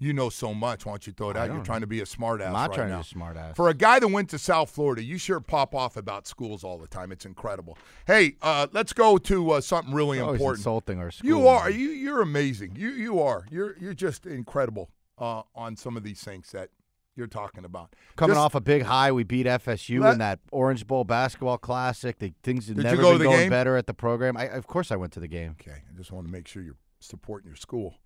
You 0.03 0.15
know 0.15 0.31
so 0.31 0.55
much. 0.55 0.87
Why 0.87 0.93
don't 0.93 1.07
you 1.07 1.13
throw 1.13 1.29
it 1.31 1.37
I 1.37 1.41
out? 1.41 1.53
You're 1.53 1.63
trying 1.63 1.83
to 1.83 1.87
be 1.87 2.01
a 2.01 2.07
smart 2.07 2.41
ass. 2.41 2.47
I'm 2.47 2.53
not 2.55 2.71
right 2.71 2.75
trying 2.75 2.89
now. 2.89 2.99
to 2.99 3.05
be 3.05 3.09
a 3.09 3.11
smart 3.11 3.37
ass. 3.37 3.55
For 3.55 3.69
a 3.69 3.75
guy 3.75 3.99
that 3.99 4.09
went 4.09 4.31
to 4.31 4.39
South 4.39 4.71
Florida, 4.71 5.03
you 5.03 5.19
sure 5.19 5.41
pop 5.41 5.75
off 5.75 5.99
about 5.99 6.27
schools 6.27 6.65
all 6.65 6.79
the 6.79 6.87
time. 6.87 7.13
It's 7.13 7.27
incredible. 7.27 7.77
Hey, 8.07 8.37
uh, 8.41 8.69
let's 8.73 8.95
go 8.95 9.19
to 9.19 9.51
uh, 9.51 9.61
something 9.61 9.93
really 9.93 10.19
important. 10.19 10.61
insulting 10.61 11.01
our 11.01 11.11
school. 11.11 11.29
You 11.29 11.47
are 11.49 11.69
you 11.69 11.91
you're 11.91 12.23
amazing. 12.23 12.77
You 12.77 12.91
you 12.93 13.21
are. 13.21 13.45
You're 13.51 13.77
you're 13.79 13.93
just 13.93 14.25
incredible 14.25 14.89
uh, 15.21 15.43
on 15.55 15.77
some 15.77 15.97
of 15.97 16.03
these 16.03 16.23
things 16.23 16.51
that 16.53 16.71
you're 17.15 17.27
talking 17.27 17.65
about. 17.65 17.95
Coming 18.17 18.35
Just- 18.35 18.45
off 18.45 18.55
a 18.55 18.61
big 18.61 18.83
high, 18.83 19.13
we 19.13 19.23
beat 19.25 19.47
FSU 19.47 20.01
Let- 20.01 20.15
in 20.15 20.19
that 20.21 20.41
Orange 20.51 20.87
Bowl 20.87 21.05
basketball 21.05 21.59
classic. 21.59 22.19
The 22.19 22.33
things 22.43 22.69
have 22.69 22.79
never 22.79 22.97
go 23.01 23.13
been 23.19 23.27
going 23.27 23.39
game? 23.41 23.51
better 23.51 23.77
at 23.77 23.87
the 23.87 23.95
program. 23.95 24.37
I, 24.37 24.45
of 24.49 24.67
course, 24.67 24.91
I 24.91 24.97
went 24.97 25.13
to 25.13 25.21
the 25.21 25.29
game. 25.29 25.57
Okay, 25.61 25.83
I 25.89 25.97
just 25.97 26.11
want 26.11 26.27
to 26.27 26.33
make 26.33 26.49
sure 26.49 26.63
you're 26.63 26.79
supporting 26.99 27.49
your 27.49 27.57
school. 27.57 27.97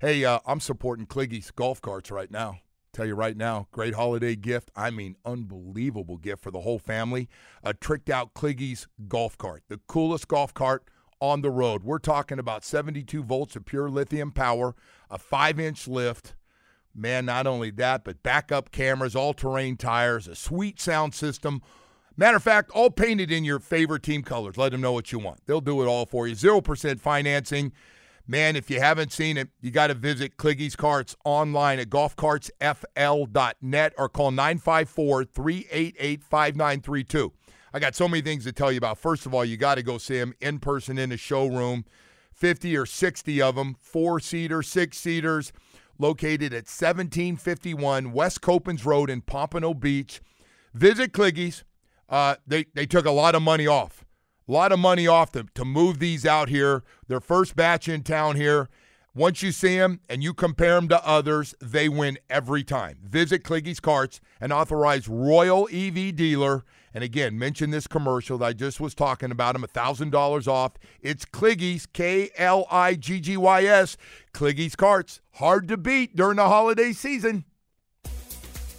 Hey, 0.00 0.24
uh, 0.24 0.40
I'm 0.46 0.60
supporting 0.60 1.06
Kliggy's 1.06 1.50
golf 1.50 1.80
carts 1.80 2.10
right 2.10 2.30
now. 2.30 2.58
Tell 2.92 3.06
you 3.06 3.14
right 3.14 3.36
now, 3.36 3.66
great 3.72 3.94
holiday 3.94 4.36
gift. 4.36 4.70
I 4.76 4.90
mean, 4.90 5.16
unbelievable 5.24 6.16
gift 6.16 6.42
for 6.42 6.50
the 6.52 6.60
whole 6.60 6.78
family. 6.78 7.28
A 7.64 7.74
tricked 7.74 8.08
out 8.08 8.34
Kliggy's 8.34 8.86
golf 9.08 9.36
cart, 9.36 9.64
the 9.68 9.80
coolest 9.88 10.28
golf 10.28 10.54
cart 10.54 10.84
on 11.20 11.40
the 11.42 11.50
road. 11.50 11.82
We're 11.82 11.98
talking 11.98 12.38
about 12.38 12.64
72 12.64 13.22
volts 13.24 13.56
of 13.56 13.64
pure 13.64 13.88
lithium 13.90 14.30
power, 14.30 14.74
a 15.10 15.18
five 15.18 15.58
inch 15.58 15.88
lift. 15.88 16.34
Man, 16.94 17.26
not 17.26 17.46
only 17.46 17.70
that, 17.72 18.04
but 18.04 18.22
backup 18.22 18.70
cameras, 18.70 19.14
all 19.16 19.34
terrain 19.34 19.76
tires, 19.76 20.28
a 20.28 20.34
sweet 20.34 20.80
sound 20.80 21.14
system. 21.14 21.60
Matter 22.16 22.36
of 22.36 22.42
fact, 22.42 22.70
all 22.70 22.90
painted 22.90 23.30
in 23.32 23.44
your 23.44 23.58
favorite 23.58 24.04
team 24.04 24.22
colors. 24.22 24.56
Let 24.56 24.72
them 24.72 24.80
know 24.80 24.92
what 24.92 25.10
you 25.10 25.18
want. 25.18 25.40
They'll 25.46 25.60
do 25.60 25.82
it 25.82 25.86
all 25.86 26.06
for 26.06 26.28
you. 26.28 26.36
0% 26.36 27.00
financing. 27.00 27.72
Man, 28.26 28.56
if 28.56 28.70
you 28.70 28.80
haven't 28.80 29.12
seen 29.12 29.36
it, 29.36 29.48
you 29.60 29.70
got 29.70 29.88
to 29.88 29.94
visit 29.94 30.38
Kliggy's 30.38 30.76
Carts 30.76 31.14
online 31.24 31.78
at 31.78 31.90
golfcartsfl.net 31.90 33.92
or 33.98 34.08
call 34.08 34.30
954 34.30 35.24
388 35.24 36.22
5932. 36.22 37.32
I 37.74 37.80
got 37.80 37.96
so 37.96 38.08
many 38.08 38.22
things 38.22 38.44
to 38.44 38.52
tell 38.52 38.70
you 38.70 38.78
about. 38.78 38.98
First 38.98 39.26
of 39.26 39.34
all, 39.34 39.44
you 39.44 39.56
got 39.56 39.74
to 39.74 39.82
go 39.82 39.98
see 39.98 40.18
them 40.18 40.32
in 40.40 40.60
person 40.60 40.96
in 40.96 41.10
the 41.10 41.16
showroom. 41.16 41.84
50 42.32 42.76
or 42.76 42.86
60 42.86 43.42
of 43.42 43.56
them, 43.56 43.76
four 43.80 44.20
seater, 44.20 44.62
six 44.62 44.98
seaters, 44.98 45.52
located 45.98 46.52
at 46.52 46.66
1751 46.66 48.12
West 48.12 48.40
Copans 48.40 48.84
Road 48.84 49.10
in 49.10 49.20
Pompano 49.20 49.74
Beach. 49.74 50.20
Visit 50.72 51.12
Kliggy's. 51.12 51.64
Uh, 52.08 52.36
they, 52.46 52.66
they 52.74 52.86
took 52.86 53.06
a 53.06 53.10
lot 53.10 53.34
of 53.34 53.42
money 53.42 53.66
off. 53.66 54.04
A 54.48 54.52
lot 54.52 54.72
of 54.72 54.78
money 54.78 55.06
off 55.06 55.32
to, 55.32 55.46
to 55.54 55.64
move 55.64 55.98
these 55.98 56.26
out 56.26 56.48
here. 56.48 56.82
Their 57.08 57.20
first 57.20 57.56
batch 57.56 57.88
in 57.88 58.02
town 58.02 58.36
here. 58.36 58.68
Once 59.14 59.42
you 59.42 59.52
see 59.52 59.78
them 59.78 60.00
and 60.08 60.22
you 60.24 60.34
compare 60.34 60.74
them 60.74 60.88
to 60.88 61.06
others, 61.06 61.54
they 61.60 61.88
win 61.88 62.18
every 62.28 62.64
time. 62.64 62.98
Visit 63.04 63.44
Kliggy's 63.44 63.78
Carts, 63.78 64.20
an 64.40 64.50
authorized 64.50 65.06
Royal 65.08 65.68
EV 65.72 66.16
dealer. 66.16 66.64
And 66.94 67.02
again, 67.02 67.36
mention 67.36 67.70
this 67.70 67.88
commercial 67.88 68.38
that 68.38 68.46
I 68.46 68.52
just 68.52 68.80
was 68.80 68.94
talking 68.94 69.32
about 69.32 69.54
them, 69.54 69.66
$1,000 69.66 70.46
off. 70.46 70.72
It's 71.02 71.24
Kliggy's, 71.24 71.86
K 71.86 72.30
L 72.36 72.68
I 72.70 72.94
G 72.94 73.18
G 73.18 73.36
Y 73.36 73.64
S. 73.64 73.96
Kliggy's 74.32 74.76
Carts, 74.76 75.20
hard 75.32 75.66
to 75.68 75.76
beat 75.76 76.14
during 76.14 76.36
the 76.36 76.46
holiday 76.48 76.92
season. 76.92 77.44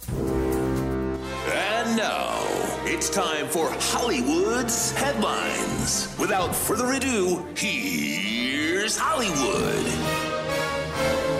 And 0.08 1.96
now 1.96 2.42
it's 2.86 3.10
time 3.10 3.48
for 3.48 3.68
Hollywood's 3.70 4.92
headlines. 4.92 6.16
Without 6.18 6.56
further 6.56 6.92
ado, 6.92 7.46
here's 7.54 8.96
Hollywood. 8.96 9.86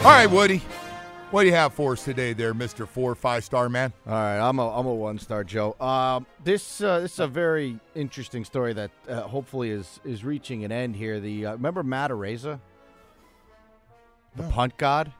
All 0.05 0.13
right, 0.13 0.31
Woody, 0.31 0.61
what 1.31 1.43
do 1.43 1.49
you 1.49 1.55
have 1.55 1.75
for 1.75 1.93
us 1.93 2.05
today 2.05 2.33
there, 2.33 2.55
Mr. 2.55 2.87
Four 2.87 3.15
Five 3.15 3.45
Star 3.45 3.69
Man? 3.69 3.93
All 4.07 4.13
right, 4.13 4.39
I'm 4.39 4.59
a 4.59 4.69
I'm 4.79 4.87
a 4.87 4.95
one 4.95 5.19
star 5.19 5.45
Joe. 5.45 5.75
Um, 5.81 6.27
this 6.45 6.81
uh, 6.81 7.01
this 7.01 7.15
is 7.15 7.19
a 7.21 7.27
very 7.27 7.79
interesting 7.95 8.45
story 8.45 8.73
that 8.75 8.91
uh, 9.09 9.23
hopefully 9.23 9.71
is 9.71 10.01
is 10.05 10.25
reaching 10.25 10.65
an 10.65 10.73
end 10.73 10.97
here. 10.97 11.21
The 11.21 11.47
uh, 11.47 11.53
remember 11.53 11.83
Matt 11.83 12.11
Araiza, 12.11 12.61
the 14.37 14.45
punt 14.45 14.77
god. 14.79 15.13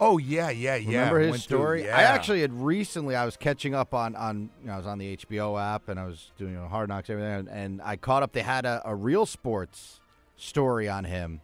Oh, 0.00 0.16
yeah, 0.16 0.48
yeah, 0.50 0.76
yeah. 0.76 0.98
Remember 1.00 1.18
his 1.18 1.30
Went 1.32 1.42
through- 1.42 1.58
story? 1.58 1.84
yeah. 1.86 1.96
I 1.98 2.02
actually 2.02 2.42
had 2.42 2.52
recently. 2.52 3.16
I 3.16 3.24
was 3.24 3.36
catching 3.36 3.74
up 3.74 3.94
on 3.94 4.14
on 4.14 4.48
you 4.62 4.68
know, 4.68 4.74
I 4.74 4.76
was 4.76 4.86
on 4.86 4.98
the 4.98 5.16
HBO 5.16 5.60
app 5.60 5.88
and 5.88 5.98
I 5.98 6.04
was 6.06 6.30
doing 6.38 6.52
you 6.52 6.58
know, 6.60 6.68
Hard 6.68 6.88
Knocks 6.88 7.10
everything, 7.10 7.32
and, 7.32 7.48
and 7.48 7.82
I 7.82 7.96
caught 7.96 8.22
up. 8.22 8.32
They 8.32 8.42
had 8.42 8.64
a, 8.64 8.80
a 8.84 8.94
real 8.94 9.26
sports 9.26 10.00
story 10.36 10.88
on 10.88 11.02
him. 11.04 11.40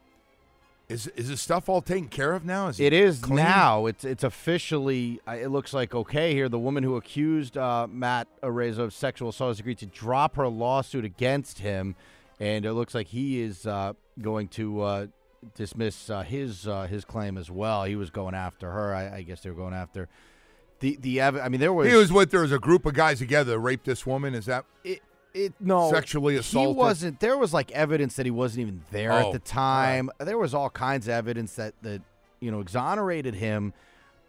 Is 0.89 1.07
is 1.09 1.29
this 1.31 1.41
stuff 1.41 1.69
all 1.69 1.81
taken 1.81 2.09
care 2.09 2.33
of 2.35 2.45
now? 2.45 2.69
Is 2.69 2.79
It 2.79 2.93
is 2.93 3.21
clean? 3.21 3.37
now. 3.37 3.87
It's 3.87 4.05
it's 4.05 4.23
officially. 4.23 5.19
uh, 5.27 5.33
It 5.33 5.49
looks 5.49 5.73
like 5.73 5.95
okay 5.95 6.35
here. 6.35 6.49
The 6.49 6.59
woman 6.59 6.83
who 6.85 6.97
accused 6.97 7.57
uh, 7.57 7.87
Matt 7.91 8.29
Araiza 8.43 8.79
of 8.81 8.93
sexual 8.93 9.31
assault 9.31 9.51
has 9.51 9.61
agreed 9.61 9.79
to 9.79 9.87
drop 9.87 10.37
her 10.37 10.47
lawsuit 10.47 11.05
against 11.07 11.61
him, 11.61 11.97
and 12.39 12.67
it 12.67 12.75
looks 12.75 12.95
like 12.95 13.07
he 13.09 13.41
is 13.41 13.67
uh, 13.67 13.95
going 14.21 14.49
to 14.49 14.83
uh, 14.83 15.07
dismiss 15.55 16.11
uh, 16.11 16.23
his 16.23 16.69
uh, 16.69 16.87
his 16.87 17.07
claim 17.07 17.39
as 17.39 17.51
well. 17.51 17.85
He 17.85 17.97
was 17.97 18.11
going 18.11 18.35
after 18.35 18.71
her. 18.71 18.95
I, 18.95 19.17
I 19.17 19.23
guess 19.23 19.41
they 19.41 19.49
were 19.49 19.57
going 19.57 19.75
after 19.75 20.09
the 20.81 20.97
the. 21.01 21.23
I 21.23 21.49
mean, 21.49 21.61
there 21.61 21.73
was 21.73 21.89
He 21.91 21.97
was 21.97 22.13
with 22.13 22.31
there 22.31 22.43
was 22.43 22.53
a 22.53 22.59
group 22.59 22.85
of 22.85 22.93
guys 22.93 23.21
together 23.21 23.53
that 23.53 23.59
raped 23.59 23.87
this 23.87 24.05
woman. 24.05 24.35
Is 24.35 24.45
that 24.47 24.67
it, 24.85 25.01
it 25.35 25.53
no 25.61 25.91
sexually 25.91 26.37
assaulted? 26.37 26.75
He 26.75 26.79
wasn't. 26.79 27.21
There 27.21 27.37
was 27.37 27.53
like 27.53 27.71
evidence 27.73 28.17
that 28.17 28.25
he 28.27 28.31
wasn't 28.31 28.63
even 28.63 28.83
there 28.91 29.13
Oh, 29.13 29.27
at 29.27 29.33
the 29.33 29.39
time. 29.41 30.11
There 30.21 30.39
was 30.39 30.55
all 30.55 30.71
kinds 30.71 31.09
of 31.09 31.13
evidence 31.15 31.55
that 31.57 31.75
that 31.83 32.01
you 32.41 32.51
know 32.51 32.61
exonerated 32.61 33.35
him. 33.35 33.73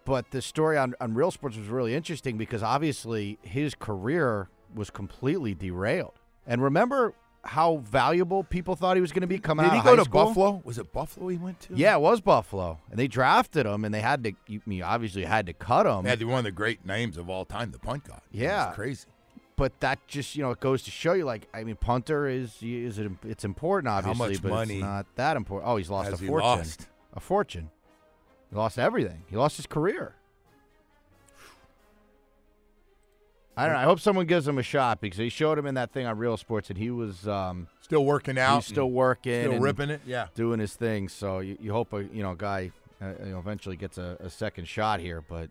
But 0.03 0.29
the 0.31 0.41
story 0.41 0.77
on, 0.77 0.93
on 1.01 1.15
Real 1.15 1.31
Sports 1.31 1.57
was 1.57 1.67
really 1.67 1.95
interesting 1.95 2.37
because 2.37 2.61
obviously 2.61 3.39
his 3.41 3.73
career 3.73 4.49
was 4.75 4.91
completely 4.91 5.55
derailed. 5.55 6.13
And 6.45 6.61
remember 6.61 7.15
how 7.43 7.77
valuable 7.77 8.43
people 8.43 8.75
thought 8.75 8.97
he 8.97 9.01
was 9.01 9.11
going 9.11 9.21
to 9.21 9.27
be 9.27 9.39
coming 9.39 9.65
Did 9.65 9.69
out 9.69 9.83
Did 9.83 9.89
he 9.89 9.89
go 9.89 9.95
to 9.95 10.03
school? 10.03 10.25
Buffalo? 10.25 10.61
Was 10.63 10.77
it 10.77 10.93
Buffalo 10.93 11.27
he 11.29 11.37
went 11.37 11.59
to? 11.61 11.75
Yeah, 11.75 11.95
it 11.95 12.01
was 12.01 12.21
Buffalo, 12.21 12.79
and 12.89 12.99
they 12.99 13.07
drafted 13.07 13.65
him, 13.65 13.83
and 13.85 13.93
they 13.93 14.01
had 14.01 14.23
to. 14.23 14.33
You, 14.47 14.83
obviously 14.83 15.25
had 15.25 15.45
to 15.47 15.53
cut 15.53 15.85
him. 15.87 16.03
They 16.03 16.09
had 16.11 16.23
one 16.23 16.39
of 16.39 16.43
the 16.43 16.51
great 16.51 16.85
names 16.85 17.17
of 17.17 17.29
all 17.29 17.45
time, 17.45 17.71
the 17.71 17.79
punt 17.79 18.03
god. 18.05 18.21
Yeah, 18.31 18.67
It's 18.67 18.75
crazy. 18.75 19.07
But 19.57 19.79
that 19.79 20.05
just 20.07 20.35
you 20.35 20.43
know 20.43 20.51
it 20.51 20.59
goes 20.59 20.83
to 20.83 20.91
show 20.91 21.13
you 21.13 21.23
like 21.23 21.47
I 21.53 21.63
mean 21.63 21.77
punter 21.77 22.27
is 22.27 22.57
is 22.61 22.99
it 22.99 23.09
it's 23.23 23.45
important 23.45 23.87
obviously 23.89 24.33
much 24.33 24.41
but 24.41 24.49
money 24.49 24.75
it's 24.75 24.83
not 24.83 25.05
that 25.15 25.37
important. 25.37 25.71
Oh, 25.71 25.77
he's 25.77 25.89
lost 25.89 26.11
a 26.11 26.17
fortune. 26.17 26.39
lost? 26.39 26.87
A 27.13 27.19
fortune. 27.19 27.69
He 28.49 28.55
lost 28.55 28.77
everything. 28.77 29.23
He 29.29 29.37
lost 29.37 29.55
his 29.57 29.65
career. 29.65 30.15
I 33.57 33.65
don't 33.65 33.73
know. 33.73 33.79
I 33.79 33.83
hope 33.83 34.01
someone 34.01 34.25
gives 34.25 34.45
him 34.45 34.57
a 34.57 34.63
shot 34.63 34.99
because 34.99 35.17
he 35.17 35.29
showed 35.29 35.57
him 35.57 35.65
in 35.65 35.75
that 35.75 35.91
thing 35.91 36.05
on 36.05 36.17
Real 36.17 36.35
Sports, 36.35 36.69
and 36.69 36.77
he 36.77 36.91
was 36.91 37.25
um, 37.25 37.67
Still 37.79 38.03
working 38.03 38.37
out. 38.37 38.55
He's 38.57 38.65
still 38.65 38.91
working, 38.91 39.43
Still 39.43 39.53
and 39.53 39.63
ripping 39.63 39.89
it. 39.89 40.01
Yeah. 40.05 40.27
doing 40.35 40.59
his 40.59 40.73
thing. 40.73 41.07
So 41.07 41.39
you, 41.39 41.57
you 41.61 41.71
hope 41.71 41.93
a 41.93 42.03
you 42.03 42.21
know 42.21 42.35
guy 42.35 42.71
uh, 43.01 43.13
you 43.23 43.31
know 43.31 43.39
eventually 43.39 43.77
gets 43.77 43.97
a, 43.97 44.17
a 44.19 44.29
second 44.29 44.67
shot 44.67 44.99
here, 44.99 45.21
but. 45.21 45.49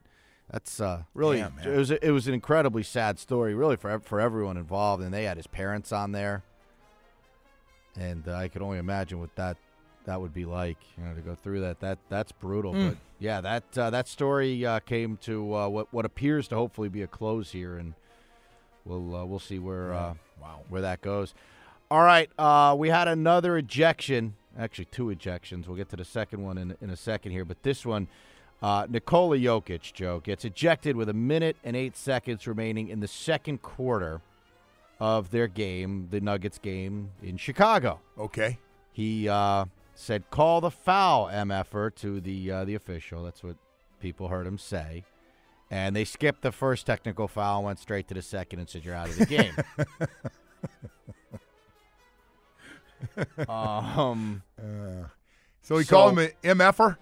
That's 0.51 0.81
uh, 0.81 1.03
really 1.15 1.39
Damn, 1.39 1.59
it 1.59 1.77
was 1.77 1.91
it 1.91 2.11
was 2.11 2.29
an 2.29 2.35
incredibly 2.35 2.83
sad 2.83 3.19
story, 3.19 3.55
really 3.55 3.77
for 3.77 3.99
for 4.01 4.21
everyone 4.21 4.57
involved, 4.57 5.03
and 5.03 5.13
they 5.13 5.25
had 5.25 5.37
his 5.37 5.47
parents 5.47 5.91
on 5.91 6.13
there, 6.13 6.43
and 7.99 8.27
uh, 8.29 8.35
I 8.35 8.49
could 8.49 8.63
only 8.63 8.79
imagine 8.79 9.21
what 9.21 9.35
that 9.37 9.57
that 10.05 10.21
would 10.21 10.35
be 10.35 10.45
like, 10.45 10.77
you 10.99 11.05
know, 11.05 11.15
to 11.15 11.23
go 11.23 11.35
through 11.35 11.61
that. 11.61 11.81
That 11.81 11.99
that's 12.11 12.31
brutal, 12.33 12.75
Mm. 12.75 12.89
but 12.91 12.99
yeah, 13.19 13.41
that 13.41 13.79
uh, 13.79 13.91
that 13.91 14.07
story 14.07 14.65
uh, 14.67 14.81
came 14.81 15.17
to 15.23 15.55
uh, 15.57 15.69
what 15.69 15.93
what 15.93 16.05
appears 16.05 16.47
to 16.49 16.57
hopefully 16.57 16.89
be 16.91 17.03
a 17.03 17.07
close 17.07 17.53
here, 17.53 17.79
and 17.79 17.95
we'll 18.85 19.17
uh, 19.17 19.25
we'll 19.25 19.39
see 19.39 19.59
where 19.59 19.95
uh, 19.95 20.15
Wow. 20.43 20.61
where 20.69 20.83
that 20.83 21.01
goes. 21.01 21.33
All 21.91 22.03
right, 22.03 22.31
uh, 22.39 22.75
we 22.79 22.91
had 22.91 23.09
another 23.09 23.57
ejection, 23.57 24.35
actually 24.59 24.87
two 24.87 25.07
ejections. 25.07 25.67
We'll 25.67 25.77
get 25.77 25.89
to 25.91 25.97
the 25.97 26.05
second 26.05 26.43
one 26.43 26.59
in 26.59 26.77
in 26.83 26.91
a 26.91 26.97
second 26.97 27.33
here, 27.33 27.45
but 27.47 27.63
this 27.63 27.87
one. 27.87 28.09
Uh, 28.63 28.87
Nikola 28.89 29.37
Jokic, 29.37 29.93
Joe, 29.93 30.21
gets 30.21 30.45
ejected 30.45 30.97
with 30.97 31.09
a 31.09 31.13
minute 31.15 31.57
and 31.65 31.77
eight 31.77 31.97
seconds 31.97 32.47
remaining 32.47 32.89
in 32.89 33.01
the 33.01 33.09
second 33.09 33.61
quarter 33.61 34.23
of 35.01 35.31
their 35.31 35.47
game, 35.49 36.09
the 36.11 36.21
Nuggets 36.21 36.59
game 36.59 37.11
in 37.23 37.37
Chicago. 37.37 38.01
Okay. 38.19 38.59
He 38.93 39.29
uh, 39.29 39.67
said, 39.95 40.31
"Call 40.31 40.61
the 40.63 40.71
foul, 40.71 41.27
mf'er," 41.27 41.95
to 41.97 42.21
the 42.21 42.51
uh, 42.51 42.65
the 42.65 42.75
official. 42.77 43.23
That's 43.25 43.43
what 43.43 43.57
people 44.01 44.29
heard 44.29 44.47
him 44.47 44.57
say, 44.57 45.05
and 45.71 45.95
they 45.97 46.05
skipped 46.05 46.43
the 46.43 46.53
first 46.53 46.87
technical 46.87 47.27
foul, 47.29 47.65
went 47.65 47.81
straight 47.81 48.07
to 48.09 48.15
the 48.15 48.23
second, 48.23 48.61
and 48.61 48.69
said, 48.69 48.85
"You're 48.85 48.95
out 48.95 49.09
of 49.09 49.19
the 49.19 49.27
game." 49.27 49.53
um, 53.49 54.43
So 55.61 55.77
he 55.79 55.85
So- 55.85 55.91
called 55.97 56.13
him 56.19 56.31
an 56.45 56.59
MFer? 56.59 56.97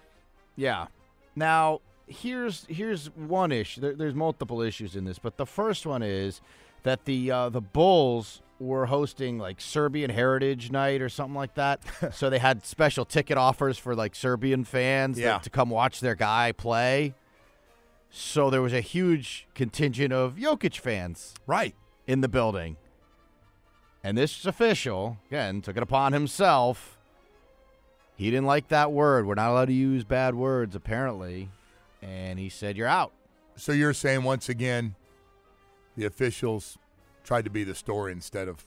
yeah. 0.57 0.87
Now 1.35 1.81
here's 2.07 2.67
here's 2.69 3.07
one 3.17 3.53
issue. 3.53 3.81
There, 3.81 3.95
there's 3.95 4.15
multiple 4.15 4.61
issues 4.61 4.97
in 4.97 5.05
this, 5.05 5.19
but 5.19 5.37
the 5.37 5.47
first 5.47 5.87
one 5.87 6.03
is 6.03 6.41
that 6.83 7.05
the 7.05 7.31
uh, 7.31 7.49
the 7.49 7.61
Bulls 7.61 8.43
were 8.59 8.87
hosting 8.87 9.39
like 9.39 9.61
Serbian 9.61 10.11
Heritage 10.11 10.71
Night 10.71 11.01
or 11.03 11.09
something 11.09 11.35
like 11.35 11.55
that. 11.55 11.81
so 12.13 12.31
they 12.31 12.39
had 12.39 12.65
special 12.65 13.05
ticket 13.05 13.37
offers 13.37 13.77
for 13.79 13.95
like 13.95 14.15
Serbian 14.15 14.65
fans 14.65 15.19
that- 15.19 15.43
to 15.45 15.51
come 15.51 15.71
watch 15.71 16.01
their 16.01 16.15
guy 16.15 16.53
play. 16.53 17.15
So 18.11 18.51
there 18.51 18.61
was 18.61 18.75
a 18.75 18.83
huge 18.83 19.49
contingent 19.55 20.13
of 20.13 20.35
Jokic 20.37 20.79
fans 20.79 21.35
Right. 21.47 21.75
in 22.07 22.21
the 22.21 22.29
building. 22.29 22.77
And 24.05 24.19
this 24.19 24.45
official, 24.45 25.17
again, 25.29 25.63
took 25.63 25.77
it 25.79 25.83
upon 25.83 26.13
himself. 26.13 26.99
He 28.23 28.31
didn't 28.31 28.47
like 28.47 28.69
that 28.69 28.93
word. 28.93 29.27
We're 29.27 29.35
not 29.35 29.51
allowed 29.51 29.65
to 29.65 29.73
use 29.73 30.05
bad 30.05 30.37
words, 30.37 30.77
apparently. 30.77 31.49
And 32.01 32.39
he 32.39 32.49
said, 32.49 32.77
You're 32.77 32.87
out. 32.87 33.13
So 33.57 33.73
you're 33.73 33.93
saying 33.93 34.23
once 34.23 34.49
again, 34.49 34.95
the 35.97 36.05
officials 36.05 36.79
tried 37.25 37.45
to 37.45 37.51
be 37.51 37.65
the 37.65 37.75
story 37.75 38.13
instead 38.13 38.47
of 38.47 38.65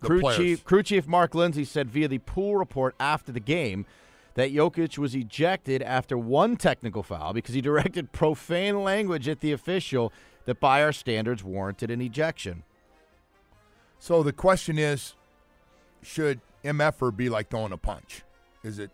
the 0.00 0.08
Crew 0.08 0.20
players. 0.20 0.38
chief, 0.38 0.64
crew 0.64 0.82
chief 0.82 1.06
Mark 1.06 1.34
Lindsay 1.34 1.64
said 1.64 1.88
via 1.88 2.08
the 2.08 2.18
pool 2.18 2.56
report 2.56 2.94
after 2.98 3.30
the 3.30 3.40
game 3.40 3.86
that 4.34 4.52
Jokic 4.52 4.98
was 4.98 5.14
ejected 5.14 5.80
after 5.82 6.18
one 6.18 6.56
technical 6.56 7.04
foul 7.04 7.32
because 7.32 7.54
he 7.54 7.60
directed 7.62 8.10
profane 8.10 8.82
language 8.82 9.28
at 9.28 9.40
the 9.40 9.52
official 9.52 10.12
that, 10.46 10.58
by 10.58 10.82
our 10.82 10.92
standards, 10.92 11.44
warranted 11.44 11.92
an 11.92 12.00
ejection. 12.00 12.64
So 14.00 14.24
the 14.24 14.32
question 14.32 14.78
is, 14.78 15.14
should 16.02 16.40
MFer 16.66 17.16
be 17.16 17.28
like 17.28 17.50
throwing 17.50 17.72
a 17.72 17.76
punch? 17.78 18.22
Is 18.62 18.78
it 18.78 18.90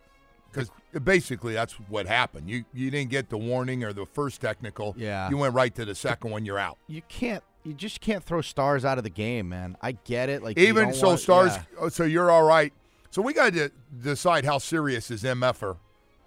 because 0.50 0.70
basically 1.02 1.54
that's 1.54 1.72
what 1.88 2.06
happened. 2.06 2.48
You 2.50 2.64
you 2.74 2.90
didn't 2.90 3.10
get 3.10 3.30
the 3.30 3.38
warning 3.38 3.84
or 3.84 3.92
the 3.92 4.06
first 4.06 4.40
technical. 4.40 4.94
Yeah. 4.98 5.30
You 5.30 5.38
went 5.38 5.54
right 5.54 5.74
to 5.74 5.84
the 5.84 5.94
second 5.94 6.30
one. 6.30 6.44
You're 6.44 6.58
out. 6.58 6.78
You 6.86 7.02
can't. 7.08 7.42
You 7.64 7.72
just 7.72 8.00
can't 8.00 8.22
throw 8.24 8.40
stars 8.42 8.84
out 8.84 8.98
of 8.98 9.04
the 9.04 9.10
game, 9.10 9.48
man. 9.48 9.76
I 9.80 9.92
get 9.92 10.28
it. 10.28 10.42
Like 10.42 10.58
Even 10.58 10.92
so, 10.92 11.08
want- 11.08 11.20
stars. 11.20 11.52
yeah. 11.54 11.62
oh, 11.80 11.88
So 11.88 12.04
you're 12.04 12.30
all 12.30 12.42
right. 12.42 12.72
So 13.10 13.22
we 13.22 13.32
got 13.32 13.52
to 13.52 13.70
decide 14.02 14.44
how 14.44 14.58
serious 14.58 15.10
is 15.10 15.22
MFer 15.22 15.76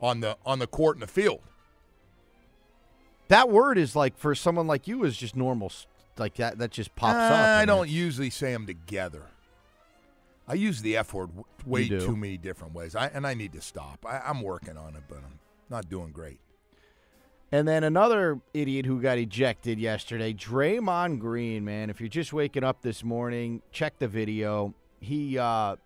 on 0.01 0.21
the 0.21 0.37
on 0.45 0.59
the 0.59 0.67
court 0.67 0.95
and 0.95 1.03
the 1.03 1.07
field. 1.07 1.41
That 3.27 3.49
word 3.49 3.77
is 3.77 3.95
like 3.95 4.17
for 4.17 4.35
someone 4.35 4.67
like 4.67 4.87
you 4.87 5.03
is 5.03 5.17
just 5.17 5.35
normal. 5.35 5.71
Like 6.17 6.35
that. 6.35 6.57
That 6.59 6.71
just 6.71 6.95
pops 6.95 7.15
up. 7.15 7.31
I 7.31 7.65
don't 7.65 7.89
usually 7.89 8.29
say 8.29 8.51
them 8.53 8.65
together. 8.65 9.23
I 10.47 10.53
use 10.53 10.81
the 10.81 10.97
F 10.97 11.13
word 11.13 11.31
way 11.65 11.87
too 11.89 12.15
many 12.15 12.37
different 12.37 12.73
ways, 12.73 12.95
I, 12.95 13.07
and 13.07 13.25
I 13.25 13.33
need 13.33 13.53
to 13.53 13.61
stop. 13.61 14.05
I, 14.07 14.19
I'm 14.25 14.41
working 14.41 14.77
on 14.77 14.95
it, 14.95 15.03
but 15.07 15.17
I'm 15.17 15.39
not 15.69 15.89
doing 15.89 16.11
great. 16.11 16.39
And 17.51 17.67
then 17.67 17.83
another 17.83 18.39
idiot 18.53 18.85
who 18.85 19.01
got 19.01 19.17
ejected 19.17 19.79
yesterday, 19.79 20.33
Draymond 20.33 21.19
Green, 21.19 21.63
man. 21.63 21.89
If 21.89 21.99
you're 21.99 22.09
just 22.09 22.33
waking 22.33 22.63
up 22.63 22.81
this 22.81 23.03
morning, 23.03 23.61
check 23.71 23.97
the 23.99 24.07
video. 24.07 24.73
He 24.99 25.37
uh, 25.37 25.77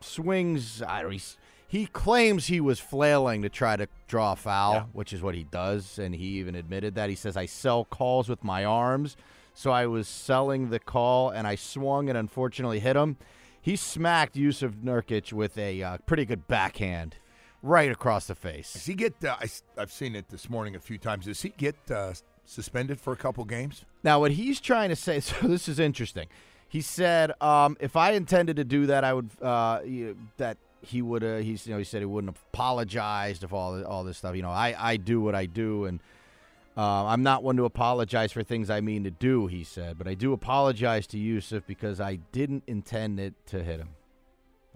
swings. 0.00 0.82
I 0.82 1.02
don't. 1.02 1.36
He 1.66 1.86
claims 1.86 2.46
he 2.46 2.60
was 2.60 2.80
flailing 2.80 3.42
to 3.42 3.48
try 3.48 3.76
to 3.76 3.86
draw 4.08 4.32
a 4.32 4.36
foul, 4.36 4.74
Yeah. 4.74 4.84
which 4.92 5.12
is 5.12 5.22
what 5.22 5.34
he 5.34 5.44
does, 5.44 5.98
and 5.98 6.14
he 6.14 6.24
even 6.38 6.54
admitted 6.54 6.94
that. 6.96 7.08
He 7.10 7.16
says, 7.16 7.36
"I 7.36 7.46
sell 7.46 7.84
calls 7.84 8.28
with 8.28 8.42
my 8.42 8.64
arms, 8.64 9.16
so 9.54 9.70
I 9.70 9.86
was 9.86 10.08
selling 10.08 10.70
the 10.70 10.78
call, 10.80 11.30
and 11.30 11.46
I 11.46 11.54
swung 11.54 12.08
and 12.08 12.18
unfortunately 12.18 12.80
hit 12.80 12.96
him." 12.96 13.16
He 13.60 13.76
smacked 13.76 14.36
Jusuf 14.36 14.72
Nurkic 14.82 15.32
with 15.32 15.58
a 15.58 15.82
uh, 15.82 15.98
pretty 16.06 16.24
good 16.24 16.48
backhand, 16.48 17.16
right 17.62 17.90
across 17.90 18.26
the 18.26 18.34
face. 18.34 18.72
Does 18.72 18.86
he 18.86 18.94
get? 18.94 19.22
Uh, 19.22 19.36
I, 19.40 19.48
have 19.78 19.92
seen 19.92 20.14
it 20.14 20.28
this 20.30 20.48
morning 20.48 20.74
a 20.76 20.80
few 20.80 20.98
times. 20.98 21.26
Does 21.26 21.42
he 21.42 21.50
get 21.50 21.76
uh, 21.90 22.14
suspended 22.44 22.98
for 23.00 23.12
a 23.12 23.16
couple 23.16 23.44
games? 23.44 23.84
Now, 24.02 24.20
what 24.20 24.32
he's 24.32 24.60
trying 24.60 24.88
to 24.88 24.96
say, 24.96 25.20
so 25.20 25.46
this 25.46 25.68
is 25.68 25.78
interesting. 25.78 26.28
He 26.68 26.80
said, 26.80 27.32
um, 27.42 27.76
if 27.80 27.96
I 27.96 28.12
intended 28.12 28.56
to 28.56 28.64
do 28.64 28.86
that, 28.86 29.04
I 29.04 29.12
would, 29.12 29.30
uh, 29.42 29.80
you- 29.84 30.16
that 30.36 30.56
he 30.82 31.02
would, 31.02 31.24
uh, 31.24 31.38
he's, 31.38 31.66
you 31.66 31.72
know, 31.72 31.78
he 31.78 31.84
said 31.84 32.00
he 32.00 32.06
wouldn't 32.06 32.34
have 32.34 32.42
apologized 32.54 33.42
if 33.44 33.52
all, 33.52 33.84
all 33.84 34.04
this 34.04 34.18
stuff. 34.18 34.36
You 34.36 34.42
know, 34.42 34.50
I, 34.50 34.74
I 34.78 34.96
do 34.96 35.20
what 35.20 35.34
I 35.34 35.46
do, 35.46 35.84
and 35.84 36.00
uh, 36.76 37.06
I'm 37.06 37.22
not 37.22 37.42
one 37.42 37.56
to 37.56 37.64
apologize 37.64 38.32
for 38.32 38.42
things 38.42 38.70
I 38.70 38.80
mean 38.80 39.04
to 39.04 39.10
do, 39.10 39.46
he 39.46 39.64
said, 39.64 39.98
but 39.98 40.06
I 40.06 40.14
do 40.14 40.32
apologize 40.32 41.06
to 41.08 41.16
Jusuf 41.16 41.62
because 41.66 42.00
I 42.00 42.16
didn't 42.32 42.64
intend 42.66 43.18
it 43.18 43.34
to 43.46 43.62
hit 43.62 43.80
him. 43.80 43.90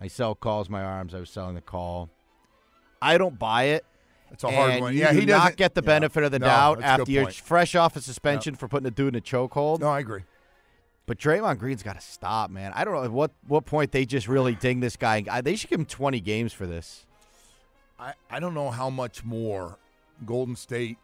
I 0.01 0.09
sell 0.09 0.35
calls 0.35 0.69
my 0.69 0.83
arms. 0.83 1.15
I 1.15 1.21
was 1.21 1.31
selling 1.31 1.55
the 1.55 1.61
call. 1.61 2.11
I 3.01 3.17
don't 3.17 3.39
buy 3.39 3.65
it. 3.65 3.85
It's 4.33 4.43
a 4.43 4.51
hard 4.51 4.81
one. 4.81 4.97
Yeah, 4.97 5.13
he 5.13 5.21
not 5.21 5.27
doesn't 5.27 5.57
get 5.57 5.75
the 5.75 5.83
yeah. 5.83 5.87
benefit 5.87 6.25
of 6.25 6.33
the 6.33 6.41
No, 6.41 6.47
doubt 6.47 6.81
that's 6.81 6.85
a 6.95 6.97
good 6.97 7.01
after 7.03 7.13
you're 7.13 7.31
fresh 7.31 7.75
off 7.77 7.95
a 7.95 8.01
suspension 8.01 8.57
for 8.57 8.67
putting 8.67 8.87
a 8.87 8.91
dude 8.91 9.15
in 9.15 9.19
a 9.19 9.21
chokehold. 9.21 9.81
No, 9.81 9.89
I 9.89 10.01
agree. 10.01 10.23
But 11.07 11.19
Draymond 11.19 11.59
Green's 11.59 11.83
got 11.83 12.01
to 12.01 12.05
stop, 12.05 12.51
man. 12.51 12.73
I 12.75 12.85
don't 12.85 12.95
know 12.95 13.05
at 13.05 13.13
what 13.13 13.31
what 13.47 13.67
point 13.67 13.93
they 13.93 14.05
just 14.05 14.27
really 14.27 14.55
ding 14.55 14.81
this 14.81 14.97
guy. 14.97 15.23
I, 15.31 15.41
they 15.41 15.55
should 15.55 15.71
give 15.71 15.79
him 15.79 15.87
20 15.87 16.21
games 16.21 16.53
for 16.53 16.67
this. 16.67 17.07
I, 17.99 18.15
I 18.31 18.41
don't 18.41 18.55
know 18.55 18.71
how 18.71 18.91
much 18.91 19.25
more 19.25 19.79
Golden 20.25 20.57
State. 20.57 20.99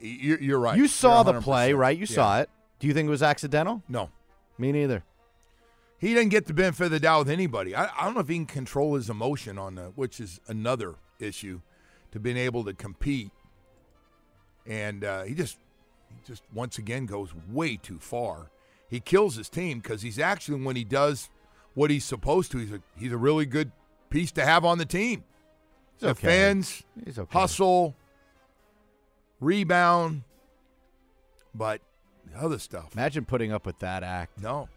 You're, 0.00 0.40
you're 0.40 0.58
right. 0.58 0.76
You 0.76 0.86
saw 0.88 1.22
the 1.22 1.40
play, 1.40 1.72
right? 1.72 1.96
You 1.96 2.06
Yeah. 2.08 2.14
saw 2.14 2.38
it. 2.40 2.50
Do 2.78 2.86
you 2.86 2.94
think 2.94 3.06
it 3.08 3.10
was 3.10 3.22
accidental? 3.22 3.82
No, 3.88 4.10
Me 4.58 4.70
neither. 4.70 5.02
he 5.98 6.14
didn't 6.14 6.30
get 6.30 6.46
the 6.46 6.54
benefit 6.54 6.84
of 6.86 6.90
the 6.92 7.00
doubt 7.00 7.20
with 7.20 7.30
anybody. 7.30 7.74
I, 7.74 7.86
I 7.86 8.04
don't 8.04 8.14
know 8.14 8.20
if 8.20 8.28
he 8.28 8.36
can 8.36 8.46
control 8.46 8.94
his 8.94 9.10
emotion 9.10 9.58
on 9.58 9.74
the, 9.74 9.86
which 9.96 10.20
is 10.20 10.40
another 10.46 10.94
issue, 11.18 11.60
to 12.12 12.20
being 12.20 12.36
able 12.36 12.64
to 12.64 12.72
compete. 12.72 13.30
And 14.66 15.02
uh, 15.04 15.22
he 15.24 15.34
just, 15.34 15.56
he 16.08 16.16
just 16.26 16.42
once 16.54 16.78
again 16.78 17.06
goes 17.06 17.30
way 17.50 17.76
too 17.76 17.98
far. 17.98 18.50
He 18.88 19.00
kills 19.00 19.34
his 19.36 19.48
team 19.48 19.80
because 19.80 20.02
he's 20.02 20.18
actually 20.18 20.62
when 20.62 20.76
he 20.76 20.84
does 20.84 21.28
what 21.74 21.90
he's 21.90 22.04
supposed 22.04 22.50
to, 22.52 22.58
he's 22.58 22.72
a 22.72 22.80
he's 22.96 23.12
a 23.12 23.16
really 23.16 23.46
good 23.46 23.70
piece 24.10 24.30
to 24.32 24.44
have 24.44 24.64
on 24.64 24.78
the 24.78 24.86
team. 24.86 25.24
He's 25.98 26.08
okay. 26.10 26.20
Defends, 26.20 26.82
He's 27.04 27.18
okay. 27.18 27.38
hustle, 27.38 27.94
rebound, 29.40 30.22
but 31.54 31.80
the 32.30 32.38
other 32.38 32.58
stuff. 32.58 32.90
Imagine 32.94 33.24
putting 33.24 33.52
up 33.52 33.66
with 33.66 33.78
that 33.80 34.02
act. 34.02 34.40
No. 34.40 34.68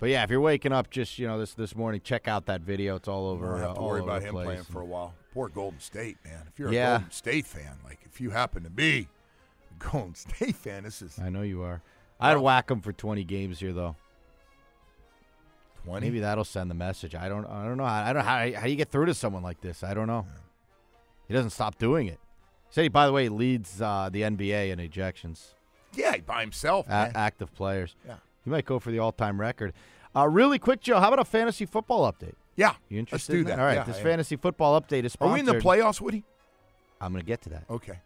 But 0.00 0.08
yeah, 0.08 0.24
if 0.24 0.30
you're 0.30 0.40
waking 0.40 0.72
up 0.72 0.88
just 0.90 1.18
you 1.18 1.26
know 1.26 1.38
this 1.38 1.52
this 1.54 1.76
morning, 1.76 2.00
check 2.02 2.26
out 2.26 2.46
that 2.46 2.62
video. 2.62 2.96
It's 2.96 3.08
all 3.08 3.28
over. 3.28 3.48
We'll 3.48 3.56
have 3.58 3.70
uh, 3.70 3.74
to 3.74 3.80
all 3.80 3.88
worry 3.88 4.00
about 4.00 4.22
him 4.22 4.32
place. 4.32 4.44
playing 4.46 4.62
for 4.64 4.80
a 4.80 4.84
while. 4.86 5.14
Poor 5.34 5.48
Golden 5.48 5.80
State, 5.80 6.16
man. 6.24 6.44
If 6.48 6.58
you're 6.58 6.72
Yeah. 6.72 6.94
a 6.96 6.98
Golden 6.98 7.10
State 7.10 7.46
fan, 7.46 7.76
like 7.84 7.98
if 8.04 8.20
you 8.20 8.30
happen 8.30 8.62
to 8.64 8.70
be 8.70 9.08
a 9.80 9.84
Golden 9.90 10.14
State 10.14 10.56
fan, 10.56 10.84
this 10.84 11.02
is 11.02 11.18
I 11.18 11.28
know 11.28 11.42
you 11.42 11.62
are. 11.62 11.82
I'd 12.18 12.34
Well- 12.36 12.44
whack 12.44 12.70
him 12.70 12.80
for 12.80 12.92
20 12.92 13.24
games 13.24 13.60
here, 13.60 13.72
though. 13.72 13.96
20. 15.84 16.06
Maybe 16.06 16.20
that'll 16.20 16.44
send 16.44 16.70
the 16.70 16.74
message. 16.74 17.14
I 17.14 17.28
don't. 17.28 17.44
I 17.44 17.64
don't 17.66 17.76
know. 17.76 17.84
How, 17.84 18.04
I 18.04 18.12
don't. 18.14 18.24
How, 18.24 18.50
how 18.58 18.64
do 18.64 18.70
you 18.70 18.76
get 18.76 18.90
through 18.90 19.04
to 19.06 19.14
someone 19.14 19.42
like 19.42 19.60
this? 19.60 19.84
I 19.84 19.92
don't 19.92 20.06
know. 20.06 20.24
He 21.28 21.34
doesn't 21.34 21.50
stop 21.50 21.76
doing 21.78 22.06
it. 22.06 22.18
Say, 22.74 22.88
by 22.88 23.06
the 23.06 23.12
way, 23.12 23.28
leads 23.28 23.80
uh, 23.80 24.08
the 24.10 24.22
NBA 24.22 24.72
in 24.72 24.80
ejections. 24.80 25.52
Yeah, 25.94 26.16
by 26.26 26.40
himself. 26.40 26.86
a- 26.88 26.90
man. 26.90 27.12
active 27.14 27.54
players. 27.54 27.94
Yeah. 28.04 28.16
He 28.42 28.50
might 28.50 28.64
go 28.64 28.80
for 28.80 28.90
the 28.90 28.98
all-time 28.98 29.40
record. 29.40 29.72
Uh, 30.14 30.26
really 30.26 30.58
quick, 30.58 30.80
Joe. 30.80 30.98
How 30.98 31.06
about 31.06 31.20
a 31.20 31.24
fantasy 31.24 31.66
football 31.66 32.10
update? 32.12 32.34
yeah, 32.56 32.74
You 32.88 32.98
interested? 32.98 33.32
let's 33.32 33.36
do 33.36 33.40
in 33.42 33.46
that. 33.46 33.60
All 33.60 33.64
right. 33.64 33.74
Yeah, 33.74 33.84
this 33.84 33.98
am. 33.98 34.02
fantasy 34.02 34.34
football 34.34 34.80
update 34.80 35.04
is 35.04 35.16
Are 35.20 35.32
we 35.32 35.38
in 35.38 35.46
the 35.46 35.54
playoffs, 35.54 36.00
Woody? 36.00 36.24
I'm 37.00 37.12
going 37.12 37.22
to 37.22 37.26
get 37.26 37.42
to 37.42 37.50
that. 37.50 37.64
Okay. 37.70 38.00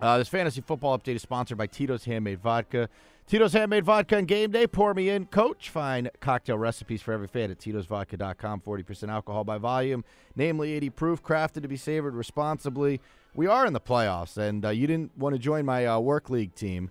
Uh, 0.00 0.18
this 0.18 0.28
fantasy 0.28 0.60
football 0.60 0.96
update 0.96 1.16
is 1.16 1.22
sponsored 1.22 1.58
by 1.58 1.66
Tito's 1.66 2.04
Handmade 2.04 2.38
Vodka. 2.38 2.88
Tito's 3.26 3.54
Handmade 3.54 3.84
Vodka 3.84 4.16
and 4.16 4.28
game 4.28 4.52
day. 4.52 4.68
Pour 4.68 4.94
me 4.94 5.08
in, 5.08 5.26
coach. 5.26 5.68
Find 5.68 6.10
cocktail 6.20 6.58
recipes 6.58 7.02
for 7.02 7.12
every 7.12 7.26
fan 7.26 7.50
at 7.50 7.58
Tito'sVodka.com. 7.58 8.60
40% 8.60 9.08
alcohol 9.08 9.42
by 9.42 9.58
volume, 9.58 10.04
namely 10.36 10.74
80 10.74 10.90
proof, 10.90 11.22
crafted 11.24 11.62
to 11.62 11.68
be 11.68 11.76
savored 11.76 12.14
responsibly. 12.14 13.00
We 13.34 13.46
are 13.46 13.64
in 13.66 13.72
the 13.72 13.80
playoffs, 13.80 14.36
and 14.36 14.64
uh, 14.64 14.70
you 14.70 14.86
didn't 14.86 15.16
want 15.16 15.34
to 15.34 15.38
join 15.38 15.64
my 15.64 15.86
uh, 15.86 15.98
work 16.00 16.30
league 16.30 16.54
team, 16.54 16.90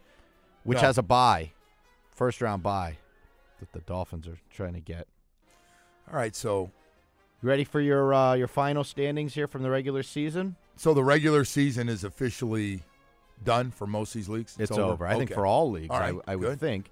which 0.63 0.77
No. 0.77 0.81
has 0.81 0.97
a 0.97 1.03
bye, 1.03 1.51
first 2.11 2.41
round 2.41 2.63
bye 2.63 2.97
that 3.59 3.71
the 3.73 3.79
Dolphins 3.79 4.27
are 4.27 4.37
trying 4.49 4.73
to 4.73 4.79
get. 4.79 5.07
All 6.11 6.15
right, 6.17 6.35
so 6.35 6.71
You 7.41 7.49
ready 7.49 7.63
for 7.65 7.81
your 7.81 8.13
uh, 8.13 8.33
your 8.33 8.47
final 8.47 8.83
standings 8.83 9.33
here 9.33 9.47
from 9.47 9.63
the 9.63 9.69
regular 9.69 10.03
season? 10.03 10.55
so 10.75 10.93
the 10.93 11.03
regular 11.03 11.43
season 11.43 11.89
is 11.89 12.05
officially 12.05 12.81
done 13.43 13.69
for 13.69 13.85
most 13.85 14.09
of 14.09 14.13
these 14.21 14.29
leagues. 14.29 14.55
It's, 14.57 14.71
over. 14.71 15.05
I 15.05 15.17
think 15.17 15.33
for 15.33 15.45
all 15.45 15.69
leagues, 15.71 15.89
All 15.91 15.99
right, 15.99 16.15
I, 16.25 16.33
I 16.33 16.35
would 16.37 16.57
think. 16.59 16.89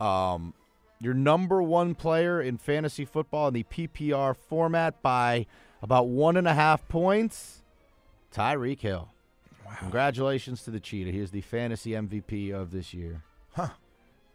Um, 0.00 0.54
your 1.00 1.14
number 1.14 1.62
one 1.62 1.94
player 1.94 2.40
in 2.42 2.58
fantasy 2.58 3.04
football 3.04 3.46
in 3.48 3.54
the 3.54 3.62
PPR 3.64 4.34
format 4.36 5.00
by 5.02 5.46
about 5.82 6.08
one 6.08 6.36
and 6.36 6.48
a 6.48 6.54
half 6.54 6.86
points, 6.88 7.57
Tyreek 8.34 8.80
Hill. 8.80 9.08
Congratulations 9.78 10.62
to 10.64 10.70
the 10.70 10.80
Cheetah. 10.80 11.10
He 11.10 11.20
is 11.20 11.30
the 11.30 11.40
fantasy 11.40 11.90
MVP 11.90 12.52
of 12.52 12.70
this 12.70 12.94
year. 12.94 13.22
Huh. 13.52 13.68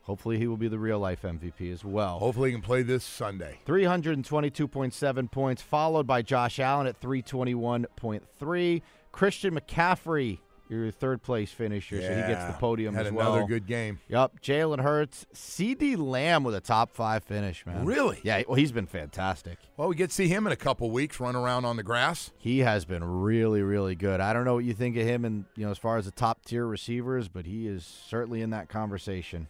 Hopefully, 0.04 0.38
he 0.38 0.48
will 0.48 0.58
be 0.58 0.68
the 0.68 0.80
real 0.80 1.00
life 1.00 1.22
MVP 1.22 1.72
as 1.72 1.86
well. 1.86 2.20
Hopefully, 2.20 2.50
he 2.50 2.54
can 2.54 2.62
play 2.62 2.84
this 2.84 3.06
Sunday. 3.06 3.60
322.7 3.66 5.32
points, 5.32 5.62
followed 5.62 6.06
by 6.06 6.22
Josh 6.22 6.60
Allen 6.60 6.88
at 6.88 7.00
321.3. 7.00 8.82
Christian 9.14 9.56
McCaffrey, 9.58 10.40
your 10.70 10.92
third 10.92 11.22
place 11.22 11.52
finisher, 11.52 12.02
so 12.02 12.08
he 12.10 12.22
gets 12.22 12.46
the 12.46 12.54
podium 12.54 12.96
Had 12.96 13.08
as 13.08 13.12
well. 13.12 13.34
another 13.34 13.48
good 13.48 13.68
game. 13.68 14.00
Yep, 14.08 14.42
Jalen 14.42 14.82
Hurts, 14.82 15.26
CeeDee 15.34 15.98
Lamb 15.98 16.44
with 16.44 16.56
a 16.56 16.62
top 16.62 16.94
five 16.94 17.24
finish, 17.24 17.66
man. 17.66 17.86
Really? 17.86 18.20
Yeah. 18.24 18.44
Well, 18.48 18.56
he's 18.56 18.72
been 18.72 18.88
fantastic. 18.88 19.58
Well, 19.78 19.90
we 19.90 19.96
get 19.96 20.10
to 20.10 20.16
see 20.16 20.28
him 20.28 20.48
in 20.48 20.54
a 20.54 20.58
couple 20.58 20.90
weeks 20.90 21.20
run 21.20 21.36
around 21.36 21.66
on 21.66 21.76
the 21.76 21.84
grass. 21.84 22.32
He 22.38 22.60
has 22.60 22.86
been 22.86 23.04
really, 23.04 23.62
really 23.62 23.96
good. 23.96 24.20
I 24.20 24.34
don't 24.34 24.46
know 24.46 24.56
what 24.56 24.64
you 24.64 24.74
think 24.74 24.96
of 24.98 25.06
him, 25.06 25.26
and 25.26 25.46
you 25.56 25.66
know, 25.66 25.72
as 25.72 25.78
far 25.78 25.98
as 25.98 26.06
the 26.06 26.12
top 26.12 26.46
tier 26.46 26.66
receivers, 26.66 27.28
but 27.28 27.46
he 27.46 27.68
is 27.68 27.86
certainly 27.86 28.42
in 28.42 28.50
that 28.52 28.70
conversation. 28.70 29.48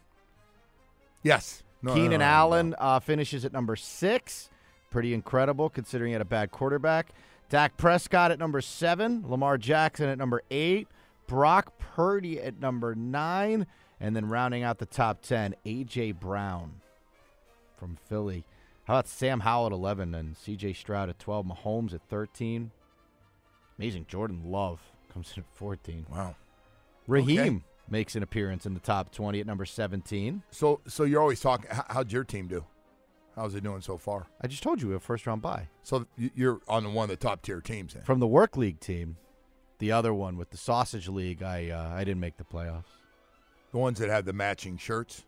Yes. 1.22 1.62
No, 1.82 1.94
Keenan 1.94 2.10
no, 2.12 2.18
no, 2.18 2.24
Allen 2.24 2.74
uh, 2.78 2.98
finishes 3.00 3.44
at 3.44 3.52
number 3.52 3.76
six. 3.76 4.50
Pretty 4.90 5.12
incredible 5.12 5.68
considering 5.68 6.10
he 6.10 6.12
had 6.12 6.22
a 6.22 6.26
bad 6.26 6.50
quarterback. 6.50 7.08
Dak 7.50 7.76
Prescott 7.76 8.30
at 8.30 8.38
number 8.38 8.60
seven. 8.60 9.24
Lamar 9.28 9.58
Jackson 9.58 10.08
at 10.08 10.18
number 10.18 10.42
eight. 10.50 10.88
Brock 11.26 11.78
Purdy 11.78 12.40
at 12.40 12.58
number 12.60 12.94
nine. 12.94 13.66
And 14.00 14.14
then 14.14 14.28
rounding 14.28 14.62
out 14.62 14.78
the 14.78 14.86
top 14.86 15.22
10, 15.22 15.54
A.J. 15.64 16.12
Brown 16.12 16.80
from 17.78 17.96
Philly. 18.08 18.44
How 18.84 18.94
about 18.94 19.08
Sam 19.08 19.40
Howell 19.40 19.66
at 19.66 19.72
11 19.72 20.14
and 20.14 20.36
C.J. 20.36 20.74
Stroud 20.74 21.08
at 21.08 21.18
12? 21.18 21.46
Mahomes 21.46 21.94
at 21.94 22.02
13. 22.10 22.70
Amazing. 23.78 24.06
Jordan 24.08 24.42
Love 24.44 24.80
comes 25.12 25.32
in 25.36 25.42
at 25.42 25.48
14. 25.56 26.06
Wow. 26.10 26.34
Raheem 27.06 27.38
Okay. 27.40 27.64
makes 27.88 28.14
an 28.16 28.22
appearance 28.22 28.66
in 28.66 28.74
the 28.74 28.80
top 28.80 29.10
20 29.12 29.40
at 29.40 29.46
number 29.46 29.64
17. 29.64 30.42
So, 30.50 30.80
so 30.86 31.04
you're 31.04 31.20
always 31.22 31.40
talking. 31.40 31.70
How'd 31.88 32.12
your 32.12 32.24
team 32.24 32.48
do? 32.48 32.64
How's 33.36 33.54
it 33.54 33.62
doing 33.64 33.80
so 33.80 33.96
far? 33.96 34.26
I 34.40 34.48
just 34.48 34.62
told 34.62 34.82
you 34.82 34.88
we 34.88 34.92
have 34.94 35.02
first 35.02 35.26
round 35.26 35.40
bye. 35.40 35.68
So 35.82 36.06
you're 36.16 36.60
on 36.68 36.92
one 36.94 37.04
of 37.04 37.10
the 37.10 37.16
top 37.16 37.42
tier 37.42 37.60
teams. 37.60 37.94
Then. 37.94 38.02
From 38.02 38.20
the 38.20 38.26
work 38.28 38.56
league 38.56 38.80
team, 38.80 39.16
the 39.78 39.92
other 39.92 40.12
one 40.14 40.36
with 40.36 40.50
the 40.50 40.56
sausage 40.56 41.08
league, 41.08 41.42
I 41.42 41.70
uh, 41.70 41.90
I 41.94 42.04
didn't 42.04 42.20
make 42.20 42.36
the 42.36 42.44
playoffs. 42.44 42.84
The 43.72 43.78
ones 43.78 43.98
that 43.98 44.08
have 44.08 44.24
the 44.24 44.32
matching 44.32 44.76
shirts. 44.78 45.24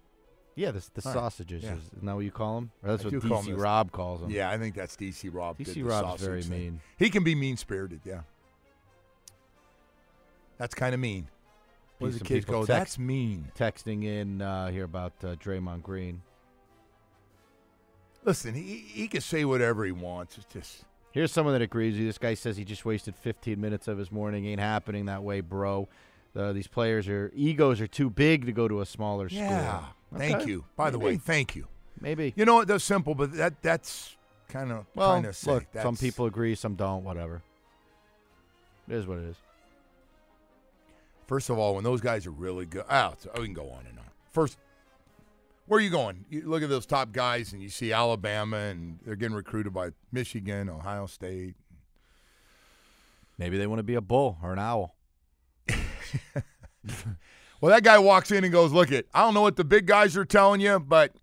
Yeah, 0.54 0.70
the, 0.70 0.78
the 0.94 1.02
All 1.06 1.12
right. 1.12 1.20
sausages. 1.20 1.64
Yeah. 1.64 1.74
Is, 1.74 1.82
isn't 1.96 2.06
that 2.06 2.14
what 2.14 2.24
you 2.24 2.30
call 2.30 2.54
them? 2.54 2.70
Or 2.82 2.90
that's 2.92 3.02
I 3.02 3.08
what 3.08 3.10
do 3.22 3.28
call 3.28 3.38
'em 3.40 3.44
DC. 3.46 3.60
Rob 3.62 3.92
calls 3.92 4.20
them. 4.22 4.30
Yeah, 4.30 4.48
I 4.50 4.56
think 4.56 4.74
that's 4.74 4.96
DC 4.96 5.28
Rob. 5.32 5.58
did 5.58 5.66
DC 5.66 5.74
the 5.74 5.82
Rob's 5.82 6.22
very 6.22 6.42
thing. 6.42 6.50
mean. 6.58 6.80
He 6.98 7.10
can 7.10 7.24
be 7.24 7.34
mean 7.34 7.56
spirited. 7.58 8.00
Yeah. 8.04 8.20
That's 10.58 10.74
kind 10.74 10.94
of 10.94 11.00
mean. 11.00 11.28
What 11.98 12.08
does 12.08 12.14
the 12.14 12.18
Some 12.20 12.26
kids 12.28 12.44
people 12.46 12.60
go? 12.62 12.66
text- 12.66 12.68
That's 12.68 12.98
mean. 12.98 13.50
Texting 13.58 14.04
in 14.04 14.40
uh, 14.40 14.70
here 14.70 14.84
about 14.84 15.12
uh, 15.22 15.34
Draymond 15.36 15.82
Green. 15.82 16.22
Listen, 18.24 18.54
he 18.54 18.78
he 18.88 19.08
can 19.08 19.20
say 19.20 19.44
whatever 19.44 19.84
he 19.84 19.92
wants. 19.92 20.36
It's 20.38 20.46
just 20.52 20.84
Here's 21.16 21.32
someone 21.32 21.54
that 21.54 21.62
agrees 21.62 21.94
with 21.94 22.00
you. 22.00 22.06
This 22.08 22.18
guy 22.18 22.34
says 22.34 22.58
he 22.58 22.64
just 22.66 22.84
wasted 22.84 23.16
15 23.16 23.58
minutes 23.58 23.88
of 23.88 23.96
his 23.96 24.12
morning. 24.12 24.44
Ain't 24.44 24.60
happening 24.60 25.06
that 25.06 25.22
way, 25.22 25.40
bro. 25.40 25.88
Uh, 26.36 26.52
these 26.52 26.66
players 26.66 27.08
are 27.08 27.32
egos 27.34 27.80
are 27.80 27.86
too 27.86 28.10
big 28.10 28.44
to 28.44 28.52
go 28.52 28.68
to 28.68 28.82
a 28.82 28.86
smaller 28.86 29.30
school. 29.30 29.40
yeah. 29.40 29.84
Thank 30.14 30.46
you. 30.46 30.66
By 30.76 30.90
the 30.90 30.98
way, 30.98 31.16
thank 31.16 31.56
you. 31.56 31.68
Maybe. 32.02 32.34
You 32.36 32.44
know 32.44 32.56
what? 32.56 32.68
That's 32.68 32.84
simple, 32.84 33.14
but 33.14 33.32
that 33.32 33.62
that's 33.62 34.14
kind 34.50 34.70
of 34.70 34.84
Well, 34.94 35.14
kind 35.14 35.24
of 35.24 35.34
say. 35.34 35.52
look, 35.52 35.64
some 35.80 35.96
people 35.96 36.26
agree, 36.26 36.54
some 36.54 36.74
don't. 36.74 37.02
Whatever. 37.02 37.40
It 38.86 38.94
is 38.96 39.06
what 39.06 39.16
it 39.16 39.24
is. 39.24 39.36
First 41.26 41.48
of 41.48 41.56
all, 41.58 41.76
when 41.76 41.82
those 41.84 42.02
guys 42.02 42.26
are 42.26 42.30
really 42.30 42.66
good, 42.66 42.84
it's- 42.90 43.26
we 43.38 43.46
can 43.46 43.54
go 43.54 43.70
on 43.70 43.86
and 43.88 43.98
on. 43.98 44.04
First, 44.32 44.58
where 45.66 45.78
are 45.78 45.82
you 45.82 45.90
going? 45.90 46.24
You 46.28 46.48
look 46.48 46.62
at 46.62 46.68
those 46.68 46.86
top 46.86 47.12
guys, 47.12 47.52
and 47.52 47.62
you 47.62 47.68
see 47.68 47.92
Alabama, 47.92 48.56
and 48.56 48.98
they're 49.04 49.16
getting 49.16 49.36
recruited 49.36 49.72
by 49.72 49.90
Michigan, 50.10 50.68
Ohio 50.68 51.06
State. 51.06 51.54
Maybe 53.38 53.58
they 53.58 53.66
want 53.66 53.80
to 53.80 53.84
be 53.84 53.94
a 53.94 54.00
bull 54.00 54.38
or 54.42 54.52
an 54.52 54.58
owl. 54.58 54.96
Well, 57.60 57.74
that 57.74 57.84
guy 57.84 57.98
walks 57.98 58.30
in 58.30 58.44
and 58.44 58.52
goes, 58.52 58.72
"Look 58.72 58.92
it, 58.92 59.08
I 59.14 59.22
don't 59.22 59.34
know 59.34 59.40
what 59.40 59.56
the 59.56 59.64
big 59.64 59.86
guys 59.86 60.16
are 60.16 60.24
telling 60.24 60.60
you, 60.60 60.78
but 60.78 61.14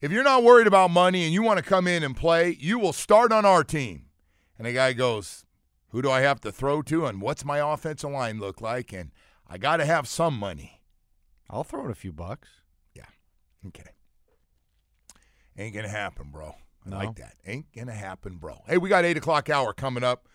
if 0.00 0.12
you're 0.12 0.22
not 0.22 0.42
worried 0.42 0.66
about 0.66 0.90
money 0.90 1.24
and 1.24 1.32
you 1.32 1.42
want 1.42 1.58
to 1.58 1.64
come 1.64 1.86
in 1.88 2.02
and 2.02 2.16
play, 2.16 2.56
you 2.60 2.78
will 2.78 2.92
start 2.92 3.32
on 3.32 3.44
our 3.46 3.64
team." 3.64 4.06
And 4.58 4.66
the 4.66 4.72
guy 4.72 4.92
goes, 4.92 5.44
"Who 5.88 6.02
do 6.02 6.10
I 6.10 6.20
have 6.20 6.40
to 6.42 6.52
throw 6.52 6.82
to, 6.82 7.06
and 7.06 7.22
what's 7.22 7.44
my 7.44 7.58
offensive 7.58 8.10
line 8.10 8.38
look 8.38 8.60
like?" 8.60 8.92
And 8.92 9.12
I 9.48 9.56
got 9.56 9.78
to 9.78 9.86
have 9.86 10.06
some 10.06 10.38
money. 10.38 10.82
I'll 11.48 11.64
throw 11.64 11.86
in 11.86 11.90
a 11.90 11.94
few 11.94 12.12
bucks. 12.12 12.48
Okay. 13.66 13.90
Ain't 15.56 15.74
gonna 15.74 15.88
happen, 15.88 16.30
bro. 16.30 16.54
I 16.86 16.90
No? 16.90 16.96
like 16.96 17.16
that. 17.16 17.34
Ain't 17.46 17.66
gonna 17.74 17.92
happen, 17.92 18.36
bro. 18.36 18.62
Hey, 18.66 18.78
we 18.78 18.88
got 18.88 19.04
eight 19.04 19.16
o'clock 19.16 19.50
hour 19.50 19.72
coming 19.72 20.04
up. 20.04 20.28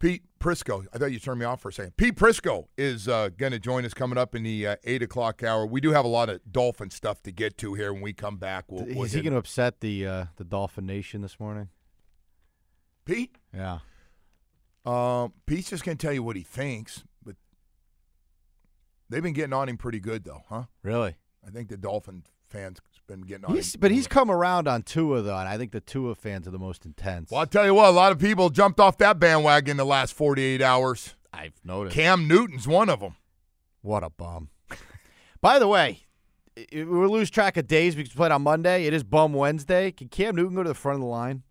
Pete 0.00 0.22
Prisco. 0.38 0.86
I 0.92 0.98
thought 0.98 1.10
you 1.10 1.18
turned 1.18 1.40
me 1.40 1.44
off 1.44 1.60
for 1.60 1.70
a 1.70 1.72
second. 1.72 1.96
Pete 1.96 2.14
Prisco 2.14 2.66
is 2.76 3.08
uh, 3.08 3.30
going 3.36 3.50
to 3.50 3.58
join 3.58 3.84
us 3.84 3.92
coming 3.94 4.16
up 4.16 4.32
in 4.36 4.44
the 4.44 4.64
uh, 4.64 4.76
eight 4.84 5.02
o'clock 5.02 5.42
hour. 5.42 5.66
We 5.66 5.80
do 5.80 5.90
have 5.90 6.04
a 6.04 6.08
lot 6.08 6.28
of 6.28 6.40
Dolphin 6.52 6.90
stuff 6.90 7.20
to 7.24 7.32
get 7.32 7.58
to 7.58 7.74
here 7.74 7.92
when 7.92 8.02
we 8.02 8.12
come 8.12 8.36
back. 8.36 8.66
We'll, 8.68 8.84
we'll 8.86 9.02
Is 9.06 9.12
he 9.12 9.22
going 9.22 9.32
to 9.32 9.38
upset 9.40 9.80
the 9.80 10.06
uh, 10.06 10.24
the 10.36 10.44
Dolphin 10.44 10.86
Nation 10.86 11.20
this 11.20 11.40
morning? 11.40 11.70
Pete? 13.06 13.34
Yeah. 13.52 13.80
Um, 14.86 15.32
Pete's 15.46 15.70
just 15.70 15.84
going 15.84 15.98
to 15.98 16.06
tell 16.06 16.14
you 16.14 16.22
what 16.22 16.36
he 16.36 16.42
thinks, 16.42 17.02
but 17.24 17.34
they've 19.08 19.22
been 19.22 19.32
getting 19.32 19.52
on 19.52 19.68
him 19.68 19.78
pretty 19.78 19.98
good, 19.98 20.22
though, 20.22 20.42
huh? 20.48 20.64
Really? 20.84 21.16
I 21.46 21.50
think 21.50 21.68
the 21.68 21.76
Dolphin 21.76 22.24
fans 22.48 22.78
been 23.06 23.22
getting 23.22 23.44
on 23.46 23.54
He's, 23.54 23.74
but 23.76 23.90
he's 23.90 24.06
come 24.06 24.30
around 24.30 24.68
on 24.68 24.82
Tua 24.82 25.22
though, 25.22 25.36
and 25.36 25.48
I 25.48 25.56
think 25.56 25.72
the 25.72 25.80
Tua 25.80 26.14
fans 26.14 26.46
are 26.46 26.50
the 26.50 26.58
most 26.58 26.84
intense. 26.84 27.30
Well, 27.30 27.40
I'll 27.40 27.46
tell 27.46 27.64
you 27.64 27.74
what, 27.74 27.88
a 27.88 27.92
lot 27.92 28.12
of 28.12 28.18
people 28.18 28.50
jumped 28.50 28.80
off 28.80 28.98
that 28.98 29.18
bandwagon 29.18 29.76
the 29.76 29.84
last 29.86 30.12
48 30.14 30.60
hours. 30.62 31.14
I've 31.32 31.54
noticed. 31.64 31.94
Cam 31.94 32.26
Newton's 32.28 32.66
one 32.68 32.88
of 32.88 33.00
them. 33.00 33.16
What 33.82 34.02
a 34.04 34.10
bum. 34.10 34.48
By 35.40 35.58
the 35.58 35.68
way, 35.68 36.06
we 36.72 36.84
lose 36.84 37.30
track 37.30 37.56
of 37.56 37.66
days 37.66 37.94
because 37.94 38.12
we 38.12 38.16
played 38.16 38.32
on 38.32 38.42
Monday. 38.42 38.84
It 38.86 38.92
is 38.92 39.04
Bum 39.04 39.32
Wednesday. 39.32 39.90
Can 39.92 40.08
Cam 40.08 40.34
Newton 40.34 40.56
go 40.56 40.62
to 40.62 40.68
the 40.68 40.74
front 40.74 40.96
of 40.96 41.00
the 41.00 41.06
line 41.06 41.42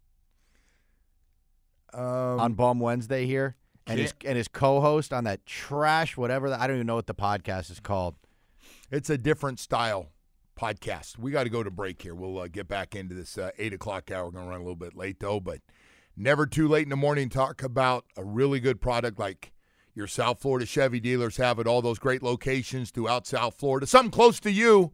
Um, 1.93 2.39
on 2.39 2.53
Bum 2.53 2.79
Wednesday 2.79 3.25
here? 3.25 3.55
And 3.89 3.97
his 3.99 4.13
and 4.25 4.35
his 4.37 4.49
co-host 4.49 5.13
on 5.13 5.23
that 5.23 5.45
trash 5.45 6.17
whatever 6.17 6.49
that 6.49 6.59
I 6.59 6.67
don't 6.67 6.75
even 6.75 6.87
know 6.87 6.95
what 6.95 7.07
the 7.07 7.15
podcast 7.15 7.71
is 7.71 7.79
called. 7.79 8.15
It's 8.89 9.09
a 9.09 9.17
different 9.17 9.59
style 9.59 10.13
podcast. 10.57 11.19
We 11.19 11.31
got 11.31 11.43
to 11.43 11.49
go 11.49 11.61
to 11.61 11.69
break 11.69 12.01
here. 12.01 12.15
We'll 12.15 12.39
uh, 12.39 12.47
get 12.47 12.69
back 12.69 12.95
into 12.95 13.13
this 13.13 13.37
uh, 13.37 13.51
8 13.57 13.73
o'clock 13.73 14.09
hour. 14.11 14.25
We're 14.25 14.31
going 14.31 14.45
to 14.45 14.49
run 14.49 14.61
a 14.61 14.63
little 14.63 14.77
bit 14.77 14.95
late, 14.95 15.19
though, 15.19 15.41
but 15.41 15.59
never 16.15 16.45
too 16.45 16.69
late 16.69 16.83
in 16.83 16.89
the 16.89 16.95
morning 16.95 17.27
talk 17.27 17.63
about 17.63 18.05
a 18.15 18.23
really 18.23 18.61
good 18.61 18.79
product 18.79 19.19
like 19.19 19.51
your 19.93 20.07
South 20.07 20.39
Florida 20.39 20.65
Chevy 20.65 21.01
dealers 21.01 21.35
have 21.35 21.59
at 21.59 21.67
all 21.67 21.81
those 21.81 21.99
great 21.99 22.23
locations 22.23 22.89
throughout 22.89 23.27
South 23.27 23.55
Florida, 23.55 23.85
something 23.85 24.09
close 24.09 24.39
to 24.39 24.51
you. 24.51 24.93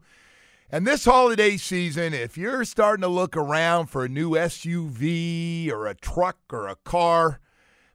And 0.70 0.84
this 0.84 1.04
holiday 1.04 1.56
season, 1.56 2.14
if 2.14 2.36
you're 2.36 2.64
starting 2.64 3.02
to 3.02 3.08
look 3.08 3.36
around 3.36 3.86
for 3.86 4.04
a 4.04 4.08
new 4.08 4.30
SUV 4.30 5.70
or 5.70 5.86
a 5.86 5.94
truck 5.94 6.38
or 6.50 6.66
a 6.66 6.74
car, 6.74 7.38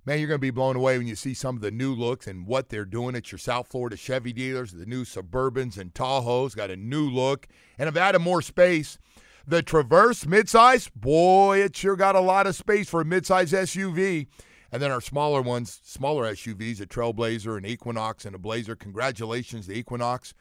Man, 0.10 0.18
you're 0.18 0.28
going 0.28 0.40
to 0.40 0.42
be 0.42 0.50
blown 0.50 0.76
away 0.76 0.98
when 0.98 1.06
you 1.06 1.16
see 1.16 1.36
some 1.36 1.56
of 1.56 1.62
the 1.62 1.70
new 1.70 1.94
looks 1.94 2.26
and 2.26 2.48
what 2.48 2.70
they're 2.70 2.84
doing 2.84 3.16
at 3.16 3.32
your 3.32 3.38
South 3.38 3.68
Florida 3.68 3.96
Chevy 3.96 4.34
dealers. 4.34 4.72
The 4.72 4.88
new 4.88 5.06
Suburbans 5.06 5.78
and 5.78 5.94
Tahoes 5.94 6.56
got 6.56 6.72
a 6.72 6.76
new 6.76 7.08
look 7.08 7.48
and 7.78 7.86
have 7.86 7.96
added 7.96 8.18
more 8.18 8.42
space. 8.42 8.98
The 9.46 9.62
Traverse 9.62 10.24
midsize, 10.24 10.90
boy, 10.96 11.60
it 11.60 11.76
sure 11.76 11.96
got 11.96 12.16
a 12.16 12.22
lot 12.22 12.48
of 12.48 12.56
space 12.56 12.90
for 12.90 13.02
a 13.02 13.06
midsize 13.06 13.54
SUV. 13.54 14.26
And 14.72 14.82
then 14.82 14.90
our 14.90 15.00
smaller 15.00 15.44
ones, 15.44 15.80
smaller 15.84 16.24
SUVs, 16.34 16.82
a 16.82 16.88
Trailblazer, 16.88 17.56
an 17.56 17.68
Equinox, 17.68 18.26
and 18.26 18.34
a 18.34 18.40
Blazer. 18.40 18.76
Congratulations, 18.76 19.68
the 19.68 19.78
Equinox, 19.78 20.34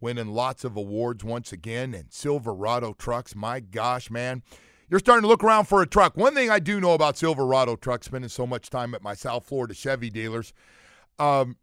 winning 0.00 0.34
lots 0.34 0.62
of 0.62 0.76
awards 0.76 1.24
once 1.24 1.50
again. 1.50 1.94
And 1.94 2.12
Silverado 2.12 2.92
trucks, 2.92 3.34
my 3.34 3.58
gosh, 3.58 4.08
man 4.08 4.44
you're 4.88 5.00
starting 5.00 5.22
to 5.22 5.28
look 5.28 5.42
around 5.42 5.64
for 5.64 5.82
a 5.82 5.86
truck. 5.86 6.16
One 6.16 6.34
thing 6.34 6.50
I 6.50 6.58
do 6.58 6.80
know 6.80 6.94
about 6.94 7.16
Silverado 7.16 7.76
trucks, 7.76 8.06
spending 8.06 8.28
so 8.28 8.46
much 8.46 8.70
time 8.70 8.94
at 8.94 9.02
my 9.02 9.14
South 9.14 9.46
Florida 9.46 9.74
Chevy 9.74 10.10
dealers, 10.10 10.52
um, 11.18 11.56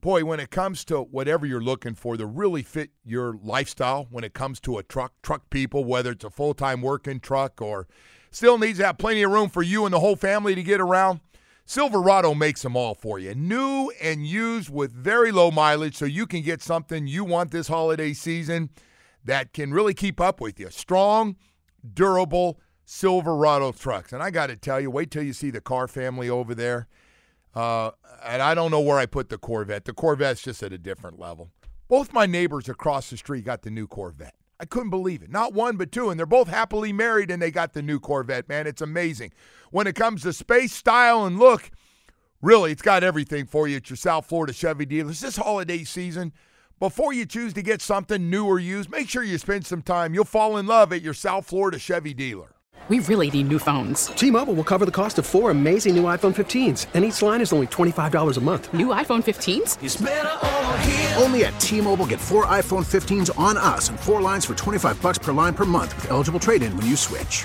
boy, 0.00 0.24
when 0.24 0.40
it 0.40 0.50
comes 0.50 0.84
to 0.86 1.00
whatever 1.00 1.46
you're 1.46 1.60
looking 1.60 1.94
for, 1.94 2.16
to 2.16 2.26
really 2.26 2.62
fit 2.62 2.90
your 3.04 3.36
lifestyle. 3.42 4.06
When 4.10 4.24
it 4.24 4.34
comes 4.34 4.60
to 4.60 4.78
a 4.78 4.82
truck, 4.82 5.12
truck 5.22 5.50
people, 5.50 5.84
whether 5.84 6.12
it's 6.12 6.24
a 6.24 6.30
full 6.30 6.54
time 6.54 6.80
working 6.80 7.20
truck 7.20 7.60
or 7.60 7.88
still 8.30 8.58
needs 8.58 8.78
to 8.78 8.86
have 8.86 8.98
plenty 8.98 9.22
of 9.22 9.32
room 9.32 9.48
for 9.48 9.62
you 9.62 9.84
and 9.84 9.92
the 9.92 10.00
whole 10.00 10.16
family 10.16 10.54
to 10.54 10.62
get 10.62 10.80
around. 10.80 11.20
Silverado 11.64 12.34
makes 12.34 12.62
them 12.62 12.76
all 12.76 12.94
for 12.94 13.20
you, 13.20 13.32
new 13.32 13.92
and 14.02 14.26
used 14.26 14.70
with 14.70 14.92
very 14.92 15.30
low 15.30 15.52
mileage, 15.52 15.96
so 15.96 16.04
you 16.04 16.26
can 16.26 16.42
get 16.42 16.60
something 16.60 17.06
you 17.06 17.24
want 17.24 17.52
this 17.52 17.68
holiday 17.68 18.12
season 18.12 18.70
that 19.24 19.52
can 19.52 19.72
really 19.72 19.94
keep 19.94 20.20
up 20.20 20.40
with 20.40 20.58
you. 20.58 20.68
Strong 20.70 21.36
durable 21.94 22.60
Silverado 22.84 23.70
trucks. 23.72 24.12
And 24.12 24.22
I 24.22 24.30
got 24.30 24.48
to 24.48 24.56
tell 24.56 24.80
you, 24.80 24.90
wait 24.90 25.10
till 25.10 25.22
you 25.22 25.32
see 25.32 25.50
the 25.50 25.60
Carr 25.60 25.86
family 25.86 26.28
over 26.28 26.54
there. 26.54 26.88
Uh, 27.54 27.92
and 28.24 28.42
I 28.42 28.54
don't 28.54 28.70
know 28.70 28.80
where 28.80 28.98
I 28.98 29.06
put 29.06 29.28
the 29.28 29.38
Corvette. 29.38 29.84
The 29.84 29.92
Corvette's 29.92 30.42
just 30.42 30.62
at 30.62 30.72
a 30.72 30.78
different 30.78 31.18
level. 31.18 31.50
Both 31.88 32.12
my 32.12 32.26
neighbors 32.26 32.68
across 32.68 33.10
the 33.10 33.16
street 33.16 33.44
got 33.44 33.62
the 33.62 33.70
new 33.70 33.86
Corvette. 33.86 34.34
I 34.58 34.64
couldn't 34.64 34.90
believe 34.90 35.22
it. 35.22 35.30
Not 35.30 35.54
one, 35.54 35.76
but 35.76 35.90
two. 35.90 36.10
And 36.10 36.18
they're 36.18 36.26
both 36.26 36.48
happily 36.48 36.92
married 36.92 37.30
and 37.30 37.40
they 37.40 37.50
got 37.50 37.72
the 37.72 37.82
new 37.82 37.98
Corvette, 37.98 38.48
man. 38.48 38.66
It's 38.66 38.82
amazing. 38.82 39.32
When 39.70 39.86
it 39.86 39.94
comes 39.94 40.22
to 40.22 40.32
space, 40.32 40.72
style, 40.72 41.24
and 41.24 41.38
look, 41.38 41.70
really, 42.42 42.72
it's 42.72 42.82
got 42.82 43.02
everything 43.02 43.46
for 43.46 43.68
you 43.68 43.76
at 43.76 43.88
your 43.88 43.96
South 43.96 44.26
Florida 44.26 44.52
Chevy 44.52 44.84
dealers. 44.84 45.20
This 45.20 45.36
holiday 45.36 45.84
season, 45.84 46.32
before 46.80 47.12
you 47.12 47.26
choose 47.26 47.52
to 47.52 47.62
get 47.62 47.82
something 47.82 48.30
new 48.30 48.46
or 48.46 48.58
used, 48.58 48.90
make 48.90 49.08
sure 49.08 49.22
you 49.22 49.36
spend 49.36 49.66
some 49.66 49.82
time. 49.82 50.14
You'll 50.14 50.24
fall 50.24 50.56
in 50.56 50.66
love 50.66 50.94
at 50.94 51.02
your 51.02 51.12
South 51.12 51.46
Florida 51.46 51.78
Chevy 51.78 52.14
dealer. 52.14 52.54
We 52.88 53.00
really 53.00 53.30
need 53.30 53.48
new 53.48 53.58
phones. 53.58 54.06
T 54.06 54.30
Mobile 54.30 54.54
will 54.54 54.64
cover 54.64 54.86
the 54.86 54.90
cost 54.90 55.18
of 55.18 55.26
four 55.26 55.50
amazing 55.50 55.94
new 55.94 56.04
iPhone 56.04 56.34
15s, 56.34 56.86
and 56.94 57.04
each 57.04 57.20
line 57.20 57.42
is 57.42 57.52
only 57.52 57.66
$25 57.66 58.36
a 58.36 58.40
month. 58.40 58.72
New 58.72 58.86
iPhone 58.88 59.22
15s? 59.22 61.20
Only 61.22 61.44
at 61.44 61.60
T 61.60 61.82
Mobile 61.82 62.06
get 62.06 62.18
four 62.18 62.46
iPhone 62.46 62.84
15s 62.84 63.38
on 63.38 63.58
us 63.58 63.90
and 63.90 64.00
four 64.00 64.22
lines 64.22 64.46
for 64.46 64.54
25 64.54 65.00
bucks 65.02 65.18
per 65.18 65.32
line 65.32 65.52
per 65.52 65.66
month 65.66 65.94
with 65.96 66.10
eligible 66.10 66.40
trade 66.40 66.62
in 66.62 66.74
when 66.78 66.86
you 66.86 66.96
switch. 66.96 67.44